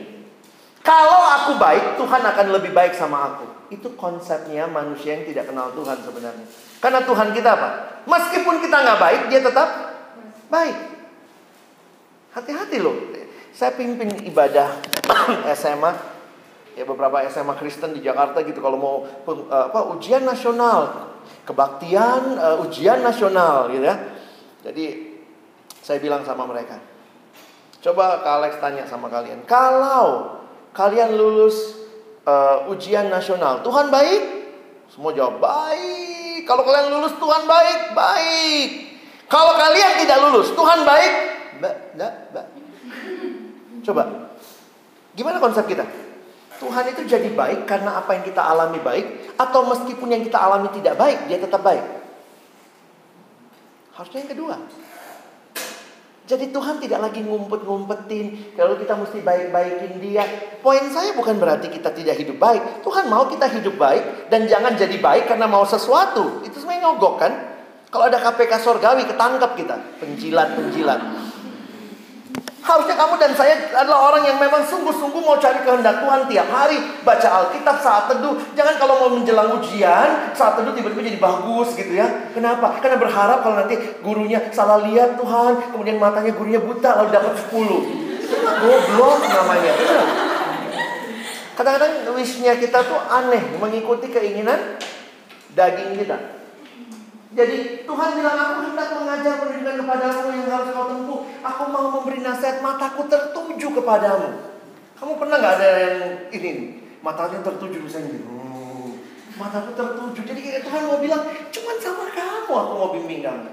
Kalau 0.82 1.22
aku 1.22 1.62
baik, 1.62 2.00
Tuhan 2.00 2.24
akan 2.24 2.48
lebih 2.58 2.72
baik 2.74 2.96
sama 2.98 3.36
aku. 3.36 3.46
Itu 3.70 3.94
konsepnya 4.00 4.66
manusia 4.66 5.20
yang 5.20 5.28
tidak 5.28 5.52
kenal 5.52 5.70
Tuhan 5.76 6.00
sebenarnya. 6.02 6.46
Karena 6.82 7.00
Tuhan 7.06 7.30
kita 7.36 7.50
apa? 7.54 7.70
Meskipun 8.10 8.64
kita 8.64 8.78
nggak 8.82 9.00
baik, 9.00 9.22
dia 9.30 9.40
tetap 9.46 9.70
baik. 10.50 10.78
Hati-hati 12.34 12.78
loh. 12.82 12.98
Saya 13.52 13.76
pimpin 13.76 14.26
ibadah 14.26 14.80
SMA 15.60 15.92
ya 16.72 16.88
beberapa 16.88 17.20
SMA 17.28 17.54
Kristen 17.60 17.92
di 17.92 18.02
Jakarta 18.02 18.40
gitu 18.48 18.64
kalau 18.64 18.80
mau 18.80 18.96
apa 19.52 19.92
ujian 19.92 20.24
nasional, 20.24 21.12
kebaktian 21.44 22.40
uh, 22.40 22.64
ujian 22.64 23.04
nasional 23.04 23.70
gitu 23.70 23.86
ya. 23.86 23.96
Jadi 24.62 25.18
saya 25.82 25.98
bilang 25.98 26.22
sama 26.22 26.46
mereka, 26.46 26.78
coba 27.82 28.22
Kak 28.22 28.34
Alex 28.38 28.54
tanya 28.62 28.86
sama 28.86 29.10
kalian, 29.10 29.42
kalau 29.50 30.38
kalian 30.78 31.18
lulus 31.18 31.82
uh, 32.30 32.70
ujian 32.70 33.10
nasional, 33.10 33.66
Tuhan 33.66 33.90
baik? 33.90 34.22
Semua 34.92 35.16
jawab 35.16 35.42
baik. 35.42 36.44
Kalau 36.46 36.62
kalian 36.68 36.94
lulus 36.94 37.16
Tuhan 37.18 37.44
baik, 37.48 37.80
baik. 37.96 38.70
Kalau 39.32 39.56
kalian 39.56 40.04
tidak 40.04 40.18
lulus, 40.28 40.52
Tuhan 40.52 40.84
baik? 40.84 41.14
Ba, 41.64 41.72
ba, 41.96 42.10
ba. 42.36 42.42
Coba, 43.82 44.04
gimana 45.16 45.40
konsep 45.40 45.66
kita? 45.66 45.88
Tuhan 46.60 46.86
itu 46.94 47.02
jadi 47.10 47.32
baik 47.34 47.66
karena 47.66 47.98
apa 47.98 48.14
yang 48.14 48.22
kita 48.28 48.44
alami 48.44 48.78
baik, 48.84 49.34
atau 49.40 49.66
meskipun 49.66 50.14
yang 50.14 50.22
kita 50.22 50.38
alami 50.38 50.70
tidak 50.76 51.00
baik, 51.00 51.26
dia 51.26 51.40
tetap 51.42 51.64
baik. 51.66 52.01
Harusnya 53.92 54.24
yang 54.24 54.32
kedua. 54.32 54.56
Jadi 56.32 56.48
Tuhan 56.56 56.80
tidak 56.80 57.12
lagi 57.12 57.28
ngumpet-ngumpetin 57.28 58.56
kalau 58.56 58.80
kita 58.80 58.96
mesti 58.96 59.20
baik-baikin 59.20 60.00
dia. 60.00 60.24
Poin 60.64 60.80
saya 60.88 61.12
bukan 61.12 61.36
berarti 61.36 61.68
kita 61.68 61.92
tidak 61.92 62.16
hidup 62.16 62.40
baik. 62.40 62.86
Tuhan 62.88 63.12
mau 63.12 63.28
kita 63.28 63.52
hidup 63.52 63.76
baik 63.76 64.32
dan 64.32 64.48
jangan 64.48 64.80
jadi 64.80 64.96
baik 64.96 65.28
karena 65.28 65.44
mau 65.52 65.68
sesuatu. 65.68 66.40
Itu 66.48 66.56
sebenarnya 66.64 66.88
nyogok 66.88 67.16
kan? 67.20 67.34
Kalau 67.92 68.08
ada 68.08 68.24
KPK 68.24 68.64
sorgawi 68.64 69.04
ketangkap 69.04 69.52
kita, 69.60 69.76
penjilat-penjilat. 70.00 71.21
Harusnya 72.62 72.94
kamu 72.94 73.18
dan 73.18 73.34
saya 73.34 73.74
adalah 73.74 74.14
orang 74.14 74.24
yang 74.30 74.38
memang 74.38 74.62
sungguh-sungguh 74.62 75.18
mau 75.18 75.34
cari 75.42 75.66
kehendak 75.66 75.98
Tuhan 75.98 76.30
tiap 76.30 76.48
hari. 76.54 76.78
Baca 77.02 77.28
Alkitab 77.42 77.82
saat 77.82 78.06
teduh. 78.14 78.38
Jangan 78.54 78.78
kalau 78.78 79.02
mau 79.02 79.10
menjelang 79.18 79.58
ujian, 79.58 80.30
saat 80.38 80.62
teduh 80.62 80.70
tiba-tiba 80.70 81.02
jadi 81.02 81.18
bagus 81.18 81.74
gitu 81.74 81.98
ya. 81.98 82.30
Kenapa? 82.38 82.78
Karena 82.78 83.02
berharap 83.02 83.42
kalau 83.42 83.58
nanti 83.58 83.82
gurunya 84.06 84.54
salah 84.54 84.78
lihat 84.86 85.18
Tuhan. 85.18 85.74
Kemudian 85.74 85.98
matanya 85.98 86.38
gurunya 86.38 86.62
buta 86.62 87.02
lalu 87.02 87.10
dapat 87.10 87.34
10. 87.50 88.30
Goblok 88.62 89.20
namanya. 89.26 89.74
Kadang-kadang 91.58 92.14
wishnya 92.14 92.54
kita 92.62 92.86
tuh 92.86 93.02
aneh. 93.10 93.58
Mengikuti 93.58 94.14
keinginan 94.14 94.78
daging 95.58 95.98
kita. 95.98 96.41
Jadi 97.32 97.88
Tuhan 97.88 98.10
bilang 98.20 98.36
aku 98.36 98.56
hendak 98.68 98.92
mengajar 98.92 99.34
pendidikan 99.40 99.80
kepadamu 99.80 100.36
yang 100.36 100.52
harus 100.52 100.70
kau 100.76 100.88
tempuh. 100.92 101.20
Aku 101.40 101.64
mau 101.72 101.86
memberi 101.96 102.20
nasihat 102.20 102.60
mataku 102.60 103.08
tertuju 103.08 103.72
kepadamu. 103.72 104.52
Kamu 105.00 105.16
pernah 105.16 105.40
nggak 105.40 105.56
ada 105.58 105.70
yang 105.80 105.98
ini 106.36 106.52
matanya 107.02 107.42
tertuju 107.42 107.82
misalnya 107.82 108.20
oh, 108.28 109.00
mataku 109.40 109.72
tertuju. 109.74 110.28
Jadi 110.28 110.60
Tuhan 110.60 110.82
mau 110.92 111.00
bilang, 111.00 111.24
cuman 111.50 111.78
sama 111.80 112.06
kamu 112.12 112.52
aku 112.52 112.74
mau 112.76 112.90
bimbing 112.92 113.24
kamu. 113.24 113.52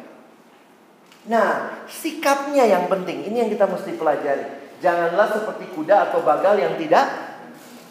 Nah, 1.30 1.84
sikapnya 1.86 2.66
yang 2.66 2.90
penting. 2.90 3.30
Ini 3.30 3.46
yang 3.46 3.50
kita 3.52 3.68
mesti 3.70 3.94
pelajari. 3.94 4.74
Janganlah 4.82 5.28
seperti 5.30 5.70
kuda 5.74 6.10
atau 6.10 6.22
bagal 6.26 6.58
yang 6.58 6.74
tidak 6.80 7.06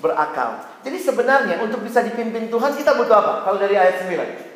berakal. 0.04 0.68
Jadi 0.84 0.98
sebenarnya 1.00 1.60
untuk 1.64 1.84
bisa 1.84 2.04
dipimpin 2.04 2.52
Tuhan 2.52 2.72
kita 2.76 2.96
butuh 2.96 3.16
apa? 3.18 3.34
Kalau 3.48 3.58
dari 3.60 3.76
ayat 3.76 4.04
9. 4.04 4.47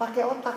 Pakai 0.00 0.24
otak. 0.24 0.56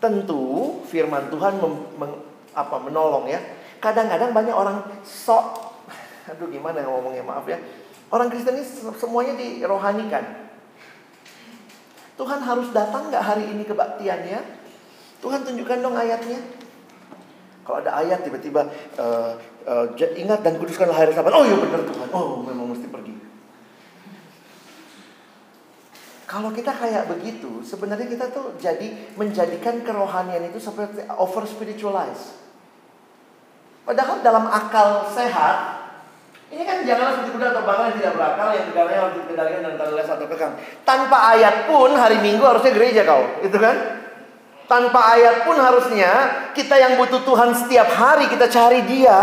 Tentu 0.00 0.80
firman 0.88 1.28
Tuhan 1.28 1.60
mem, 1.60 1.74
mem, 2.00 2.12
apa 2.56 2.76
menolong 2.80 3.28
ya. 3.28 3.40
Kadang-kadang 3.76 4.32
banyak 4.32 4.56
orang 4.56 4.80
sok 5.04 5.76
aduh 6.32 6.48
gimana 6.48 6.80
ngomongnya 6.88 7.20
maaf 7.20 7.44
ya. 7.44 7.60
Orang 8.08 8.32
Kristen 8.32 8.56
ini 8.56 8.64
semuanya 8.96 9.36
dirohanikan. 9.36 10.48
Tuhan 12.16 12.40
harus 12.40 12.72
datang 12.72 13.12
nggak 13.12 13.20
hari 13.20 13.44
ini 13.44 13.68
kebaktiannya? 13.68 14.40
Tuhan 15.20 15.44
tunjukkan 15.44 15.78
dong 15.84 15.96
ayatnya. 16.00 16.40
Kalau 17.66 17.82
ada 17.82 17.98
ayat 17.98 18.22
tiba-tiba 18.22 18.62
uh, 18.96 19.34
uh, 19.66 19.84
ingat 20.14 20.40
dan 20.40 20.56
kuduskanlah 20.56 20.96
hari 20.96 21.12
Sabat. 21.12 21.34
Oh 21.34 21.44
iya 21.44 21.58
benar 21.58 21.82
Tuhan. 21.82 22.08
Oh 22.14 22.40
memang 22.46 22.72
mesti 22.72 22.86
pergi. 22.88 23.25
Kalau 26.26 26.50
kita 26.50 26.74
kayak 26.74 27.06
begitu, 27.06 27.62
sebenarnya 27.62 28.10
kita 28.10 28.34
tuh 28.34 28.58
jadi 28.58 29.14
menjadikan 29.14 29.86
kerohanian 29.86 30.50
itu 30.50 30.58
seperti 30.58 31.06
over 31.14 31.46
spiritualize. 31.46 32.34
Padahal 33.86 34.18
dalam 34.26 34.50
akal 34.50 35.06
sehat, 35.14 35.86
ini 36.50 36.66
kan 36.66 36.82
janganlah 36.82 37.14
seperti 37.14 37.30
kuda 37.38 37.46
atau 37.54 37.62
bangla 37.62 37.84
yang 37.94 37.96
tidak 38.02 38.12
berakal, 38.18 38.48
yang 38.50 38.66
negaranya 38.74 39.00
harus 39.06 39.14
dikendalikan 39.22 39.60
dan 39.62 39.74
tanda 39.78 40.02
atau 40.02 40.26
kekang. 40.26 40.54
Tanpa 40.82 41.18
ayat 41.38 41.54
pun 41.70 41.90
hari 41.94 42.18
Minggu 42.18 42.42
harusnya 42.42 42.74
gereja 42.74 43.06
kau, 43.06 43.22
itu 43.46 43.58
kan? 43.62 43.76
Tanpa 44.66 45.14
ayat 45.14 45.46
pun 45.46 45.54
harusnya 45.54 46.10
kita 46.58 46.74
yang 46.74 46.98
butuh 46.98 47.22
Tuhan 47.22 47.54
setiap 47.54 47.86
hari 47.94 48.26
kita 48.26 48.50
cari 48.50 48.82
Dia. 48.82 49.18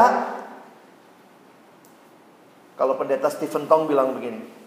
Kalau 2.80 2.96
pendeta 2.96 3.28
Stephen 3.28 3.68
Tong 3.68 3.92
bilang 3.92 4.16
begini, 4.16 4.63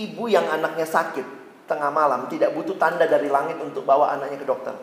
Ibu 0.00 0.32
yang 0.32 0.48
anaknya 0.48 0.88
sakit 0.88 1.26
tengah 1.68 1.92
malam 1.92 2.26
tidak 2.32 2.56
butuh 2.56 2.74
tanda 2.80 3.04
dari 3.04 3.28
langit 3.28 3.60
untuk 3.60 3.84
bawa 3.84 4.16
anaknya 4.16 4.40
ke 4.40 4.46
dokter. 4.48 4.74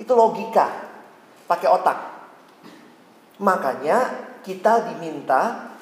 Itu 0.00 0.16
logika, 0.16 0.66
pakai 1.44 1.68
otak. 1.70 1.98
Makanya 3.36 3.98
kita 4.40 4.90
diminta 4.90 5.72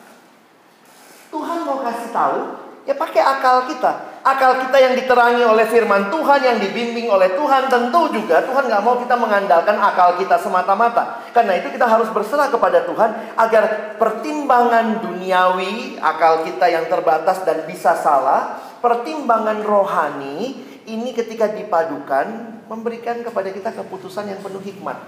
Tuhan 1.30 1.66
mau 1.66 1.82
kasih 1.82 2.10
tahu, 2.14 2.40
ya 2.86 2.94
pakai 2.94 3.22
akal 3.22 3.66
kita. 3.70 4.13
Akal 4.24 4.56
kita 4.56 4.80
yang 4.80 4.96
diterangi 4.96 5.44
oleh 5.44 5.68
firman 5.68 6.08
Tuhan, 6.08 6.40
yang 6.40 6.56
dibimbing 6.56 7.12
oleh 7.12 7.36
Tuhan, 7.36 7.68
tentu 7.68 8.08
juga 8.08 8.40
Tuhan 8.40 8.72
nggak 8.72 8.80
mau 8.80 8.96
kita 8.96 9.20
mengandalkan 9.20 9.76
akal 9.76 10.16
kita 10.16 10.40
semata-mata. 10.40 11.28
Karena 11.36 11.60
itu 11.60 11.68
kita 11.68 11.84
harus 11.84 12.08
berserah 12.08 12.48
kepada 12.48 12.88
Tuhan 12.88 13.36
agar 13.36 13.94
pertimbangan 14.00 15.04
duniawi, 15.04 16.00
akal 16.00 16.40
kita 16.40 16.72
yang 16.72 16.88
terbatas 16.88 17.44
dan 17.44 17.68
bisa 17.68 17.92
salah, 18.00 18.64
pertimbangan 18.80 19.60
rohani 19.60 20.56
ini 20.88 21.12
ketika 21.12 21.52
dipadukan 21.52 22.64
memberikan 22.64 23.20
kepada 23.20 23.52
kita 23.52 23.76
keputusan 23.76 24.24
yang 24.32 24.40
penuh 24.40 24.64
hikmat. 24.64 25.04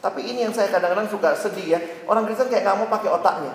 Tapi 0.00 0.20
ini 0.32 0.48
yang 0.48 0.56
saya 0.56 0.72
kadang-kadang 0.72 1.12
suka 1.12 1.36
sedih 1.36 1.76
ya. 1.76 1.80
Orang 2.08 2.24
Kristen 2.24 2.48
kayak 2.48 2.72
mau 2.72 2.88
pakai 2.88 3.12
otaknya. 3.12 3.52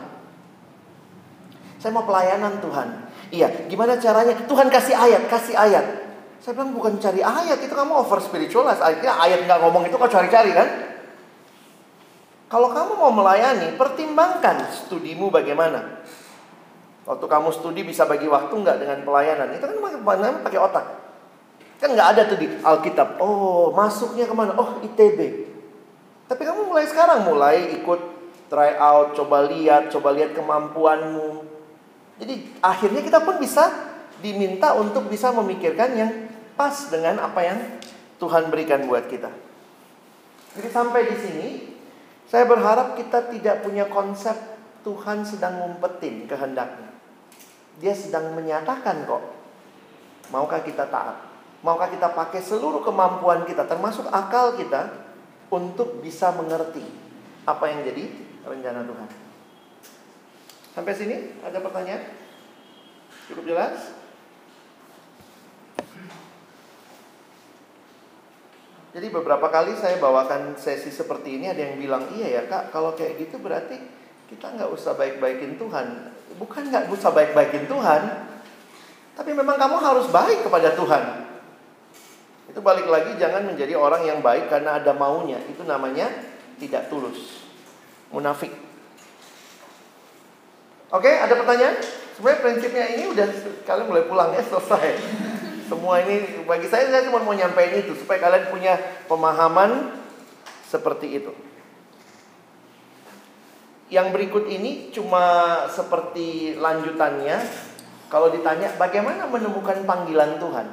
Saya 1.82 1.90
mau 1.90 2.06
pelayanan 2.06 2.62
Tuhan. 2.62 3.05
Iya, 3.34 3.70
gimana 3.70 3.98
caranya? 3.98 4.34
Tuhan 4.46 4.68
kasih 4.70 4.94
ayat, 4.94 5.26
kasih 5.30 5.56
ayat. 5.58 5.86
Saya 6.44 6.54
bilang 6.62 6.78
bukan 6.78 7.02
cari 7.02 7.26
ayat, 7.26 7.58
itu 7.58 7.74
kamu 7.74 8.06
over 8.06 8.22
spiritual. 8.22 8.70
Akhirnya 8.70 9.18
ayat 9.18 9.50
nggak 9.50 9.60
ngomong 9.66 9.90
itu 9.90 9.98
kau 9.98 10.06
cari-cari 10.06 10.54
kan? 10.54 10.68
Kalau 12.46 12.70
kamu 12.70 12.94
mau 13.02 13.10
melayani, 13.10 13.74
pertimbangkan 13.74 14.70
studimu 14.70 15.34
bagaimana. 15.34 16.06
Waktu 17.06 17.26
kamu 17.26 17.50
studi 17.54 17.82
bisa 17.86 18.06
bagi 18.06 18.30
waktu 18.30 18.54
nggak 18.54 18.78
dengan 18.82 19.00
pelayanan? 19.02 19.58
Itu 19.58 19.66
kan 19.66 19.78
pakai, 19.82 20.42
pakai 20.46 20.60
otak. 20.62 20.86
Kan 21.82 21.90
nggak 21.94 22.10
ada 22.14 22.22
tuh 22.30 22.38
di 22.38 22.48
Alkitab. 22.62 23.18
Oh, 23.18 23.74
masuknya 23.74 24.30
ke 24.30 24.34
mana? 24.38 24.54
Oh, 24.58 24.82
ITB. 24.86 25.20
Tapi 26.26 26.42
kamu 26.42 26.70
mulai 26.70 26.86
sekarang 26.90 27.26
mulai 27.26 27.78
ikut 27.82 28.02
try 28.50 28.78
out, 28.78 29.14
coba 29.18 29.46
lihat, 29.46 29.94
coba 29.94 30.14
lihat 30.14 30.34
kemampuanmu. 30.34 31.55
Jadi 32.16 32.56
akhirnya 32.64 33.02
kita 33.04 33.20
pun 33.24 33.36
bisa 33.40 33.68
diminta 34.24 34.74
untuk 34.80 35.12
bisa 35.12 35.36
memikirkan 35.36 35.90
yang 35.96 36.12
pas 36.56 36.88
dengan 36.88 37.20
apa 37.20 37.44
yang 37.44 37.60
Tuhan 38.16 38.48
berikan 38.48 38.88
buat 38.88 39.12
kita. 39.12 39.28
Jadi 40.56 40.70
sampai 40.72 41.02
di 41.12 41.18
sini 41.20 41.48
saya 42.26 42.48
berharap 42.48 42.96
kita 42.96 43.28
tidak 43.28 43.68
punya 43.68 43.92
konsep 43.92 44.34
Tuhan 44.88 45.28
sedang 45.28 45.60
ngumpetin 45.60 46.24
kehendaknya. 46.32 46.96
Dia 47.84 47.92
sedang 47.92 48.32
menyatakan 48.32 49.04
kok. 49.04 49.24
Maukah 50.32 50.64
kita 50.64 50.88
taat? 50.88 51.20
Maukah 51.60 51.92
kita 51.92 52.16
pakai 52.16 52.40
seluruh 52.40 52.82
kemampuan 52.82 53.44
kita 53.44 53.68
termasuk 53.68 54.08
akal 54.10 54.56
kita 54.56 54.90
untuk 55.52 56.00
bisa 56.00 56.32
mengerti 56.34 56.82
apa 57.46 57.66
yang 57.70 57.84
jadi 57.84 58.04
rencana 58.48 58.82
Tuhan. 58.88 59.25
Sampai 60.76 60.92
sini 60.92 61.40
ada 61.40 61.64
pertanyaan? 61.64 62.04
Cukup 63.32 63.48
jelas? 63.48 63.96
Jadi 68.92 69.08
beberapa 69.12 69.48
kali 69.52 69.76
saya 69.76 70.00
bawakan 70.00 70.56
sesi 70.56 70.92
seperti 70.92 71.40
ini 71.40 71.52
ada 71.52 71.60
yang 71.60 71.76
bilang 71.76 72.08
iya 72.16 72.40
ya 72.40 72.42
kak 72.48 72.72
kalau 72.72 72.96
kayak 72.96 73.20
gitu 73.20 73.44
berarti 73.44 73.76
kita 74.32 74.56
nggak 74.56 74.72
usah 74.72 74.96
baik-baikin 74.96 75.60
Tuhan 75.60 76.16
bukan 76.36 76.74
nggak 76.74 76.92
usah 76.92 77.14
baik-baikin 77.14 77.70
Tuhan, 77.70 78.02
tapi 79.16 79.32
memang 79.32 79.56
kamu 79.56 79.78
harus 79.78 80.08
baik 80.12 80.44
kepada 80.44 80.74
Tuhan. 80.74 81.04
Itu 82.52 82.60
balik 82.66 82.88
lagi 82.90 83.16
jangan 83.22 83.46
menjadi 83.48 83.78
orang 83.78 84.04
yang 84.04 84.20
baik 84.26 84.52
karena 84.52 84.82
ada 84.82 84.92
maunya. 84.98 85.40
Itu 85.46 85.64
namanya 85.64 86.10
tidak 86.58 86.90
tulus. 86.90 87.46
Munafik. 88.10 88.65
Oke, 90.96 91.12
ada 91.12 91.36
pertanyaan? 91.36 91.76
Sebenarnya 92.16 92.40
prinsipnya 92.40 92.86
ini 92.96 93.12
udah 93.12 93.28
kalian 93.68 93.88
boleh 93.92 94.08
pulang 94.08 94.32
ya 94.32 94.40
selesai. 94.48 94.96
Semua 95.68 96.00
ini 96.00 96.48
bagi 96.48 96.72
saya 96.72 96.88
saya 96.88 97.04
cuma 97.12 97.20
mau 97.20 97.36
nyampein 97.36 97.84
itu 97.84 97.92
supaya 98.00 98.24
kalian 98.24 98.48
punya 98.48 98.80
pemahaman 99.12 99.92
seperti 100.64 101.20
itu. 101.20 101.36
Yang 103.92 104.08
berikut 104.16 104.48
ini 104.48 104.96
cuma 104.96 105.68
seperti 105.68 106.56
lanjutannya. 106.56 107.44
Kalau 108.08 108.32
ditanya 108.32 108.72
bagaimana 108.80 109.28
menemukan 109.28 109.84
panggilan 109.84 110.40
Tuhan? 110.40 110.68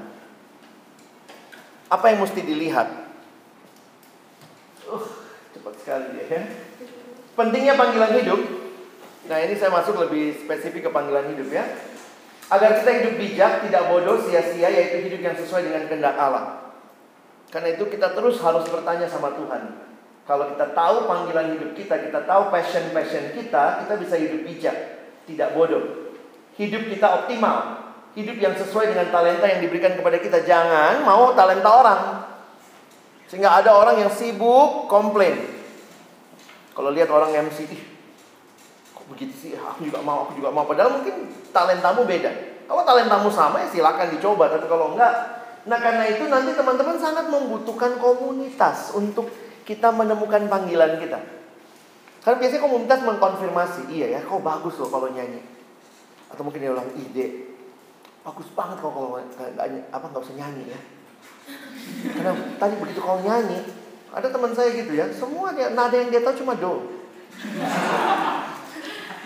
Apa 1.91 2.14
yang 2.14 2.23
mesti 2.23 2.41
dilihat? 2.47 2.89
Uh, 4.87 5.03
cepat 5.51 5.75
sekali 5.83 6.23
ya. 6.31 6.47
Pentingnya 7.35 7.75
panggilan 7.75 8.23
hidup. 8.23 8.41
Nah 9.31 9.39
ini 9.39 9.55
saya 9.55 9.70
masuk 9.70 9.99
lebih 10.03 10.35
spesifik 10.43 10.89
ke 10.89 10.91
panggilan 10.91 11.31
hidup 11.31 11.49
ya. 11.53 11.64
Agar 12.51 12.83
kita 12.83 12.91
hidup 13.01 13.14
bijak, 13.16 13.53
tidak 13.64 13.83
bodoh, 13.89 14.18
sia-sia, 14.27 14.68
yaitu 14.68 15.09
hidup 15.09 15.20
yang 15.23 15.37
sesuai 15.39 15.62
dengan 15.62 15.89
kehendak 15.89 16.18
Allah. 16.18 16.75
Karena 17.49 17.73
itu 17.73 17.85
kita 17.89 18.12
terus 18.12 18.43
harus 18.43 18.66
bertanya 18.68 19.07
sama 19.07 19.33
Tuhan. 19.39 19.93
Kalau 20.27 20.53
kita 20.53 20.77
tahu 20.77 21.09
panggilan 21.09 21.57
hidup 21.57 21.73
kita, 21.77 21.99
kita 22.03 22.25
tahu 22.25 22.49
passion-passion 22.53 23.35
kita, 23.37 23.85
kita 23.85 23.95
bisa 23.99 24.14
hidup 24.20 24.41
bijak, 24.45 24.77
tidak 25.29 25.49
bodoh. 25.57 26.14
Hidup 26.57 26.89
kita 26.89 27.25
optimal. 27.25 27.81
Hidup 28.12 28.37
yang 28.37 28.53
sesuai 28.53 28.93
dengan 28.93 29.09
talenta 29.09 29.49
yang 29.49 29.64
diberikan 29.64 29.97
kepada 29.97 30.20
kita. 30.20 30.45
Jangan 30.45 31.09
mau 31.09 31.33
talenta 31.33 31.70
orang. 31.73 32.01
Sehingga 33.33 33.49
ada 33.49 33.73
orang 33.73 34.05
yang 34.05 34.12
sibuk 34.12 34.93
komplain. 34.93 35.41
Kalau 36.77 36.93
lihat 36.93 37.09
orang 37.09 37.33
MC, 37.49 37.64
ih, 37.73 37.83
begitu 39.13 39.35
sih? 39.37 39.51
Aku 39.55 39.85
juga 39.85 40.01
mau, 40.01 40.27
aku 40.27 40.41
juga 40.41 40.51
mau. 40.51 40.65
Padahal 40.65 40.99
mungkin 40.99 41.29
talentamu 41.53 42.09
beda. 42.09 42.31
Kalau 42.67 42.83
talentamu 42.83 43.29
sama 43.29 43.63
ya 43.63 43.69
silakan 43.69 44.09
dicoba. 44.17 44.49
Tapi 44.49 44.67
kalau 44.67 44.97
enggak, 44.97 45.15
nah 45.69 45.79
karena 45.79 46.09
itu 46.09 46.25
nanti 46.27 46.57
teman-teman 46.57 46.97
sangat 46.97 47.29
membutuhkan 47.29 48.01
komunitas 48.01 48.97
untuk 48.97 49.29
kita 49.69 49.93
menemukan 49.93 50.49
panggilan 50.49 50.97
kita. 50.99 51.21
Karena 52.23 52.37
biasanya 52.39 52.63
komunitas 52.63 53.01
mengkonfirmasi, 53.03 53.83
iya 53.93 54.19
ya, 54.19 54.21
kau 54.25 54.41
bagus 54.41 54.79
loh 54.79 54.89
kalau 54.89 55.11
nyanyi. 55.11 55.43
Atau 56.31 56.47
mungkin 56.47 56.65
dia 56.65 56.73
ulang 56.73 56.89
ide, 56.97 57.53
bagus 58.23 58.47
banget 58.55 58.79
kau 58.79 58.95
kalau 58.95 59.19
nggak 59.19 59.67
apa 59.91 60.05
nggak 60.07 60.23
usah 60.23 60.37
nyanyi 60.39 60.71
ya 60.71 60.81
karena 62.15 62.33
tadi 62.59 62.75
begitu 62.79 63.03
kau 63.03 63.19
nyanyi 63.19 63.67
ada 64.15 64.31
teman 64.31 64.55
saya 64.55 64.71
gitu 64.71 64.95
ya 64.95 65.11
semua 65.11 65.51
dia 65.51 65.75
nada 65.75 65.95
yang 65.99 66.11
dia 66.15 66.23
tahu 66.23 66.39
cuma 66.39 66.55
do 66.55 67.03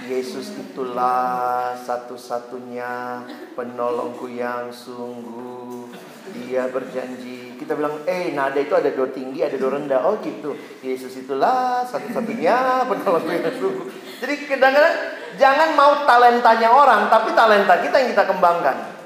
Yesus 0.07 0.55
itulah 0.55 1.75
satu-satunya 1.77 3.23
penolongku 3.59 4.31
yang 4.31 4.71
sungguh 4.71 5.91
dia 6.35 6.71
berjanji 6.71 7.59
kita 7.59 7.75
bilang 7.75 8.03
eh 8.07 8.31
nada 8.35 8.59
itu 8.59 8.75
ada 8.75 8.91
do 8.91 9.11
tinggi 9.11 9.43
ada 9.43 9.59
do 9.59 9.67
rendah 9.67 10.07
oh 10.07 10.19
gitu 10.23 10.55
Yesus 10.83 11.15
itulah 11.19 11.83
satu-satunya 11.87 12.87
penolongku 12.91 13.31
yang 13.31 13.55
sungguh 13.59 13.87
jadi 14.23 14.35
kadang-kadang 14.47 14.97
Jangan 15.37 15.77
mau 15.77 15.93
talentanya 16.09 16.73
orang, 16.73 17.13
tapi 17.13 17.37
talenta 17.37 17.77
kita 17.85 18.01
yang 18.01 18.11
kita 18.17 18.25
kembangkan. 18.25 18.97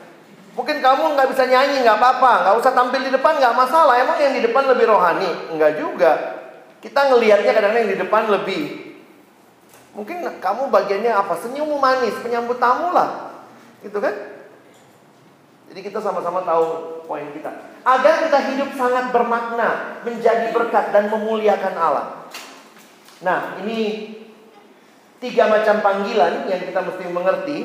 Mungkin 0.54 0.78
kamu 0.78 1.18
nggak 1.18 1.28
bisa 1.34 1.46
nyanyi, 1.46 1.82
nggak 1.82 1.98
apa-apa, 1.98 2.32
nggak 2.46 2.56
usah 2.62 2.72
tampil 2.74 3.02
di 3.02 3.10
depan, 3.10 3.38
nggak 3.38 3.54
masalah. 3.54 3.98
Emang 3.98 4.18
yang 4.22 4.34
di 4.38 4.42
depan 4.46 4.66
lebih 4.70 4.86
rohani? 4.90 5.30
Enggak 5.50 5.78
juga. 5.78 6.12
Kita 6.78 7.10
ngelihatnya 7.10 7.50
kadang-kadang 7.50 7.82
yang 7.86 7.92
di 7.98 8.00
depan 8.00 8.22
lebih. 8.30 8.62
Mungkin 9.94 10.22
kamu 10.38 10.70
bagiannya 10.70 11.12
apa? 11.12 11.34
Senyummu 11.40 11.76
manis, 11.82 12.14
penyambut 12.22 12.62
tamu 12.62 12.94
lah, 12.94 13.34
gitu 13.82 13.98
kan? 13.98 14.14
Jadi 15.70 15.80
kita 15.86 15.98
sama-sama 16.02 16.42
tahu 16.42 16.66
poin 17.06 17.26
kita. 17.34 17.50
Agar 17.82 18.26
kita 18.26 18.38
hidup 18.54 18.70
sangat 18.74 19.10
bermakna, 19.10 20.02
menjadi 20.06 20.50
berkat 20.54 20.94
dan 20.94 21.10
memuliakan 21.10 21.74
Allah. 21.74 22.06
Nah, 23.20 23.58
ini 23.62 24.10
Tiga 25.20 25.52
macam 25.52 25.84
panggilan 25.84 26.48
yang 26.48 26.64
kita 26.64 26.80
mesti 26.80 27.04
mengerti. 27.12 27.58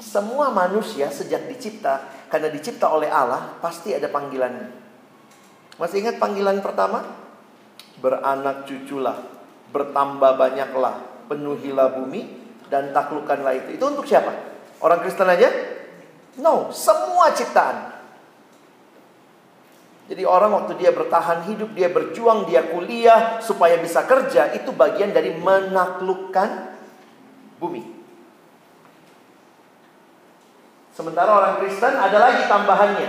Semua 0.00 0.48
manusia 0.48 1.12
sejak 1.12 1.52
dicipta, 1.52 2.00
karena 2.32 2.48
dicipta 2.48 2.88
oleh 2.88 3.12
Allah, 3.12 3.60
pasti 3.60 3.92
ada 3.92 4.08
panggilan. 4.08 4.72
Masih 5.76 6.00
ingat 6.00 6.16
panggilan 6.16 6.64
pertama? 6.64 7.04
Beranak 8.00 8.64
cuculah, 8.64 9.20
bertambah 9.68 10.40
banyaklah, 10.40 10.96
penuhilah 11.26 11.98
bumi, 12.00 12.22
dan 12.66 12.90
taklukkanlah 12.90 13.54
itu. 13.62 13.78
Itu 13.78 13.84
untuk 13.86 14.06
siapa? 14.06 14.32
Orang 14.82 15.02
Kristen 15.02 15.30
aja? 15.30 15.48
No, 16.38 16.70
semua 16.74 17.32
ciptaan. 17.32 17.96
Jadi 20.06 20.22
orang 20.22 20.54
waktu 20.54 20.78
dia 20.78 20.94
bertahan 20.94 21.50
hidup, 21.50 21.74
dia 21.74 21.90
berjuang, 21.90 22.46
dia 22.46 22.62
kuliah 22.70 23.42
supaya 23.42 23.74
bisa 23.82 24.06
kerja, 24.06 24.54
itu 24.54 24.70
bagian 24.70 25.10
dari 25.10 25.34
menaklukkan 25.34 26.78
bumi. 27.58 27.82
Sementara 30.94 31.28
orang 31.28 31.54
Kristen 31.60 31.92
ada 31.92 32.16
lagi 32.22 32.46
tambahannya. 32.46 33.08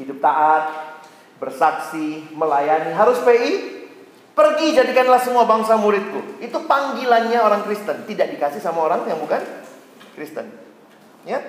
Hidup 0.00 0.18
taat, 0.18 0.96
bersaksi, 1.38 2.26
melayani, 2.34 2.90
harus 2.90 3.22
PI. 3.22 3.77
Pergi 4.38 4.70
jadikanlah 4.70 5.18
semua 5.18 5.42
bangsa 5.50 5.74
muridku. 5.74 6.38
Itu 6.38 6.62
panggilannya 6.70 7.42
orang 7.42 7.66
Kristen, 7.66 8.06
tidak 8.06 8.30
dikasih 8.38 8.62
sama 8.62 8.86
orang 8.86 9.02
yang 9.10 9.18
bukan 9.18 9.42
Kristen. 10.14 10.46
Ya, 11.26 11.42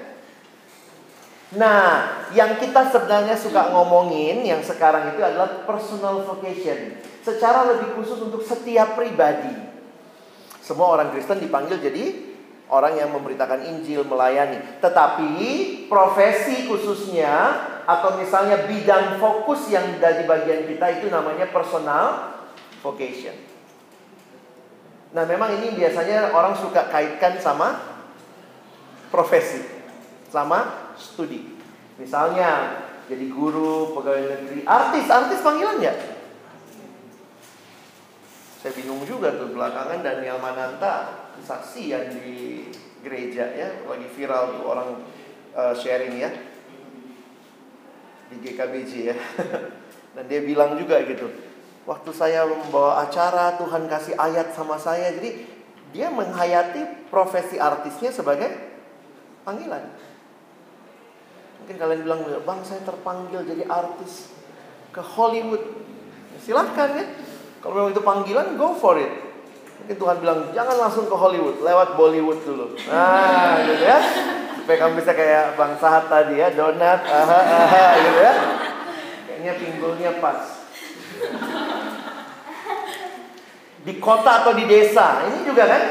Nah, 1.49 2.29
yang 2.29 2.61
kita 2.61 2.93
sebenarnya 2.93 3.33
suka 3.33 3.73
ngomongin 3.73 4.45
yang 4.45 4.61
sekarang 4.61 5.17
itu 5.17 5.21
adalah 5.25 5.65
personal 5.65 6.21
vocation. 6.21 7.01
Secara 7.25 7.73
lebih 7.73 7.97
khusus 7.97 8.21
untuk 8.21 8.45
setiap 8.45 8.93
pribadi. 8.93 9.49
Semua 10.61 10.93
orang 10.93 11.09
Kristen 11.09 11.41
dipanggil 11.41 11.81
jadi 11.81 12.29
orang 12.69 13.01
yang 13.01 13.09
memberitakan 13.09 13.65
Injil, 13.65 14.05
melayani. 14.05 14.61
Tetapi 14.77 15.29
profesi 15.89 16.69
khususnya 16.69 17.33
atau 17.89 18.21
misalnya 18.21 18.69
bidang 18.69 19.17
fokus 19.17 19.73
yang 19.73 19.97
dari 19.97 20.29
bagian 20.29 20.69
kita 20.69 21.01
itu 21.01 21.09
namanya 21.09 21.49
personal 21.49 22.37
vocation. 22.81 23.35
Nah, 25.09 25.25
memang 25.25 25.57
ini 25.57 25.73
biasanya 25.73 26.29
orang 26.37 26.53
suka 26.53 26.85
kaitkan 26.93 27.41
sama 27.41 27.81
profesi, 29.09 29.65
sama 30.29 30.93
studi. 30.93 31.57
Misalnya 31.97 32.77
jadi 33.09 33.25
guru, 33.33 33.97
pegawai 33.97 34.37
negeri, 34.37 34.61
artis, 34.69 35.09
artis 35.09 35.41
panggilan 35.41 35.81
ya? 35.81 35.93
Saya 38.61 38.75
bingung 38.75 39.01
juga 39.07 39.33
tuh 39.33 39.55
belakangan 39.55 40.05
Daniel 40.05 40.37
Mananta 40.37 41.25
kesaksian 41.39 42.13
di 42.13 42.69
gereja 43.01 43.49
ya, 43.55 43.81
lagi 43.87 44.07
viral 44.13 44.59
tuh 44.59 44.63
orang 44.67 44.89
uh, 45.55 45.73
sharing 45.73 46.21
ya 46.21 46.29
di 48.29 48.35
GKBJ 48.45 48.91
ya. 49.09 49.15
Dan 50.13 50.25
dia 50.29 50.45
bilang 50.45 50.77
juga 50.77 51.01
gitu, 51.01 51.33
waktu 51.89 52.13
saya 52.13 52.45
membawa 52.45 53.01
acara 53.01 53.57
Tuhan 53.57 53.89
kasih 53.89 54.13
ayat 54.13 54.53
sama 54.53 54.77
saya, 54.77 55.09
jadi 55.17 55.41
dia 55.89 56.13
menghayati 56.13 57.09
profesi 57.09 57.57
artisnya 57.57 58.13
sebagai 58.13 58.45
panggilan. 59.41 59.89
Mungkin 61.65 61.75
kalian 61.81 62.01
bilang, 62.05 62.21
bang 62.45 62.61
saya 62.61 62.85
terpanggil 62.85 63.41
jadi 63.41 63.65
artis 63.65 64.29
ke 64.93 65.01
Hollywood. 65.01 65.65
Silahkan 66.45 66.93
ya. 66.93 67.05
Kalau 67.65 67.73
memang 67.73 67.91
itu 67.97 68.05
panggilan, 68.05 68.53
go 68.53 68.77
for 68.77 69.01
it. 69.01 69.09
Mungkin 69.81 69.97
Tuhan 69.97 70.17
bilang, 70.21 70.39
jangan 70.53 70.77
langsung 70.77 71.09
ke 71.09 71.15
Hollywood, 71.17 71.57
lewat 71.65 71.97
Bollywood 71.97 72.37
dulu. 72.45 72.77
Nah, 72.85 73.65
gitu 73.65 73.81
ya. 73.81 73.97
Supaya 74.61 74.77
kamu 74.85 74.93
bisa 75.01 75.11
kayak 75.17 75.57
Bang 75.57 75.73
Sahat 75.81 76.05
tadi 76.05 76.37
ya, 76.37 76.53
donat, 76.53 77.01
aha, 77.01 77.97
gitu 77.97 78.19
ya. 78.21 78.33
Kayaknya 79.25 79.53
pinggulnya 79.57 80.11
pas. 80.21 80.58
Di 83.79 83.95
kota 83.97 84.43
atau 84.43 84.53
di 84.53 84.67
desa, 84.67 85.25
ini 85.31 85.47
juga 85.47 85.65
kan? 85.65 85.83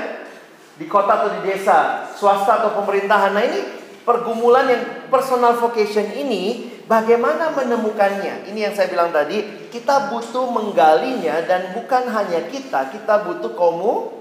Di 0.78 0.86
kota 0.86 1.12
atau 1.18 1.30
di 1.34 1.40
desa, 1.42 2.06
swasta 2.14 2.62
atau 2.62 2.70
pemerintahan. 2.78 3.34
Nah 3.34 3.42
ini 3.42 3.60
pergumulan 4.06 4.70
yang 4.70 4.82
personal 5.10 5.58
vocation 5.58 6.06
ini 6.14 6.70
bagaimana 6.86 7.50
menemukannya? 7.52 8.46
Ini 8.46 8.70
yang 8.70 8.74
saya 8.76 8.86
bilang 8.92 9.10
tadi, 9.10 9.68
kita 9.72 10.14
butuh 10.14 10.46
menggalinya 10.48 11.42
dan 11.48 11.74
bukan 11.74 12.06
hanya 12.06 12.46
kita, 12.46 12.94
kita 12.94 13.26
butuh 13.26 13.52
komu 13.58 14.14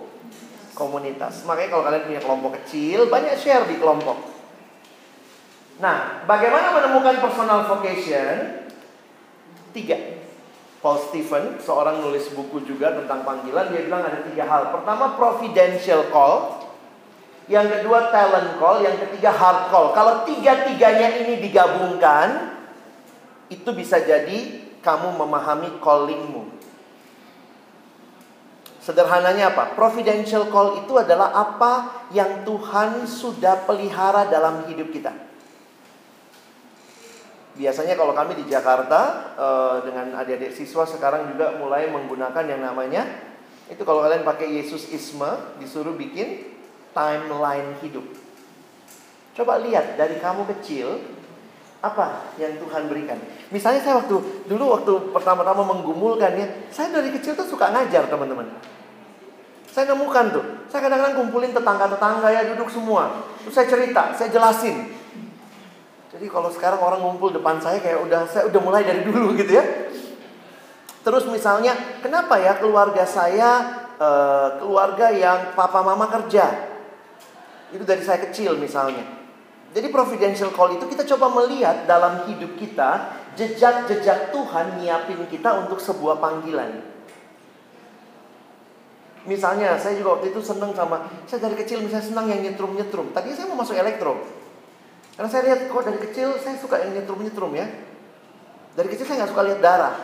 komunitas. 0.74 1.45
Makanya 1.45 1.70
kalau 1.70 1.84
kalian 1.86 2.03
punya 2.10 2.22
kelompok 2.22 2.51
kecil, 2.64 3.05
banyak 3.10 3.38
share 3.38 3.70
di 3.70 3.78
kelompok. 3.78 4.18
Nah, 5.78 6.26
bagaimana 6.26 6.74
menemukan 6.74 7.22
personal 7.22 7.70
vocation? 7.70 8.66
Tiga. 9.78 10.16
Paul 10.78 11.01
Stephen, 11.09 11.57
seorang 11.57 12.05
nulis 12.05 12.30
buku 12.38 12.61
juga 12.61 12.93
tentang 12.93 13.25
panggilan, 13.25 13.73
dia 13.73 13.82
bilang 13.89 14.05
ada 14.05 14.21
tiga 14.21 14.45
hal. 14.45 14.69
Pertama, 14.69 15.17
providential 15.17 16.05
call. 16.13 16.63
Yang 17.49 17.82
kedua, 17.82 18.13
talent 18.13 18.61
call. 18.61 18.86
Yang 18.86 19.09
ketiga, 19.09 19.34
hard 19.34 19.73
call. 19.73 19.97
Kalau 19.97 20.21
tiga-tiganya 20.30 21.17
ini 21.25 21.41
digabungkan, 21.41 22.53
itu 23.49 23.69
bisa 23.73 23.97
jadi 24.05 24.69
kamu 24.86 25.17
memahami 25.17 25.82
callingmu. 25.82 26.45
Sederhananya 28.78 29.51
apa? 29.51 29.75
Providential 29.75 30.47
call 30.47 30.86
itu 30.86 30.95
adalah 30.95 31.36
apa 31.36 32.07
yang 32.15 32.47
Tuhan 32.47 33.03
sudah 33.03 33.67
pelihara 33.67 34.32
dalam 34.32 34.63
hidup 34.71 34.93
kita. 34.95 35.26
Biasanya 37.58 37.97
kalau 37.97 38.14
kami 38.14 38.38
di 38.38 38.45
Jakarta 38.45 39.34
eh, 39.34 39.76
dengan 39.89 40.22
adik-adik 40.22 40.53
siswa 40.53 40.86
sekarang 40.86 41.34
juga 41.34 41.58
mulai 41.58 41.89
menggunakan 41.89 42.45
yang 42.45 42.62
namanya 42.62 43.03
itu 43.68 43.82
kalau 43.84 44.05
kalian 44.05 44.24
pakai 44.24 44.62
Yesus 44.62 44.88
Isme 44.93 45.58
disuruh 45.60 45.97
bikin 45.97 46.55
timeline 46.95 47.76
hidup. 47.84 48.05
Coba 49.36 49.60
lihat 49.60 49.99
dari 49.99 50.22
kamu 50.22 50.47
kecil 50.58 51.18
apa 51.84 52.34
yang 52.41 52.58
Tuhan 52.58 52.89
berikan. 52.89 53.22
Misalnya 53.53 53.82
saya 53.86 54.01
waktu 54.01 54.18
dulu 54.49 54.64
waktu 54.74 54.93
pertama-tama 55.14 55.62
menggumulkan 55.62 56.34
ya, 56.34 56.47
saya 56.74 56.89
dari 56.89 57.14
kecil 57.14 57.38
tuh 57.38 57.45
suka 57.45 57.70
ngajar 57.70 58.10
teman-teman. 58.10 58.49
Saya 59.70 59.93
nemukan 59.93 60.26
tuh. 60.34 60.45
Saya 60.74 60.89
kadang-kadang 60.89 61.22
kumpulin 61.22 61.53
tetangga-tetangga 61.53 62.34
ya 62.34 62.41
duduk 62.49 62.66
semua. 62.66 63.30
Terus 63.45 63.53
saya 63.53 63.68
cerita, 63.70 64.10
saya 64.18 64.34
jelasin. 64.34 64.96
Jadi 66.18 66.34
kalau 66.34 66.49
sekarang 66.49 66.82
orang 66.82 66.97
ngumpul 67.05 67.30
depan 67.30 67.61
saya 67.61 67.78
kayak 67.78 68.01
udah 68.09 68.26
saya 68.26 68.49
udah 68.49 68.57
mulai 68.57 68.82
dari 68.82 69.05
dulu 69.05 69.38
gitu 69.38 69.53
ya. 69.53 69.61
Terus 71.05 71.30
misalnya, 71.30 71.78
kenapa 72.01 72.41
ya 72.41 72.57
keluarga 72.57 73.05
saya 73.05 73.61
uh, 74.01 74.57
keluarga 74.57 75.13
yang 75.13 75.53
papa 75.53 75.86
mama 75.86 76.09
kerja? 76.09 76.74
Itu 77.70 77.86
dari 77.86 78.01
saya 78.01 78.18
kecil 78.26 78.57
misalnya. 78.57 79.05
Jadi 79.78 79.93
providential 79.93 80.49
call 80.57 80.82
itu 80.82 80.89
kita 80.89 81.05
coba 81.05 81.38
melihat 81.38 81.86
dalam 81.86 82.26
hidup 82.26 82.57
kita 82.57 83.13
jejak-jejak 83.38 84.34
Tuhan 84.34 84.82
nyiapin 84.82 85.22
kita 85.30 85.70
untuk 85.70 85.78
sebuah 85.78 86.18
panggilan. 86.18 86.82
Misalnya 89.30 89.78
saya 89.78 90.01
juga 90.01 90.18
waktu 90.18 90.32
itu 90.32 90.39
senang 90.39 90.72
sama 90.72 91.03
Saya 91.28 91.45
dari 91.45 91.59
kecil 91.59 91.84
misalnya 91.84 92.07
senang 92.07 92.32
yang 92.32 92.47
nyetrum-nyetrum 92.47 93.11
Tadi 93.11 93.36
saya 93.36 93.51
mau 93.51 93.59
masuk 93.59 93.76
elektro 93.76 94.24
Karena 95.18 95.30
saya 95.34 95.43
lihat 95.49 95.59
kok 95.65 95.82
dari 95.82 95.97
kecil 95.97 96.38
saya 96.38 96.61
suka 96.61 96.78
yang 96.78 96.93
nyetrum-nyetrum 96.93 97.49
ya. 97.57 97.65
Dari 98.78 98.88
kecil 98.93 99.09
saya 99.09 99.26
nggak 99.26 99.32
suka 99.34 99.43
lihat 99.49 99.59
darah. 99.65 99.95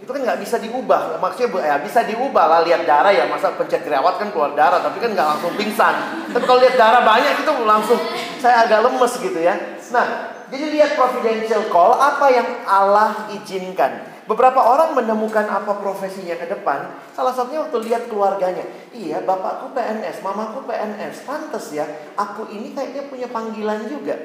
Itu 0.00 0.08
kan 0.08 0.24
nggak 0.24 0.40
bisa 0.40 0.56
diubah. 0.56 1.20
Maksudnya 1.20 1.48
ya 1.60 1.76
bisa 1.84 2.00
diubah 2.00 2.44
lah 2.48 2.60
lihat 2.64 2.88
darah 2.88 3.12
ya. 3.12 3.28
Masa 3.28 3.52
pencet 3.52 3.84
jerawat 3.84 4.16
kan 4.16 4.32
keluar 4.32 4.56
darah 4.56 4.80
tapi 4.80 5.04
kan 5.04 5.12
nggak 5.12 5.28
langsung 5.36 5.52
pingsan. 5.60 5.94
Tapi 6.32 6.44
kalau 6.48 6.64
lihat 6.64 6.80
darah 6.80 7.04
banyak 7.04 7.44
itu 7.44 7.52
langsung 7.68 8.00
saya 8.40 8.64
agak 8.64 8.88
lemes 8.88 9.12
gitu 9.20 9.36
ya. 9.36 9.52
Nah 9.92 10.32
jadi 10.48 10.64
lihat 10.64 10.90
providential 10.96 11.68
call 11.68 12.00
apa 12.00 12.26
yang 12.32 12.48
Allah 12.64 13.28
izinkan 13.36 14.15
Beberapa 14.26 14.58
orang 14.58 14.98
menemukan 14.98 15.46
apa 15.46 15.78
profesinya 15.78 16.34
ke 16.34 16.50
depan. 16.50 16.98
Salah 17.14 17.30
satunya 17.30 17.62
waktu 17.62 17.78
lihat 17.86 18.10
keluarganya. 18.10 18.66
Iya, 18.90 19.22
bapakku 19.22 19.70
PNS, 19.70 20.18
mamaku 20.26 20.66
PNS. 20.66 21.22
Pantes 21.22 21.70
ya, 21.70 21.86
aku 22.18 22.50
ini 22.50 22.74
kayaknya 22.74 23.06
punya 23.06 23.30
panggilan 23.30 23.86
juga. 23.86 24.18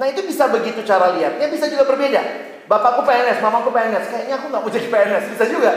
Nah 0.00 0.08
itu 0.08 0.24
bisa 0.24 0.48
begitu 0.48 0.80
cara 0.88 1.12
lihatnya, 1.12 1.44
bisa 1.52 1.68
juga 1.68 1.84
berbeda. 1.84 2.20
Bapakku 2.64 3.04
PNS, 3.04 3.44
mamaku 3.44 3.68
PNS. 3.68 4.04
Kayaknya 4.08 4.34
aku 4.40 4.46
nggak 4.48 4.62
mau 4.64 4.72
jadi 4.72 4.88
PNS, 4.88 5.24
bisa 5.36 5.44
juga. 5.44 5.72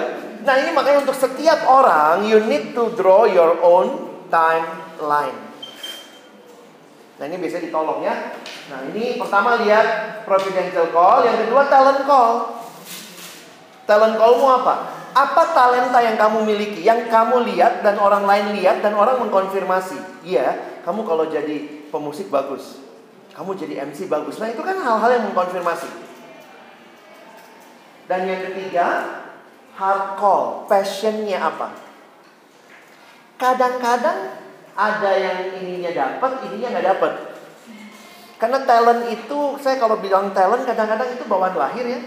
Nah 0.47 0.55
ini 0.55 0.71
makanya 0.71 1.03
untuk 1.03 1.17
setiap 1.19 1.67
orang, 1.67 2.23
you 2.23 2.39
need 2.47 2.71
to 2.71 2.95
draw 2.95 3.27
your 3.27 3.59
own 3.59 4.15
timeline. 4.31 5.35
Nah 7.19 7.23
ini 7.27 7.35
biasanya 7.35 7.67
ditolong 7.67 7.99
ya. 7.99 8.15
Nah 8.71 8.79
ini 8.95 9.19
pertama 9.19 9.59
lihat 9.59 10.23
providential 10.23 10.87
call, 10.95 11.27
yang 11.27 11.35
kedua 11.43 11.67
talent 11.67 12.07
call. 12.07 12.54
Talent 13.85 14.17
callmu 14.17 14.49
apa? 14.49 14.73
Apa 15.15 15.55
talenta 15.55 16.01
yang 16.01 16.17
kamu 16.17 16.43
miliki, 16.43 16.81
yang 16.83 17.07
kamu 17.07 17.45
lihat 17.53 17.85
dan 17.85 17.95
orang 18.01 18.25
lain 18.25 18.57
lihat 18.57 18.81
dan 18.81 18.97
orang 18.97 19.21
mengkonfirmasi? 19.21 20.25
Iya, 20.25 20.81
kamu 20.83 21.05
kalau 21.05 21.29
jadi 21.29 21.87
pemusik 21.93 22.33
bagus. 22.33 22.81
Kamu 23.31 23.53
jadi 23.55 23.85
MC 23.85 24.09
bagus. 24.09 24.41
Nah, 24.41 24.49
itu 24.51 24.59
kan 24.65 24.75
hal-hal 24.75 25.21
yang 25.21 25.23
mengkonfirmasi. 25.29 25.87
Dan 28.09 28.25
yang 28.25 28.41
ketiga, 28.51 28.87
hard 29.77 30.17
call, 30.17 30.65
passionnya 30.65 31.39
apa? 31.39 31.71
Kadang-kadang 33.37 34.19
ada 34.75 35.11
yang 35.15 35.61
ininya 35.61 35.91
dapat, 35.93 36.31
ininya 36.49 36.67
nggak 36.75 36.87
dapat. 36.97 37.13
Karena 38.35 38.59
talent 38.67 39.07
itu, 39.13 39.55
saya 39.63 39.79
kalau 39.79 40.01
bilang 40.01 40.35
talent 40.35 40.67
kadang-kadang 40.67 41.07
itu 41.15 41.23
bawaan 41.29 41.55
lahir 41.55 41.85
ya 41.87 42.01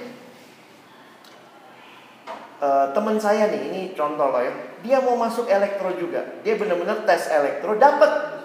uh, 2.63 2.91
teman 2.95 3.19
saya 3.19 3.51
nih, 3.51 3.63
ini 3.71 3.81
contoh 3.95 4.31
lah 4.31 4.43
ya. 4.47 4.53
Dia 4.83 4.99
mau 5.03 5.19
masuk 5.19 5.51
elektro 5.51 5.91
juga. 5.99 6.39
Dia 6.47 6.55
benar-benar 6.55 7.03
tes 7.03 7.27
elektro 7.31 7.75
dapat. 7.75 8.39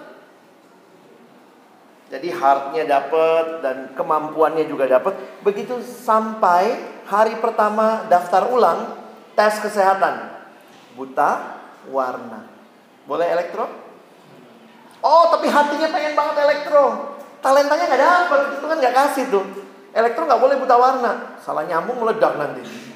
Jadi 2.10 2.30
hardnya 2.30 2.84
dapat 2.86 3.64
dan 3.64 3.76
kemampuannya 3.98 4.70
juga 4.70 4.86
dapat. 4.86 5.18
Begitu 5.42 5.82
sampai 5.82 6.78
hari 7.10 7.34
pertama 7.42 8.06
daftar 8.06 8.50
ulang 8.50 8.98
tes 9.34 9.58
kesehatan. 9.58 10.30
Buta 10.94 11.58
warna. 11.90 12.46
Boleh 13.04 13.26
elektro? 13.34 13.66
Oh, 15.04 15.28
tapi 15.28 15.50
hatinya 15.50 15.90
pengen 15.90 16.14
banget 16.16 16.36
elektro. 16.38 17.18
Talentanya 17.44 17.84
nggak 17.92 18.04
dapat, 18.08 18.40
itu 18.56 18.64
kan 18.64 18.78
nggak 18.80 18.96
kasih 18.96 19.24
tuh. 19.28 19.44
Elektro 19.92 20.24
nggak 20.24 20.40
boleh 20.40 20.56
buta 20.56 20.76
warna. 20.80 21.12
Salah 21.44 21.66
nyambung 21.68 22.00
meledak 22.00 22.40
nanti. 22.40 22.93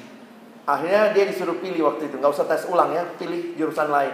Akhirnya 0.69 1.17
dia 1.17 1.25
disuruh 1.25 1.57
pilih 1.57 1.89
waktu 1.89 2.13
itu, 2.13 2.21
nggak 2.21 2.29
usah 2.29 2.45
tes 2.45 2.69
ulang 2.69 2.93
ya, 2.93 3.01
pilih 3.17 3.57
jurusan 3.57 3.89
lain. 3.89 4.13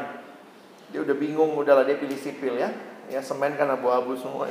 Dia 0.87 1.03
udah 1.03 1.11
bingung, 1.19 1.51
udahlah 1.59 1.83
dia 1.83 1.99
pilih 1.99 2.15
sipil 2.15 2.55
ya. 2.55 2.71
Ya 3.11 3.19
semen 3.19 3.59
kan 3.59 3.67
abu-abu 3.67 4.15
semua. 4.15 4.47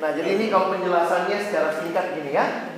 nah 0.00 0.10
jadi 0.16 0.34
ini 0.34 0.48
kalau 0.48 0.72
penjelasannya 0.72 1.38
secara 1.44 1.76
singkat 1.76 2.16
gini 2.16 2.32
ya. 2.32 2.72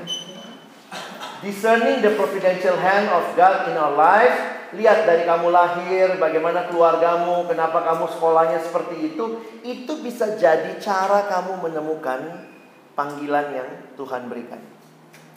Discerning 1.47 2.03
the 2.03 2.19
providential 2.19 2.75
hand 2.75 3.07
of 3.15 3.31
God 3.37 3.69
in 3.69 3.77
our 3.77 3.93
life 3.93 4.55
Lihat 4.73 5.05
dari 5.05 5.29
kamu 5.29 5.53
lahir, 5.53 6.17
bagaimana 6.17 6.67
keluargamu, 6.73 7.45
kenapa 7.47 7.85
kamu 7.85 8.09
sekolahnya 8.17 8.65
seperti 8.65 9.13
itu 9.13 9.45
Itu 9.61 10.01
bisa 10.01 10.41
jadi 10.41 10.81
cara 10.81 11.29
kamu 11.29 11.69
menemukan 11.69 12.49
panggilan 12.95 13.47
yang 13.55 13.69
Tuhan 13.99 14.31
berikan. 14.31 14.63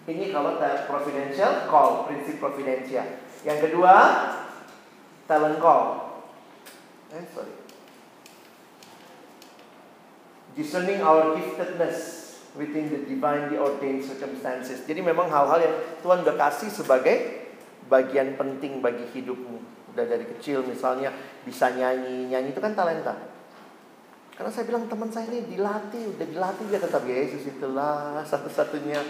Ini 0.08 0.32
kalau 0.32 0.55
providential 0.88 1.68
call, 1.68 2.08
prinsip 2.08 2.39
providensial. 2.39 3.20
Yang 3.43 3.60
kedua, 3.68 3.93
talent 5.28 5.60
call. 5.60 6.16
Eh, 7.12 7.28
sorry. 7.36 7.53
Discerning 10.55 11.03
our 11.03 11.36
giftedness 11.36 12.28
within 12.58 12.89
the 12.89 13.05
divinely 13.05 13.60
ordained 13.60 14.01
circumstances. 14.01 14.82
Jadi 14.88 15.05
memang 15.05 15.30
hal-hal 15.30 15.60
yang 15.62 15.76
Tuhan 16.01 16.26
udah 16.26 16.36
kasih 16.39 16.72
sebagai 16.74 17.45
bagian 17.91 18.39
penting 18.39 18.82
bagi 18.82 19.05
hidupmu. 19.12 19.91
Udah 19.93 20.05
dari 20.08 20.26
kecil 20.26 20.66
misalnya 20.66 21.14
bisa 21.45 21.70
nyanyi, 21.76 22.32
nyanyi 22.32 22.55
itu 22.55 22.62
kan 22.64 22.74
talenta. 22.74 23.37
Karena 24.38 24.54
saya 24.54 24.70
bilang 24.70 24.86
teman 24.86 25.10
saya 25.10 25.26
ini 25.34 25.50
dilatih, 25.50 26.14
udah 26.14 26.26
dilatih 26.30 26.66
dia 26.70 26.78
tetap 26.78 27.02
Yesus 27.10 27.50
itulah 27.50 28.22
satu-satunya. 28.22 29.02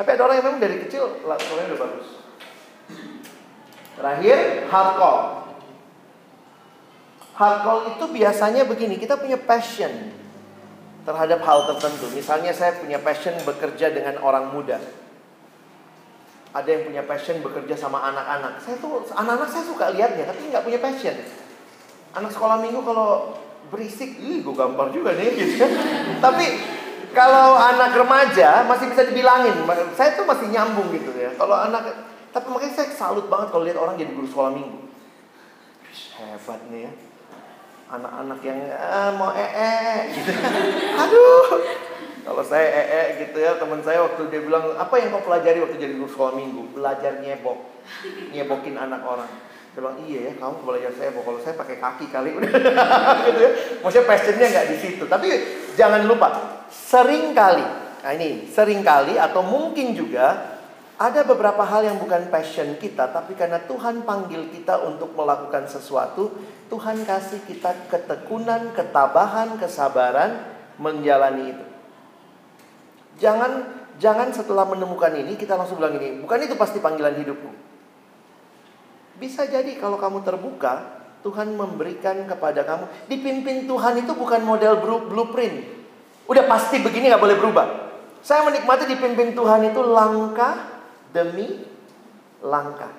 Tapi 0.00 0.08
ada 0.16 0.24
orang 0.24 0.40
yang 0.40 0.46
memang 0.48 0.62
dari 0.64 0.80
kecil 0.80 1.20
lakukannya 1.28 1.76
udah 1.76 1.80
bagus. 1.84 2.08
Terakhir, 4.00 4.64
hard 4.72 4.90
call. 4.96 5.20
Hard 7.36 7.58
call 7.68 7.78
itu 7.92 8.04
biasanya 8.16 8.64
begini, 8.64 8.96
kita 8.96 9.20
punya 9.20 9.36
passion 9.36 9.92
terhadap 11.04 11.44
hal 11.44 11.68
tertentu. 11.68 12.08
Misalnya 12.16 12.56
saya 12.56 12.80
punya 12.80 12.96
passion 12.96 13.36
bekerja 13.44 13.92
dengan 13.92 14.24
orang 14.24 14.56
muda. 14.56 14.80
Ada 16.56 16.68
yang 16.68 16.82
punya 16.88 17.02
passion 17.04 17.44
bekerja 17.44 17.76
sama 17.76 18.00
anak-anak. 18.08 18.56
Saya 18.64 18.80
tuh 18.80 19.04
anak-anak 19.12 19.48
saya 19.52 19.64
suka 19.68 19.92
lihatnya, 19.92 20.32
tapi 20.32 20.48
nggak 20.48 20.64
punya 20.64 20.80
passion. 20.80 21.16
Anak 22.16 22.32
sekolah 22.32 22.56
minggu 22.64 22.80
kalau 22.80 23.36
berisik, 23.72 24.20
ih 24.20 24.44
gue 24.44 24.52
gampar 24.52 24.92
juga 24.92 25.16
nih 25.16 25.32
gitu 25.32 25.64
kan. 25.64 25.70
Tapi 26.20 26.46
kalau 27.16 27.56
anak 27.56 27.96
remaja 27.96 28.68
masih 28.68 28.92
bisa 28.92 29.08
dibilangin, 29.08 29.64
saya 29.96 30.12
tuh 30.12 30.28
masih 30.28 30.52
nyambung 30.52 30.92
gitu 30.92 31.08
ya. 31.16 31.32
Kalau 31.40 31.56
anak, 31.56 32.04
tapi 32.36 32.52
makanya 32.52 32.76
saya 32.76 32.92
salut 32.92 33.32
banget 33.32 33.48
kalau 33.48 33.64
lihat 33.64 33.80
orang 33.80 33.96
jadi 33.96 34.12
guru 34.12 34.28
sekolah 34.28 34.52
minggu. 34.52 34.92
Hebat 36.20 36.60
nih 36.68 36.80
ya. 36.84 36.92
Anak-anak 37.92 38.40
yang 38.40 38.60
ah, 38.72 39.10
mau 39.16 39.32
ee 39.36 39.50
-e, 39.52 39.72
gitu. 40.16 40.32
Aduh. 40.96 41.44
Kalau 42.22 42.44
saya 42.44 42.68
ee 42.72 42.86
-e 42.88 43.02
gitu 43.24 43.36
ya, 43.40 43.56
teman 43.60 43.84
saya 43.84 44.04
waktu 44.04 44.32
dia 44.32 44.40
bilang, 44.40 44.72
apa 44.76 44.94
yang 44.96 45.12
kau 45.12 45.24
pelajari 45.24 45.60
waktu 45.60 45.76
jadi 45.76 45.96
guru 46.00 46.08
sekolah 46.08 46.32
minggu? 46.36 46.76
Belajar 46.76 47.20
nyebok, 47.20 47.60
nyebokin 48.32 48.76
anak 48.80 49.04
orang. 49.04 49.51
Dia 49.72 49.80
bilang, 49.80 49.98
iya 50.04 50.20
ya, 50.28 50.32
kamu 50.36 50.68
belajar 50.68 50.92
saya, 50.92 51.10
kalau 51.16 51.40
saya 51.40 51.56
pakai 51.56 51.76
kaki 51.80 52.06
kali. 52.12 52.36
gitu 53.24 53.40
ya. 53.40 53.50
Maksudnya 53.80 54.04
passionnya 54.04 54.46
nggak 54.52 54.68
di 54.68 54.76
situ. 54.76 55.04
Tapi 55.08 55.26
jangan 55.80 56.04
lupa, 56.04 56.28
sering 56.68 57.32
kali, 57.32 57.64
nah 58.04 58.12
ini 58.12 58.52
sering 58.52 58.84
kali 58.84 59.16
atau 59.16 59.40
mungkin 59.40 59.96
juga 59.96 60.52
ada 61.00 61.24
beberapa 61.24 61.64
hal 61.64 61.88
yang 61.88 61.96
bukan 61.96 62.28
passion 62.28 62.76
kita, 62.76 63.10
tapi 63.10 63.32
karena 63.32 63.64
Tuhan 63.64 64.04
panggil 64.04 64.52
kita 64.52 64.84
untuk 64.84 65.16
melakukan 65.16 65.64
sesuatu, 65.66 66.30
Tuhan 66.68 67.02
kasih 67.08 67.42
kita 67.48 67.88
ketekunan, 67.88 68.76
ketabahan, 68.76 69.56
kesabaran 69.56 70.46
menjalani 70.76 71.56
itu. 71.56 71.66
Jangan 73.18 73.82
jangan 73.96 74.30
setelah 74.30 74.68
menemukan 74.68 75.10
ini 75.16 75.34
kita 75.34 75.56
langsung 75.56 75.80
bilang 75.80 75.96
ini, 75.96 76.20
bukan 76.20 76.44
itu 76.44 76.54
pasti 76.60 76.78
panggilan 76.78 77.16
hidupku. 77.18 77.50
Bisa 79.22 79.46
jadi 79.46 79.78
kalau 79.78 80.02
kamu 80.02 80.26
terbuka, 80.26 80.82
Tuhan 81.22 81.54
memberikan 81.54 82.26
kepada 82.26 82.66
kamu. 82.66 83.06
Dipimpin 83.06 83.70
Tuhan 83.70 84.02
itu 84.02 84.10
bukan 84.18 84.42
model 84.42 84.82
blueprint. 84.82 85.62
Udah 86.26 86.42
pasti 86.50 86.82
begini 86.82 87.06
nggak 87.06 87.22
boleh 87.22 87.38
berubah. 87.38 87.66
Saya 88.18 88.42
menikmati 88.42 88.90
dipimpin 88.90 89.30
Tuhan 89.30 89.70
itu 89.70 89.78
langkah 89.86 90.82
demi 91.14 91.62
langkah. 92.42 92.90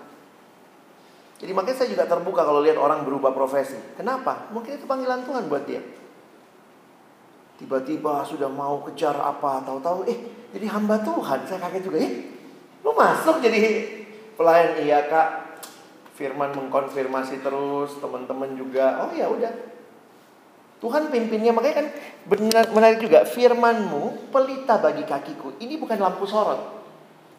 Jadi 1.44 1.52
makanya 1.52 1.84
saya 1.84 1.92
juga 1.92 2.08
terbuka 2.08 2.48
kalau 2.48 2.64
lihat 2.64 2.80
orang 2.80 3.04
berubah 3.04 3.36
profesi. 3.36 3.76
Kenapa? 4.00 4.48
Mungkin 4.56 4.80
itu 4.80 4.88
panggilan 4.88 5.28
Tuhan 5.28 5.52
buat 5.52 5.68
dia. 5.68 5.84
Tiba-tiba 7.60 8.24
sudah 8.24 8.48
mau 8.48 8.80
kejar 8.88 9.20
apa, 9.20 9.60
tahu-tahu 9.68 10.08
eh 10.08 10.20
jadi 10.56 10.72
hamba 10.72 11.04
Tuhan. 11.04 11.44
Saya 11.44 11.60
kaget 11.68 11.84
juga, 11.84 11.98
eh 12.00 12.14
lu 12.80 12.96
masuk 12.96 13.44
jadi 13.44 13.60
pelayan 14.40 14.80
iya 14.88 15.04
kak. 15.12 15.43
Firman 16.14 16.54
mengkonfirmasi 16.54 17.42
terus, 17.42 17.98
teman-teman 17.98 18.54
juga. 18.54 19.02
Oh 19.02 19.12
ya 19.18 19.30
udah. 19.30 19.74
Tuhan 20.84 21.08
pimpinnya 21.08 21.56
makanya 21.56 21.80
kan 21.80 21.88
benar 22.28 22.68
menarik 22.76 23.00
juga 23.00 23.24
firmanmu 23.24 24.30
pelita 24.36 24.84
bagi 24.84 25.08
kakiku. 25.08 25.56
Ini 25.58 25.80
bukan 25.80 25.96
lampu 25.96 26.28
sorot. 26.28 26.84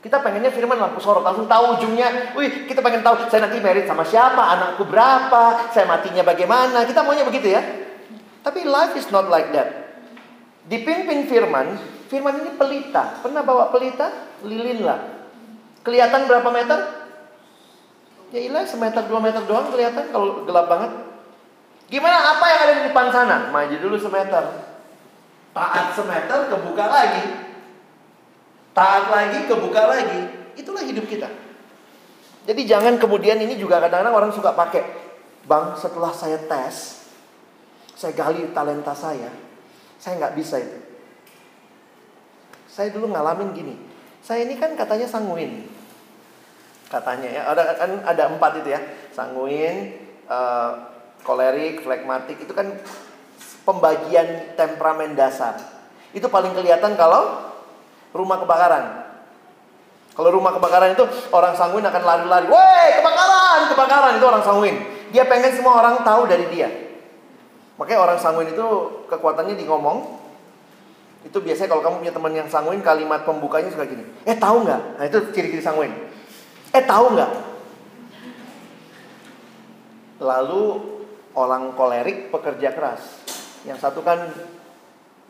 Kita 0.00 0.24
pengennya 0.24 0.48
firman 0.48 0.80
lampu 0.80 0.96
sorot, 1.00 1.20
langsung 1.20 1.44
tahu 1.44 1.76
ujungnya. 1.76 2.32
Wih, 2.32 2.64
kita 2.64 2.80
pengen 2.80 3.04
tahu 3.04 3.28
saya 3.28 3.44
nanti 3.44 3.60
merit 3.60 3.84
sama 3.84 4.00
siapa, 4.04 4.40
anakku 4.40 4.88
berapa, 4.88 5.72
saya 5.76 5.84
matinya 5.84 6.24
bagaimana. 6.24 6.88
Kita 6.88 7.04
maunya 7.04 7.24
begitu 7.28 7.52
ya. 7.52 7.60
Tapi 8.40 8.64
life 8.64 8.96
is 8.96 9.12
not 9.12 9.28
like 9.28 9.52
that. 9.52 10.00
Dipimpin 10.64 11.28
firman, 11.28 11.76
firman 12.08 12.40
ini 12.40 12.56
pelita. 12.56 13.20
Pernah 13.20 13.44
bawa 13.44 13.68
pelita? 13.68 14.08
Lilin 14.40 14.88
lah. 14.88 15.04
Kelihatan 15.84 16.24
berapa 16.24 16.48
meter? 16.48 17.03
Ya 18.34 18.42
ilah 18.42 18.66
semeter 18.66 19.06
dua 19.06 19.22
meter 19.22 19.46
doang 19.46 19.70
kelihatan 19.70 20.10
kalau 20.10 20.42
gelap 20.42 20.66
banget. 20.66 20.90
Gimana 21.86 22.34
apa 22.34 22.44
yang 22.50 22.60
ada 22.66 22.74
di 22.74 22.82
depan 22.90 23.06
sana? 23.14 23.36
Maju 23.54 23.76
dulu 23.78 23.94
semeter. 23.94 24.74
Taat 25.54 25.94
semeter 25.94 26.50
kebuka 26.50 26.90
lagi. 26.90 27.24
Taat 28.74 29.06
lagi, 29.06 29.46
kebuka 29.46 29.86
lagi. 29.86 30.50
Itulah 30.58 30.82
hidup 30.82 31.06
kita. 31.06 31.30
Jadi 32.50 32.66
jangan 32.66 32.98
kemudian 32.98 33.38
ini 33.38 33.54
juga 33.54 33.78
kadang-kadang 33.78 34.10
orang 34.10 34.32
suka 34.34 34.50
pakai. 34.50 34.82
Bang, 35.46 35.78
setelah 35.78 36.10
saya 36.10 36.42
tes, 36.50 37.06
saya 37.94 38.10
gali 38.18 38.50
talenta 38.50 38.96
saya, 38.98 39.30
saya 40.02 40.18
nggak 40.18 40.34
bisa 40.34 40.58
itu. 40.58 40.78
Saya 42.66 42.90
dulu 42.90 43.14
ngalamin 43.14 43.54
gini. 43.54 43.74
Saya 44.26 44.42
ini 44.42 44.58
kan 44.58 44.74
katanya 44.74 45.06
sanguin. 45.06 45.70
Katanya 46.94 47.26
ya, 47.26 47.42
ada 47.50 47.74
kan 47.74 47.90
ada 48.06 48.30
empat 48.30 48.62
itu 48.62 48.70
ya. 48.70 48.78
Sanguin, 49.10 49.98
uh, 50.30 50.94
kolerik, 51.26 51.82
flekmatik 51.82 52.38
itu 52.38 52.54
kan 52.54 52.70
pembagian 53.66 54.54
temperamen 54.54 55.18
dasar. 55.18 55.58
Itu 56.14 56.30
paling 56.30 56.54
kelihatan 56.54 56.94
kalau 56.94 57.50
rumah 58.14 58.38
kebakaran. 58.38 59.10
Kalau 60.14 60.30
rumah 60.30 60.54
kebakaran 60.54 60.94
itu 60.94 61.02
orang 61.34 61.58
sanguin 61.58 61.82
akan 61.82 62.02
lari-lari. 62.06 62.46
Woi, 62.46 62.88
kebakaran, 63.02 63.74
kebakaran 63.74 64.12
itu 64.14 64.26
orang 64.30 64.44
sanguin. 64.46 64.76
Dia 65.10 65.26
pengen 65.26 65.50
semua 65.50 65.82
orang 65.82 66.06
tahu 66.06 66.30
dari 66.30 66.46
dia. 66.54 66.70
Makanya 67.74 67.98
orang 68.06 68.18
sanguin 68.22 68.54
itu 68.54 68.66
kekuatannya 69.10 69.58
di 69.58 69.66
ngomong. 69.66 70.22
Itu 71.26 71.42
biasanya 71.42 71.74
kalau 71.74 71.82
kamu 71.82 72.06
punya 72.06 72.14
teman 72.14 72.32
yang 72.38 72.46
sanguin, 72.46 72.78
kalimat 72.78 73.26
pembukanya 73.26 73.74
suka 73.74 73.90
gini. 73.90 74.06
Eh 74.22 74.38
tahu 74.38 74.62
nggak? 74.62 75.02
Nah 75.02 75.04
itu 75.10 75.18
ciri-ciri 75.34 75.58
sanguin. 75.58 75.90
Eh 76.74 76.82
tahu 76.82 77.14
nggak? 77.14 77.32
Lalu 80.18 80.64
orang 81.38 81.70
kolerik 81.78 82.34
pekerja 82.34 82.74
keras. 82.74 83.22
Yang 83.62 83.78
satu 83.78 84.02
kan 84.02 84.26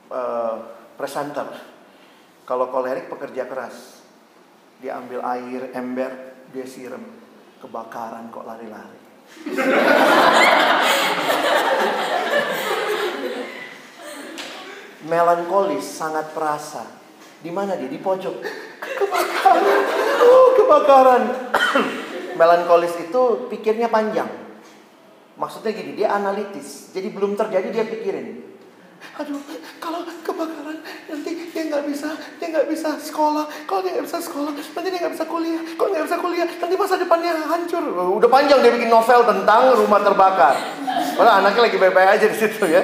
uh, 0.08 0.56
presenter 0.96 1.44
kalau 2.48 2.72
kolerik 2.72 3.12
pekerja 3.12 3.44
keras. 3.44 4.00
Dia 4.80 4.96
ambil 4.96 5.20
air, 5.20 5.68
ember, 5.76 6.32
dia 6.48 6.64
siram. 6.64 7.04
Kebakaran 7.60 8.32
kok 8.32 8.48
lari-lari. 8.48 9.00
Melankolis 15.04 15.84
sangat 15.84 16.32
perasa. 16.32 16.88
Di 17.44 17.52
mana 17.52 17.76
dia? 17.76 17.88
Di 17.92 18.00
pojok. 18.00 18.36
Kebakaran. 18.92 19.80
Oh, 20.24 20.48
kebakaran. 20.56 21.22
Melankolis 22.38 22.94
itu 23.00 23.22
pikirnya 23.48 23.88
panjang. 23.88 24.28
Maksudnya 25.34 25.74
gini, 25.74 25.98
dia 25.98 26.14
analitis. 26.14 26.90
Jadi 26.94 27.08
belum 27.10 27.34
terjadi 27.34 27.68
dia 27.70 27.84
pikirin 27.86 28.54
aduh 29.14 29.38
kalau 29.78 30.02
kebakaran 30.26 30.80
nanti 31.06 31.30
dia 31.52 31.62
nggak 31.70 31.84
bisa 31.86 32.18
dia 32.40 32.46
nggak 32.50 32.66
bisa 32.66 32.98
sekolah 32.98 33.46
kalau 33.68 33.84
dia 33.84 34.00
nggak 34.00 34.06
bisa 34.10 34.18
sekolah 34.18 34.50
nanti 34.50 34.88
dia 34.90 35.00
nggak 35.06 35.14
bisa 35.14 35.26
kuliah 35.28 35.62
kalau 35.76 35.88
nggak 35.92 36.06
bisa 36.08 36.18
kuliah 36.18 36.46
nanti 36.48 36.74
masa 36.74 36.94
depannya 36.98 37.32
hancur 37.46 37.84
udah 38.18 38.30
panjang 38.32 38.58
dia 38.64 38.72
bikin 38.74 38.90
novel 38.90 39.22
tentang 39.22 39.76
rumah 39.76 40.00
terbakar 40.02 40.54
padahal 41.14 41.44
anaknya 41.44 41.62
lagi 41.68 41.76
baik-baik 41.78 42.10
aja 42.18 42.26
di 42.26 42.36
situ 42.38 42.64
ya 42.66 42.82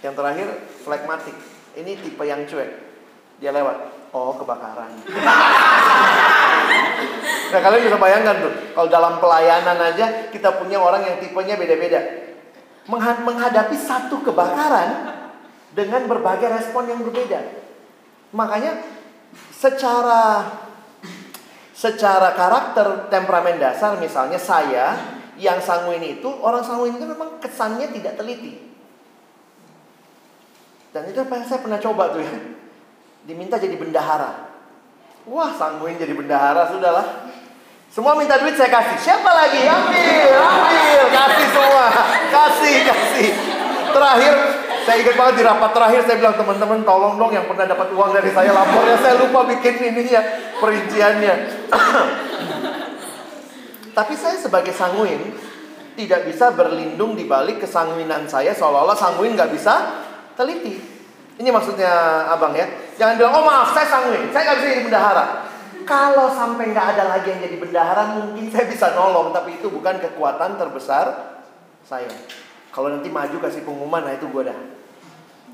yang 0.00 0.14
terakhir 0.14 0.48
flagmatic 0.86 1.36
ini 1.76 1.92
tipe 2.00 2.24
yang 2.24 2.46
cuek 2.48 2.85
dia 3.38 3.50
lewat 3.52 3.76
oh 4.12 4.34
kebakaran 4.36 4.90
Nah 7.46 7.62
kalian 7.62 7.86
bisa 7.86 7.94
bayangkan 7.94 8.42
tuh 8.42 8.52
Kalau 8.74 8.90
dalam 8.90 9.22
pelayanan 9.22 9.78
aja 9.78 10.26
Kita 10.34 10.58
punya 10.58 10.82
orang 10.82 11.06
yang 11.06 11.22
tipenya 11.22 11.54
beda-beda 11.54 12.26
menghadapi 12.90 13.74
satu 13.74 14.22
kebakaran 14.22 15.10
dengan 15.74 16.06
berbagai 16.06 16.46
respon 16.46 16.86
yang 16.86 17.02
berbeda. 17.02 17.42
Makanya 18.30 18.78
secara 19.50 20.54
secara 21.76 22.32
karakter 22.32 23.12
temperamen 23.12 23.60
dasar 23.60 24.00
misalnya 24.00 24.40
saya 24.40 24.96
yang 25.36 25.60
sanguin 25.60 26.00
itu 26.00 26.30
orang 26.40 26.64
sanguin 26.64 26.96
itu 26.96 27.04
memang 27.04 27.42
kesannya 27.42 27.90
tidak 27.92 28.16
teliti. 28.16 28.72
Dan 30.94 31.12
itu 31.12 31.18
apa 31.20 31.34
yang 31.36 31.44
saya 31.44 31.60
pernah 31.60 31.80
coba 31.82 32.14
tuh 32.14 32.24
ya. 32.24 32.32
Diminta 33.26 33.58
jadi 33.58 33.74
bendahara. 33.74 34.54
Wah, 35.26 35.50
sanguin 35.58 35.98
jadi 35.98 36.14
bendahara 36.14 36.70
sudahlah. 36.70 37.26
Semua 37.90 38.14
minta 38.14 38.38
duit 38.38 38.54
saya 38.54 38.70
kasih. 38.70 38.98
Siapa 39.02 39.26
lagi? 39.26 39.66
Ambil, 39.66 40.30
ambil, 40.38 41.02
kasih 41.10 41.48
semua. 41.50 41.86
Kasih, 42.30 42.76
kasih. 42.86 43.30
Terakhir, 43.90 44.34
saya 44.86 44.96
ingat 45.02 45.16
banget 45.18 45.34
di 45.40 45.42
rapat 45.42 45.70
terakhir 45.74 46.00
saya 46.06 46.16
bilang 46.22 46.36
teman-teman 46.38 46.78
tolong 46.86 47.18
dong 47.18 47.32
yang 47.34 47.50
pernah 47.50 47.66
dapat 47.66 47.90
uang 47.90 48.10
dari 48.14 48.30
saya 48.30 48.54
lapornya 48.54 48.96
saya 49.02 49.14
lupa 49.18 49.42
bikin 49.50 49.74
ini 49.82 50.02
ya 50.06 50.22
perinciannya. 50.62 51.34
Tapi 53.98 54.14
saya 54.14 54.38
sebagai 54.38 54.70
sanguin 54.70 55.34
tidak 55.98 56.30
bisa 56.30 56.54
berlindung 56.54 57.18
di 57.18 57.26
balik 57.26 57.66
kesanguinan 57.66 58.30
saya 58.30 58.54
seolah-olah 58.54 58.94
sanguin 58.94 59.34
nggak 59.34 59.50
bisa 59.50 60.04
teliti. 60.38 60.95
Ini 61.36 61.48
maksudnya 61.52 62.24
abang 62.32 62.56
ya. 62.56 62.64
Jangan 62.96 63.20
bilang 63.20 63.36
oh 63.36 63.44
maaf 63.44 63.76
saya 63.76 63.84
sanguin, 63.84 64.32
saya 64.32 64.42
nggak 64.48 64.56
bisa 64.56 64.68
jadi 64.72 64.84
bendahara. 64.88 65.24
Kalau 65.86 66.26
sampai 66.32 66.72
nggak 66.72 66.86
ada 66.96 67.04
lagi 67.12 67.30
yang 67.30 67.40
jadi 67.44 67.56
bendahara, 67.60 68.02
mungkin 68.18 68.50
saya 68.50 68.66
bisa 68.66 68.96
nolong, 68.96 69.30
tapi 69.30 69.60
itu 69.60 69.68
bukan 69.68 70.00
kekuatan 70.02 70.58
terbesar 70.58 71.38
saya. 71.86 72.10
Kalau 72.74 72.90
nanti 72.90 73.06
maju 73.12 73.36
kasih 73.38 73.62
pengumuman, 73.62 74.02
nah 74.02 74.16
itu 74.16 74.26
gue 74.26 74.42
dah. 74.48 74.58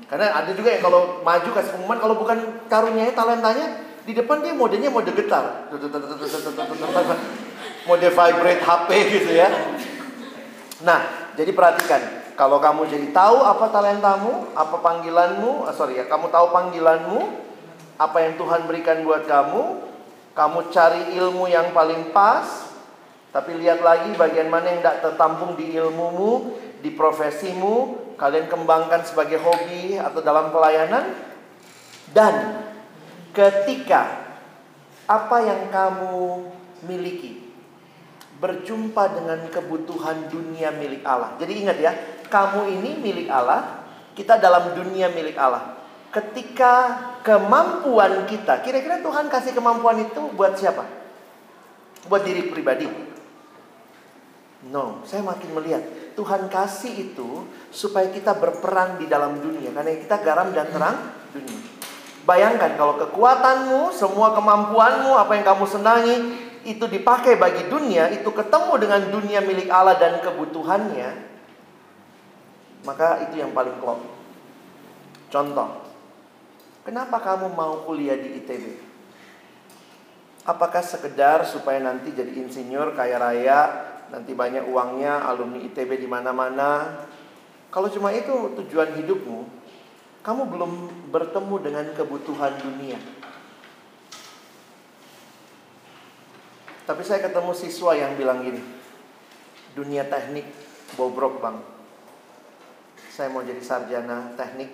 Karena 0.09 0.33
ada 0.33 0.51
juga 0.55 0.73
yang 0.73 0.81
kalau 0.81 1.21
maju 1.21 1.49
kasih 1.53 1.71
pengumuman, 1.77 1.99
kalau 2.01 2.15
bukan 2.17 2.37
karunia 2.65 3.13
talentanya, 3.13 3.67
di 4.03 4.11
depan 4.15 4.41
dia 4.41 4.55
modenya 4.55 4.89
mode 4.89 5.11
getar. 5.13 5.69
Mode 7.87 8.07
vibrate 8.09 8.63
HP 8.63 8.89
gitu 9.11 9.31
ya. 9.35 9.47
Nah, 10.83 11.31
jadi 11.35 11.51
perhatikan. 11.53 12.22
Kalau 12.33 12.57
kamu 12.57 12.89
jadi 12.89 13.07
tahu 13.13 13.45
apa 13.45 13.69
talentamu, 13.69 14.49
apa 14.57 14.81
panggilanmu, 14.81 15.69
ah, 15.69 15.73
sorry 15.73 16.01
ya, 16.01 16.09
kamu 16.09 16.33
tahu 16.33 16.49
panggilanmu, 16.49 17.19
apa 18.01 18.17
yang 18.25 18.33
Tuhan 18.41 18.65
berikan 18.65 19.05
buat 19.05 19.29
kamu, 19.29 19.61
kamu 20.33 20.59
cari 20.73 21.13
ilmu 21.13 21.45
yang 21.45 21.69
paling 21.77 22.09
pas, 22.09 22.73
tapi 23.29 23.53
lihat 23.53 23.85
lagi 23.85 24.17
bagian 24.17 24.49
mana 24.49 24.73
yang 24.73 24.81
tidak 24.81 25.05
tertampung 25.05 25.53
di 25.53 25.77
ilmumu, 25.77 26.57
di 26.81 26.89
profesimu, 26.89 28.01
kalian 28.17 28.49
kembangkan 28.49 29.05
sebagai 29.05 29.37
hobi 29.37 30.01
atau 30.01 30.21
dalam 30.25 30.49
pelayanan. 30.49 31.13
Dan 32.09 32.65
ketika 33.29 34.25
apa 35.05 35.37
yang 35.41 35.69
kamu 35.69 36.49
miliki 36.85 37.42
berjumpa 38.43 39.15
dengan 39.15 39.39
kebutuhan 39.47 40.27
dunia 40.27 40.75
milik 40.75 41.07
Allah. 41.07 41.39
Jadi 41.39 41.63
ingat 41.63 41.77
ya, 41.79 41.95
kamu 42.27 42.75
ini 42.75 42.99
milik 42.99 43.31
Allah, 43.31 43.87
kita 44.11 44.35
dalam 44.35 44.75
dunia 44.75 45.07
milik 45.15 45.39
Allah. 45.39 45.79
Ketika 46.11 46.99
kemampuan 47.23 48.27
kita, 48.27 48.59
kira-kira 48.59 48.99
Tuhan 48.99 49.31
kasih 49.31 49.55
kemampuan 49.55 50.03
itu 50.03 50.27
buat 50.35 50.59
siapa? 50.59 50.83
Buat 52.11 52.27
diri 52.27 52.51
pribadi. 52.51 52.85
No, 54.67 54.99
saya 55.07 55.23
makin 55.23 55.55
melihat 55.55 55.83
Tuhan 56.19 56.51
kasih 56.51 57.11
itu 57.11 57.47
supaya 57.71 58.11
kita 58.11 58.35
berperan 58.35 58.99
di 58.99 59.07
dalam 59.07 59.39
dunia 59.39 59.71
karena 59.71 59.95
kita 59.95 60.19
garam 60.19 60.51
dan 60.51 60.67
terang 60.67 60.97
dunia. 61.31 61.59
Bayangkan 62.23 62.79
kalau 62.79 62.95
kekuatanmu, 62.95 63.91
semua 63.91 64.31
kemampuanmu, 64.31 65.11
apa 65.19 65.31
yang 65.35 65.43
kamu 65.43 65.65
senangi 65.67 66.15
itu 66.63 66.87
dipakai 66.87 67.35
bagi 67.35 67.67
dunia, 67.67 68.07
itu 68.11 68.31
ketemu 68.31 68.73
dengan 68.79 69.01
dunia 69.11 69.39
milik 69.43 69.67
Allah 69.67 69.99
dan 69.99 70.23
kebutuhannya, 70.23 71.09
maka 72.87 73.27
itu 73.27 73.43
yang 73.43 73.51
paling 73.51 73.75
klop. 73.83 73.99
Contoh, 75.27 75.83
kenapa 76.87 77.19
kamu 77.19 77.51
mau 77.51 77.83
kuliah 77.83 78.15
di 78.15 78.39
ITB? 78.43 78.63
Apakah 80.43 80.83
sekedar 80.83 81.47
supaya 81.47 81.79
nanti 81.79 82.11
jadi 82.11 82.31
insinyur 82.35 82.95
kaya 82.95 83.15
raya, 83.15 83.59
nanti 84.11 84.35
banyak 84.35 84.67
uangnya, 84.67 85.23
alumni 85.23 85.63
ITB 85.63 86.03
di 86.03 86.07
mana-mana? 86.07 87.03
Kalau 87.71 87.87
cuma 87.87 88.11
itu 88.11 88.51
tujuan 88.59 88.93
hidupmu, 88.99 89.47
kamu 90.21 90.41
belum 90.47 90.71
bertemu 91.11 91.55
dengan 91.63 91.85
kebutuhan 91.95 92.53
dunia. 92.59 93.22
Tapi 96.83 97.01
saya 97.01 97.23
ketemu 97.23 97.51
siswa 97.55 97.95
yang 97.95 98.19
bilang 98.19 98.43
gini, 98.43 98.59
dunia 99.71 100.03
teknik 100.11 100.43
bobrok 100.99 101.39
bang. 101.39 101.57
Saya 103.07 103.31
mau 103.31 103.45
jadi 103.45 103.61
sarjana 103.63 104.35
teknik 104.35 104.73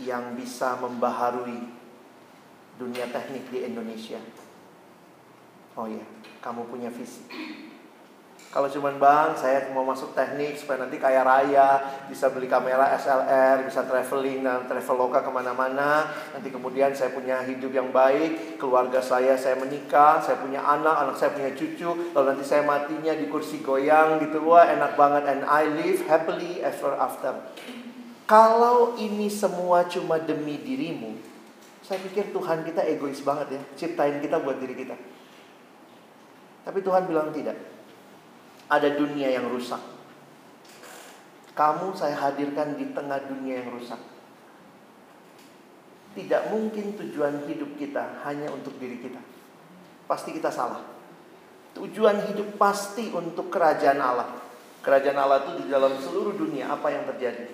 yang 0.00 0.34
bisa 0.34 0.76
membaharui 0.82 1.70
dunia 2.76 3.06
teknik 3.08 3.48
di 3.48 3.64
Indonesia. 3.64 4.20
Oh 5.76 5.86
iya, 5.86 6.04
kamu 6.40 6.66
punya 6.66 6.88
visi. 6.90 7.22
Kalau 8.56 8.72
cuman 8.72 8.96
bang, 8.96 9.36
saya 9.36 9.68
mau 9.76 9.84
masuk 9.84 10.16
teknik 10.16 10.56
supaya 10.56 10.80
nanti 10.80 10.96
kaya 10.96 11.20
raya, 11.20 11.76
bisa 12.08 12.32
beli 12.32 12.48
kamera 12.48 12.88
SLR, 12.96 13.68
bisa 13.68 13.84
traveling 13.84 14.40
dan 14.40 14.64
traveloka 14.64 15.20
ke 15.20 15.28
mana-mana. 15.28 16.08
Nanti 16.32 16.48
kemudian 16.48 16.88
saya 16.96 17.12
punya 17.12 17.44
hidup 17.44 17.68
yang 17.68 17.92
baik, 17.92 18.56
keluarga 18.56 18.96
saya, 19.04 19.36
saya 19.36 19.60
menikah, 19.60 20.24
saya 20.24 20.40
punya 20.40 20.64
anak, 20.64 21.04
anak 21.04 21.20
saya 21.20 21.36
punya 21.36 21.52
cucu. 21.52 22.16
Lalu 22.16 22.24
nanti 22.32 22.48
saya 22.48 22.64
matinya 22.64 23.12
di 23.12 23.28
kursi 23.28 23.60
goyang 23.60 24.24
gitu, 24.24 24.40
wah 24.48 24.64
enak 24.64 24.96
banget. 24.96 25.36
And 25.36 25.44
I 25.44 25.68
live 25.76 26.08
happily 26.08 26.64
ever 26.64 26.96
after. 26.96 27.36
Kalau 28.24 28.96
ini 28.96 29.28
semua 29.28 29.84
cuma 29.84 30.16
demi 30.16 30.56
dirimu, 30.64 31.12
saya 31.84 32.00
pikir 32.00 32.32
Tuhan 32.32 32.64
kita 32.64 32.88
egois 32.88 33.20
banget 33.20 33.60
ya, 33.60 33.60
ciptain 33.84 34.16
kita 34.24 34.40
buat 34.40 34.56
diri 34.56 34.72
kita. 34.72 34.96
Tapi 36.64 36.80
Tuhan 36.80 37.04
bilang 37.04 37.36
tidak 37.36 37.75
ada 38.66 38.88
dunia 38.94 39.30
yang 39.30 39.46
rusak. 39.50 39.78
Kamu 41.56 41.96
saya 41.96 42.18
hadirkan 42.20 42.76
di 42.76 42.92
tengah 42.92 43.16
dunia 43.24 43.64
yang 43.64 43.72
rusak. 43.72 43.98
Tidak 46.16 46.52
mungkin 46.52 46.96
tujuan 46.96 47.44
hidup 47.48 47.76
kita 47.76 48.24
hanya 48.24 48.52
untuk 48.52 48.76
diri 48.76 49.00
kita. 49.00 49.20
Pasti 50.08 50.32
kita 50.32 50.48
salah. 50.52 50.84
Tujuan 51.76 52.24
hidup 52.32 52.56
pasti 52.56 53.12
untuk 53.12 53.52
kerajaan 53.52 54.00
Allah. 54.00 54.28
Kerajaan 54.80 55.18
Allah 55.18 55.44
itu 55.44 55.64
di 55.64 55.66
dalam 55.68 55.92
seluruh 56.00 56.32
dunia 56.32 56.72
apa 56.72 56.88
yang 56.88 57.04
terjadi. 57.04 57.52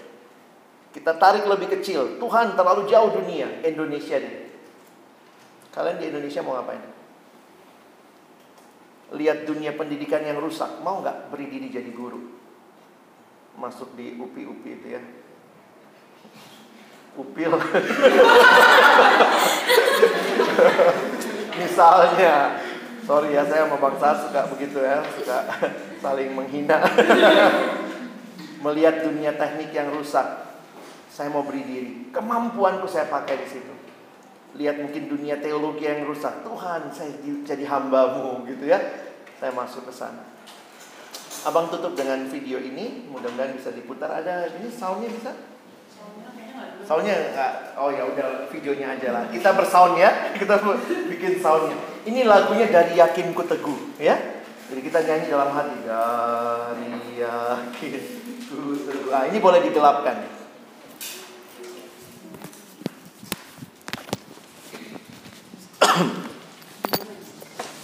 Kita 0.92 1.16
tarik 1.18 1.48
lebih 1.48 1.74
kecil. 1.78 2.20
Tuhan 2.22 2.54
terlalu 2.54 2.86
jauh 2.86 3.10
dunia. 3.10 3.64
Indonesia 3.66 4.20
nih. 4.20 4.52
Kalian 5.72 5.96
di 5.98 6.06
Indonesia 6.12 6.44
mau 6.44 6.54
ngapain? 6.60 7.01
Lihat 9.12 9.44
dunia 9.44 9.76
pendidikan 9.76 10.24
yang 10.24 10.40
rusak, 10.40 10.80
mau 10.80 11.00
nggak 11.04 11.28
beri 11.28 11.46
diri 11.52 11.68
jadi 11.68 11.92
guru? 11.92 12.20
Masuk 13.60 13.92
di 13.96 14.16
UPI-UPI 14.16 14.70
itu 14.80 14.88
ya. 14.96 15.02
Upil. 17.12 17.52
Misalnya, 21.60 22.56
sorry 23.04 23.36
ya 23.36 23.44
saya 23.44 23.68
sama 23.68 23.76
Bang 23.76 24.00
suka 24.00 24.48
begitu 24.48 24.80
ya, 24.80 25.04
suka 25.12 25.44
saling 26.00 26.32
menghina. 26.32 26.80
Melihat 28.64 29.04
dunia 29.04 29.36
teknik 29.36 29.76
yang 29.76 29.92
rusak, 29.92 30.24
saya 31.12 31.28
mau 31.28 31.44
beri 31.44 31.60
diri. 31.68 31.92
Kemampuanku 32.08 32.88
saya 32.88 33.12
pakai 33.12 33.44
di 33.44 33.48
situ. 33.50 33.74
Lihat 34.56 34.76
mungkin 34.82 35.08
dunia 35.08 35.40
teologi 35.40 35.88
yang 35.88 36.04
rusak. 36.04 36.44
Tuhan, 36.44 36.92
saya 36.92 37.12
jadi 37.44 37.64
hambamu 37.64 38.44
gitu 38.48 38.68
ya 38.68 38.80
saya 39.42 39.50
masuk 39.58 39.90
ke 39.90 39.92
sana. 39.98 40.22
Abang 41.42 41.66
tutup 41.66 41.98
dengan 41.98 42.30
video 42.30 42.62
ini, 42.62 43.10
mudah-mudahan 43.10 43.58
bisa 43.58 43.74
diputar. 43.74 44.22
Ada 44.22 44.54
ini 44.54 44.70
soundnya 44.70 45.10
bisa? 45.10 45.34
Soundnya 46.86 47.34
enggak. 47.34 47.74
Oh 47.74 47.90
ya 47.90 48.06
udah 48.06 48.46
videonya 48.54 48.94
aja 48.94 49.10
lah. 49.10 49.24
Kita 49.34 49.58
bersound 49.58 49.98
ya, 49.98 50.14
kita 50.38 50.62
bikin 51.10 51.42
soundnya. 51.42 51.74
Ini 52.06 52.22
lagunya 52.22 52.70
dari 52.70 52.94
Yakinku 52.94 53.42
Teguh, 53.42 53.98
ya. 53.98 54.14
Jadi 54.70 54.80
kita 54.86 55.02
nyanyi 55.02 55.26
dalam 55.26 55.50
hati 55.50 55.78
dari 55.90 57.18
Yakinku 57.18 58.70
Teguh. 58.86 59.10
Ah, 59.10 59.26
ini 59.26 59.42
boleh 59.42 59.58
digelapkan. 59.66 60.41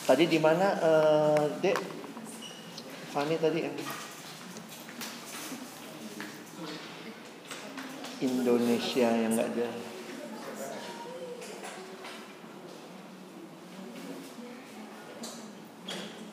Tadi 0.08 0.24
di 0.24 0.40
mana, 0.40 0.72
uh, 0.80 1.44
Dek? 1.60 1.76
Fani 3.12 3.36
tadi 3.36 3.60
yang 3.60 3.76
Indonesia 8.24 9.08
yang 9.12 9.36
nggak 9.36 9.48
ada. 9.52 9.68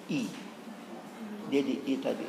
I. 0.07 0.21
Dia 1.51 1.61
di 1.67 1.75
I 1.75 1.93
tadi. 1.99 2.27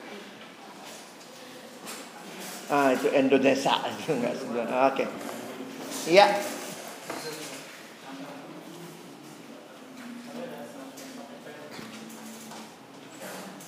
Ah, 2.74 2.90
itu 2.90 3.06
Indonesia 3.14 3.78
itu 3.94 4.18
enggak 4.18 4.34
Oke. 4.34 4.66
Okay. 4.98 5.08
Iya. 6.10 6.55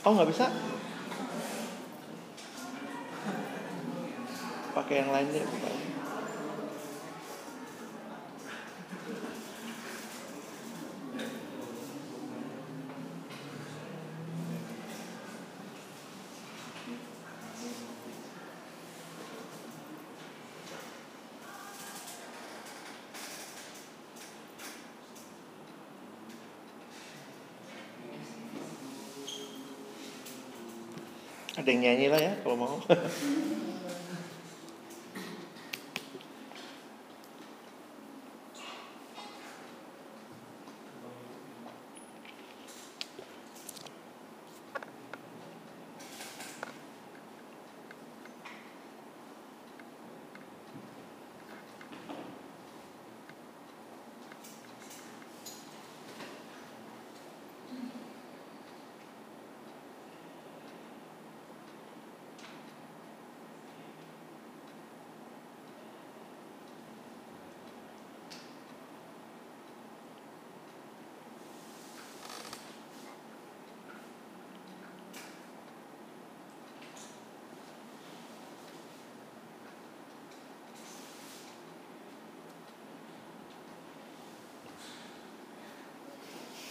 Oh 0.09 0.17
nggak 0.17 0.33
bisa? 0.33 0.49
Pakai 4.73 5.05
yang 5.05 5.13
lain 5.13 5.29
deh. 5.37 5.45
Ada 31.59 31.68
yang 31.68 31.68
nyanyi 31.81 32.07
lah 32.11 32.21
ya 32.21 32.33
kalau 32.43 32.57
mau. 32.59 32.77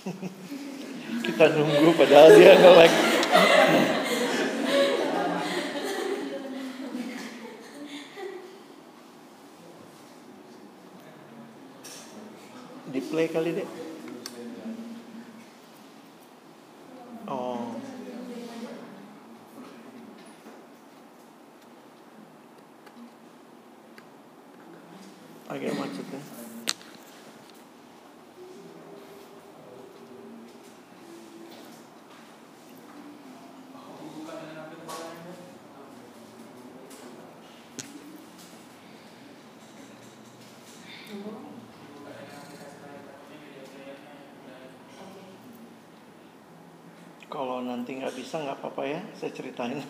Kita 1.25 1.51
nunggu 1.51 1.91
padahal 1.99 2.31
dia 2.31 2.55
nge-lag. 2.55 2.93
Di 12.87 13.01
play 13.03 13.27
kali 13.27 13.51
deh. 13.51 13.69
Oh. 17.27 17.75
Agak 25.51 25.75
macet 25.75 26.07
ya. 26.11 26.21
Kalau 47.27 47.61
nanti 47.87 48.03
nggak 48.03 48.19
bisa 48.19 48.43
nggak 48.43 48.59
apa-apa 48.59 48.83
ya, 48.83 48.99
saya 49.15 49.31
ceritain. 49.31 49.79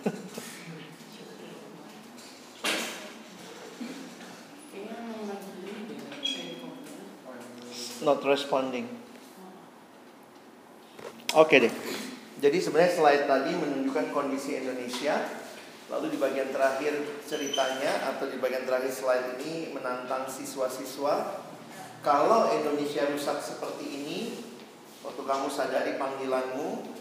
Not 8.05 8.21
responding. 8.21 8.85
Oke 11.33 11.57
deh. 11.57 11.73
Jadi 12.37 12.61
sebenarnya 12.61 12.93
slide 12.93 13.25
tadi 13.25 13.57
menunjukkan 13.57 14.13
kondisi 14.13 14.61
Indonesia. 14.61 15.17
Lalu 15.89 16.13
di 16.13 16.21
bagian 16.21 16.53
terakhir 16.53 17.01
ceritanya 17.25 18.13
atau 18.13 18.29
di 18.29 18.37
bagian 18.37 18.69
terakhir 18.69 18.93
slide 18.93 19.41
ini 19.41 19.73
menantang 19.73 20.29
siswa-siswa. 20.29 21.41
Kalau 22.05 22.53
Indonesia 22.53 23.09
rusak 23.09 23.41
seperti 23.41 23.89
ini, 23.89 24.37
waktu 25.01 25.25
kamu 25.25 25.49
sadari 25.49 25.97
panggilanmu, 25.97 26.96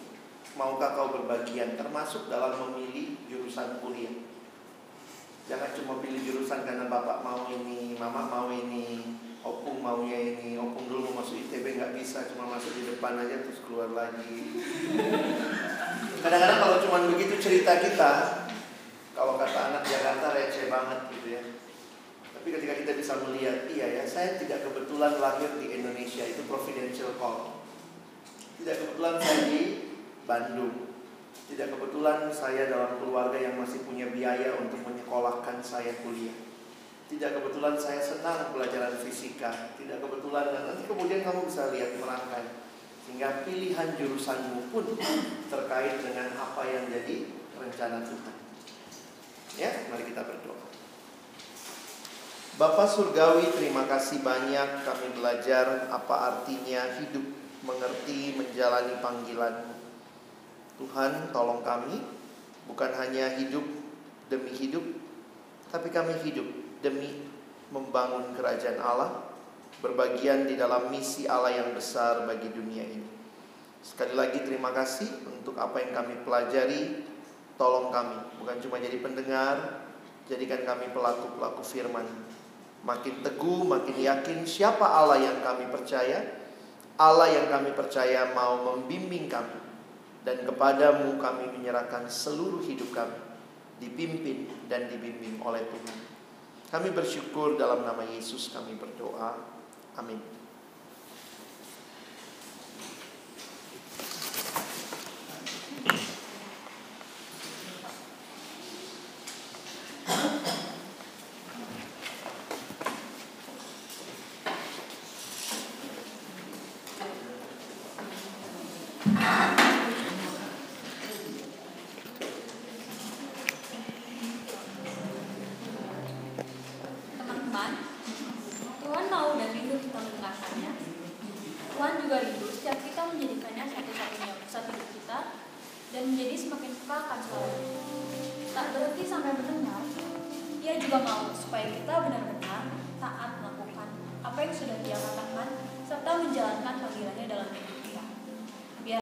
maukah 0.57 0.97
kau 0.97 1.13
berbagian 1.13 1.77
termasuk 1.77 2.33
dalam 2.33 2.57
memilih 2.57 3.21
jurusan 3.29 3.79
kuliah? 3.85 4.25
Jangan 5.47 5.71
cuma 5.79 6.03
pilih 6.03 6.19
jurusan 6.27 6.67
karena 6.67 6.91
bapak 6.91 7.23
mau 7.23 7.47
ini, 7.47 7.95
mama 7.95 8.27
mau 8.27 8.49
ini, 8.51 9.17
opung 9.47 9.79
maunya 9.79 10.19
ini, 10.35 10.59
opung 10.59 10.91
dulu 10.91 11.15
masuk 11.15 11.39
ITB 11.47 11.79
nggak 11.79 11.95
bisa, 11.95 12.27
cuma 12.35 12.59
masuk 12.59 12.75
di 12.75 12.83
depan 12.91 13.15
aja 13.15 13.47
terus 13.47 13.63
keluar 13.63 13.95
lagi. 13.95 14.59
Kadang-kadang 16.19 16.59
kalau 16.59 16.77
cuma 16.83 16.99
begitu 17.15 17.39
cerita 17.39 17.79
kita, 17.79 18.13
kalau 19.15 19.39
kata 19.39 19.71
anak 19.71 19.87
Jakarta 19.87 20.35
receh 20.35 20.67
banget 20.67 21.01
gitu 21.15 21.29
ya. 21.39 21.43
Tapi 22.35 22.49
ketika 22.51 22.75
kita 22.83 22.93
bisa 22.99 23.13
melihat, 23.23 23.71
iya 23.71 24.03
ya, 24.03 24.05
saya 24.05 24.35
tidak 24.35 24.67
kebetulan 24.67 25.15
lahir 25.23 25.51
di 25.63 25.79
Indonesia, 25.79 26.27
itu 26.27 26.43
providential 26.51 27.15
call. 27.23 27.63
Tidak 28.59 28.75
kebetulan 28.83 29.23
saya 29.23 29.41
di 29.47 29.86
Bandung. 30.27 30.91
Tidak 31.47 31.71
kebetulan 31.71 32.27
saya 32.35 32.67
dalam 32.67 32.99
keluarga 32.99 33.39
yang 33.39 33.55
masih 33.63 33.87
punya 33.87 34.11
biaya 34.11 34.59
untuk 34.59 34.83
menyekolahkan 34.83 35.63
saya 35.63 35.95
kuliah. 36.03 36.35
Tidak 37.07 37.39
kebetulan 37.39 37.79
saya 37.79 38.03
senang 38.03 38.51
pelajaran 38.51 38.99
fisika. 38.99 39.71
Tidak 39.79 40.03
kebetulan 40.03 40.51
dan 40.51 40.63
nanti 40.75 40.91
kemudian 40.91 41.23
kamu 41.23 41.47
bisa 41.47 41.71
lihat 41.71 42.03
merangkai. 42.03 42.67
Sehingga 43.07 43.47
pilihan 43.47 43.95
jurusanmu 43.95 44.75
pun 44.75 44.99
terkait 45.47 46.03
dengan 46.03 46.35
apa 46.35 46.67
yang 46.67 46.91
jadi 46.91 47.31
rencana 47.55 48.03
Tuhan. 48.03 48.37
Ya, 49.55 49.71
mari 49.87 50.11
kita 50.11 50.27
berdoa. 50.27 50.67
Bapak 52.57 52.89
Surgawi, 52.91 53.53
terima 53.55 53.87
kasih 53.87 54.27
banyak 54.27 54.83
kami 54.83 55.13
belajar 55.15 55.87
apa 55.93 56.17
artinya 56.35 56.99
hidup, 56.99 57.25
mengerti, 57.63 58.35
menjalani 58.35 58.99
panggilanmu. 58.99 59.86
Tuhan 60.77 61.33
tolong 61.33 61.65
kami 61.65 62.05
bukan 62.69 62.93
hanya 63.01 63.33
hidup 63.41 63.65
demi 64.29 64.53
hidup 64.53 64.85
tapi 65.73 65.89
kami 65.89 66.13
hidup 66.21 66.45
demi 66.85 67.25
membangun 67.73 68.37
kerajaan 68.37 68.79
Allah 68.79 69.25
berbagian 69.81 70.47
di 70.47 70.55
dalam 70.57 70.89
misi 70.93 71.25
Allah 71.25 71.53
yang 71.53 71.71
besar 71.77 72.25
bagi 72.25 72.49
dunia 72.53 72.85
ini. 72.85 73.09
Sekali 73.83 74.17
lagi 74.17 74.41
terima 74.43 74.73
kasih 74.73 75.09
untuk 75.31 75.57
apa 75.57 75.81
yang 75.83 75.93
kami 75.97 76.15
pelajari. 76.25 77.05
Tolong 77.57 77.89
kami 77.89 78.17
bukan 78.37 78.57
cuma 78.61 78.77
jadi 78.77 79.01
pendengar, 79.01 79.81
jadikan 80.29 80.61
kami 80.69 80.93
pelaku-pelaku 80.93 81.65
firman. 81.65 82.05
Makin 82.85 83.25
teguh, 83.25 83.65
makin 83.65 83.97
yakin 83.97 84.45
siapa 84.45 84.85
Allah 84.85 85.25
yang 85.25 85.41
kami 85.41 85.73
percaya. 85.73 86.21
Allah 86.97 87.29
yang 87.33 87.49
kami 87.49 87.73
percaya 87.73 88.33
mau 88.33 88.61
membimbing 88.61 89.29
kami 89.29 89.66
dan 90.27 90.43
kepadamu 90.43 91.23
kami 91.23 91.47
menyerahkan 91.55 92.11
seluruh 92.11 92.67
hidup 92.67 92.91
kami 92.91 93.15
dipimpin 93.79 94.51
dan 94.67 94.91
dibimbing 94.91 95.39
oleh 95.39 95.63
Tuhan. 95.63 95.99
Kami 96.67 96.91
bersyukur 96.91 97.55
dalam 97.55 97.87
nama 97.87 98.03
Yesus 98.03 98.51
kami 98.51 98.75
berdoa. 98.75 99.39
Amin. 99.95 100.36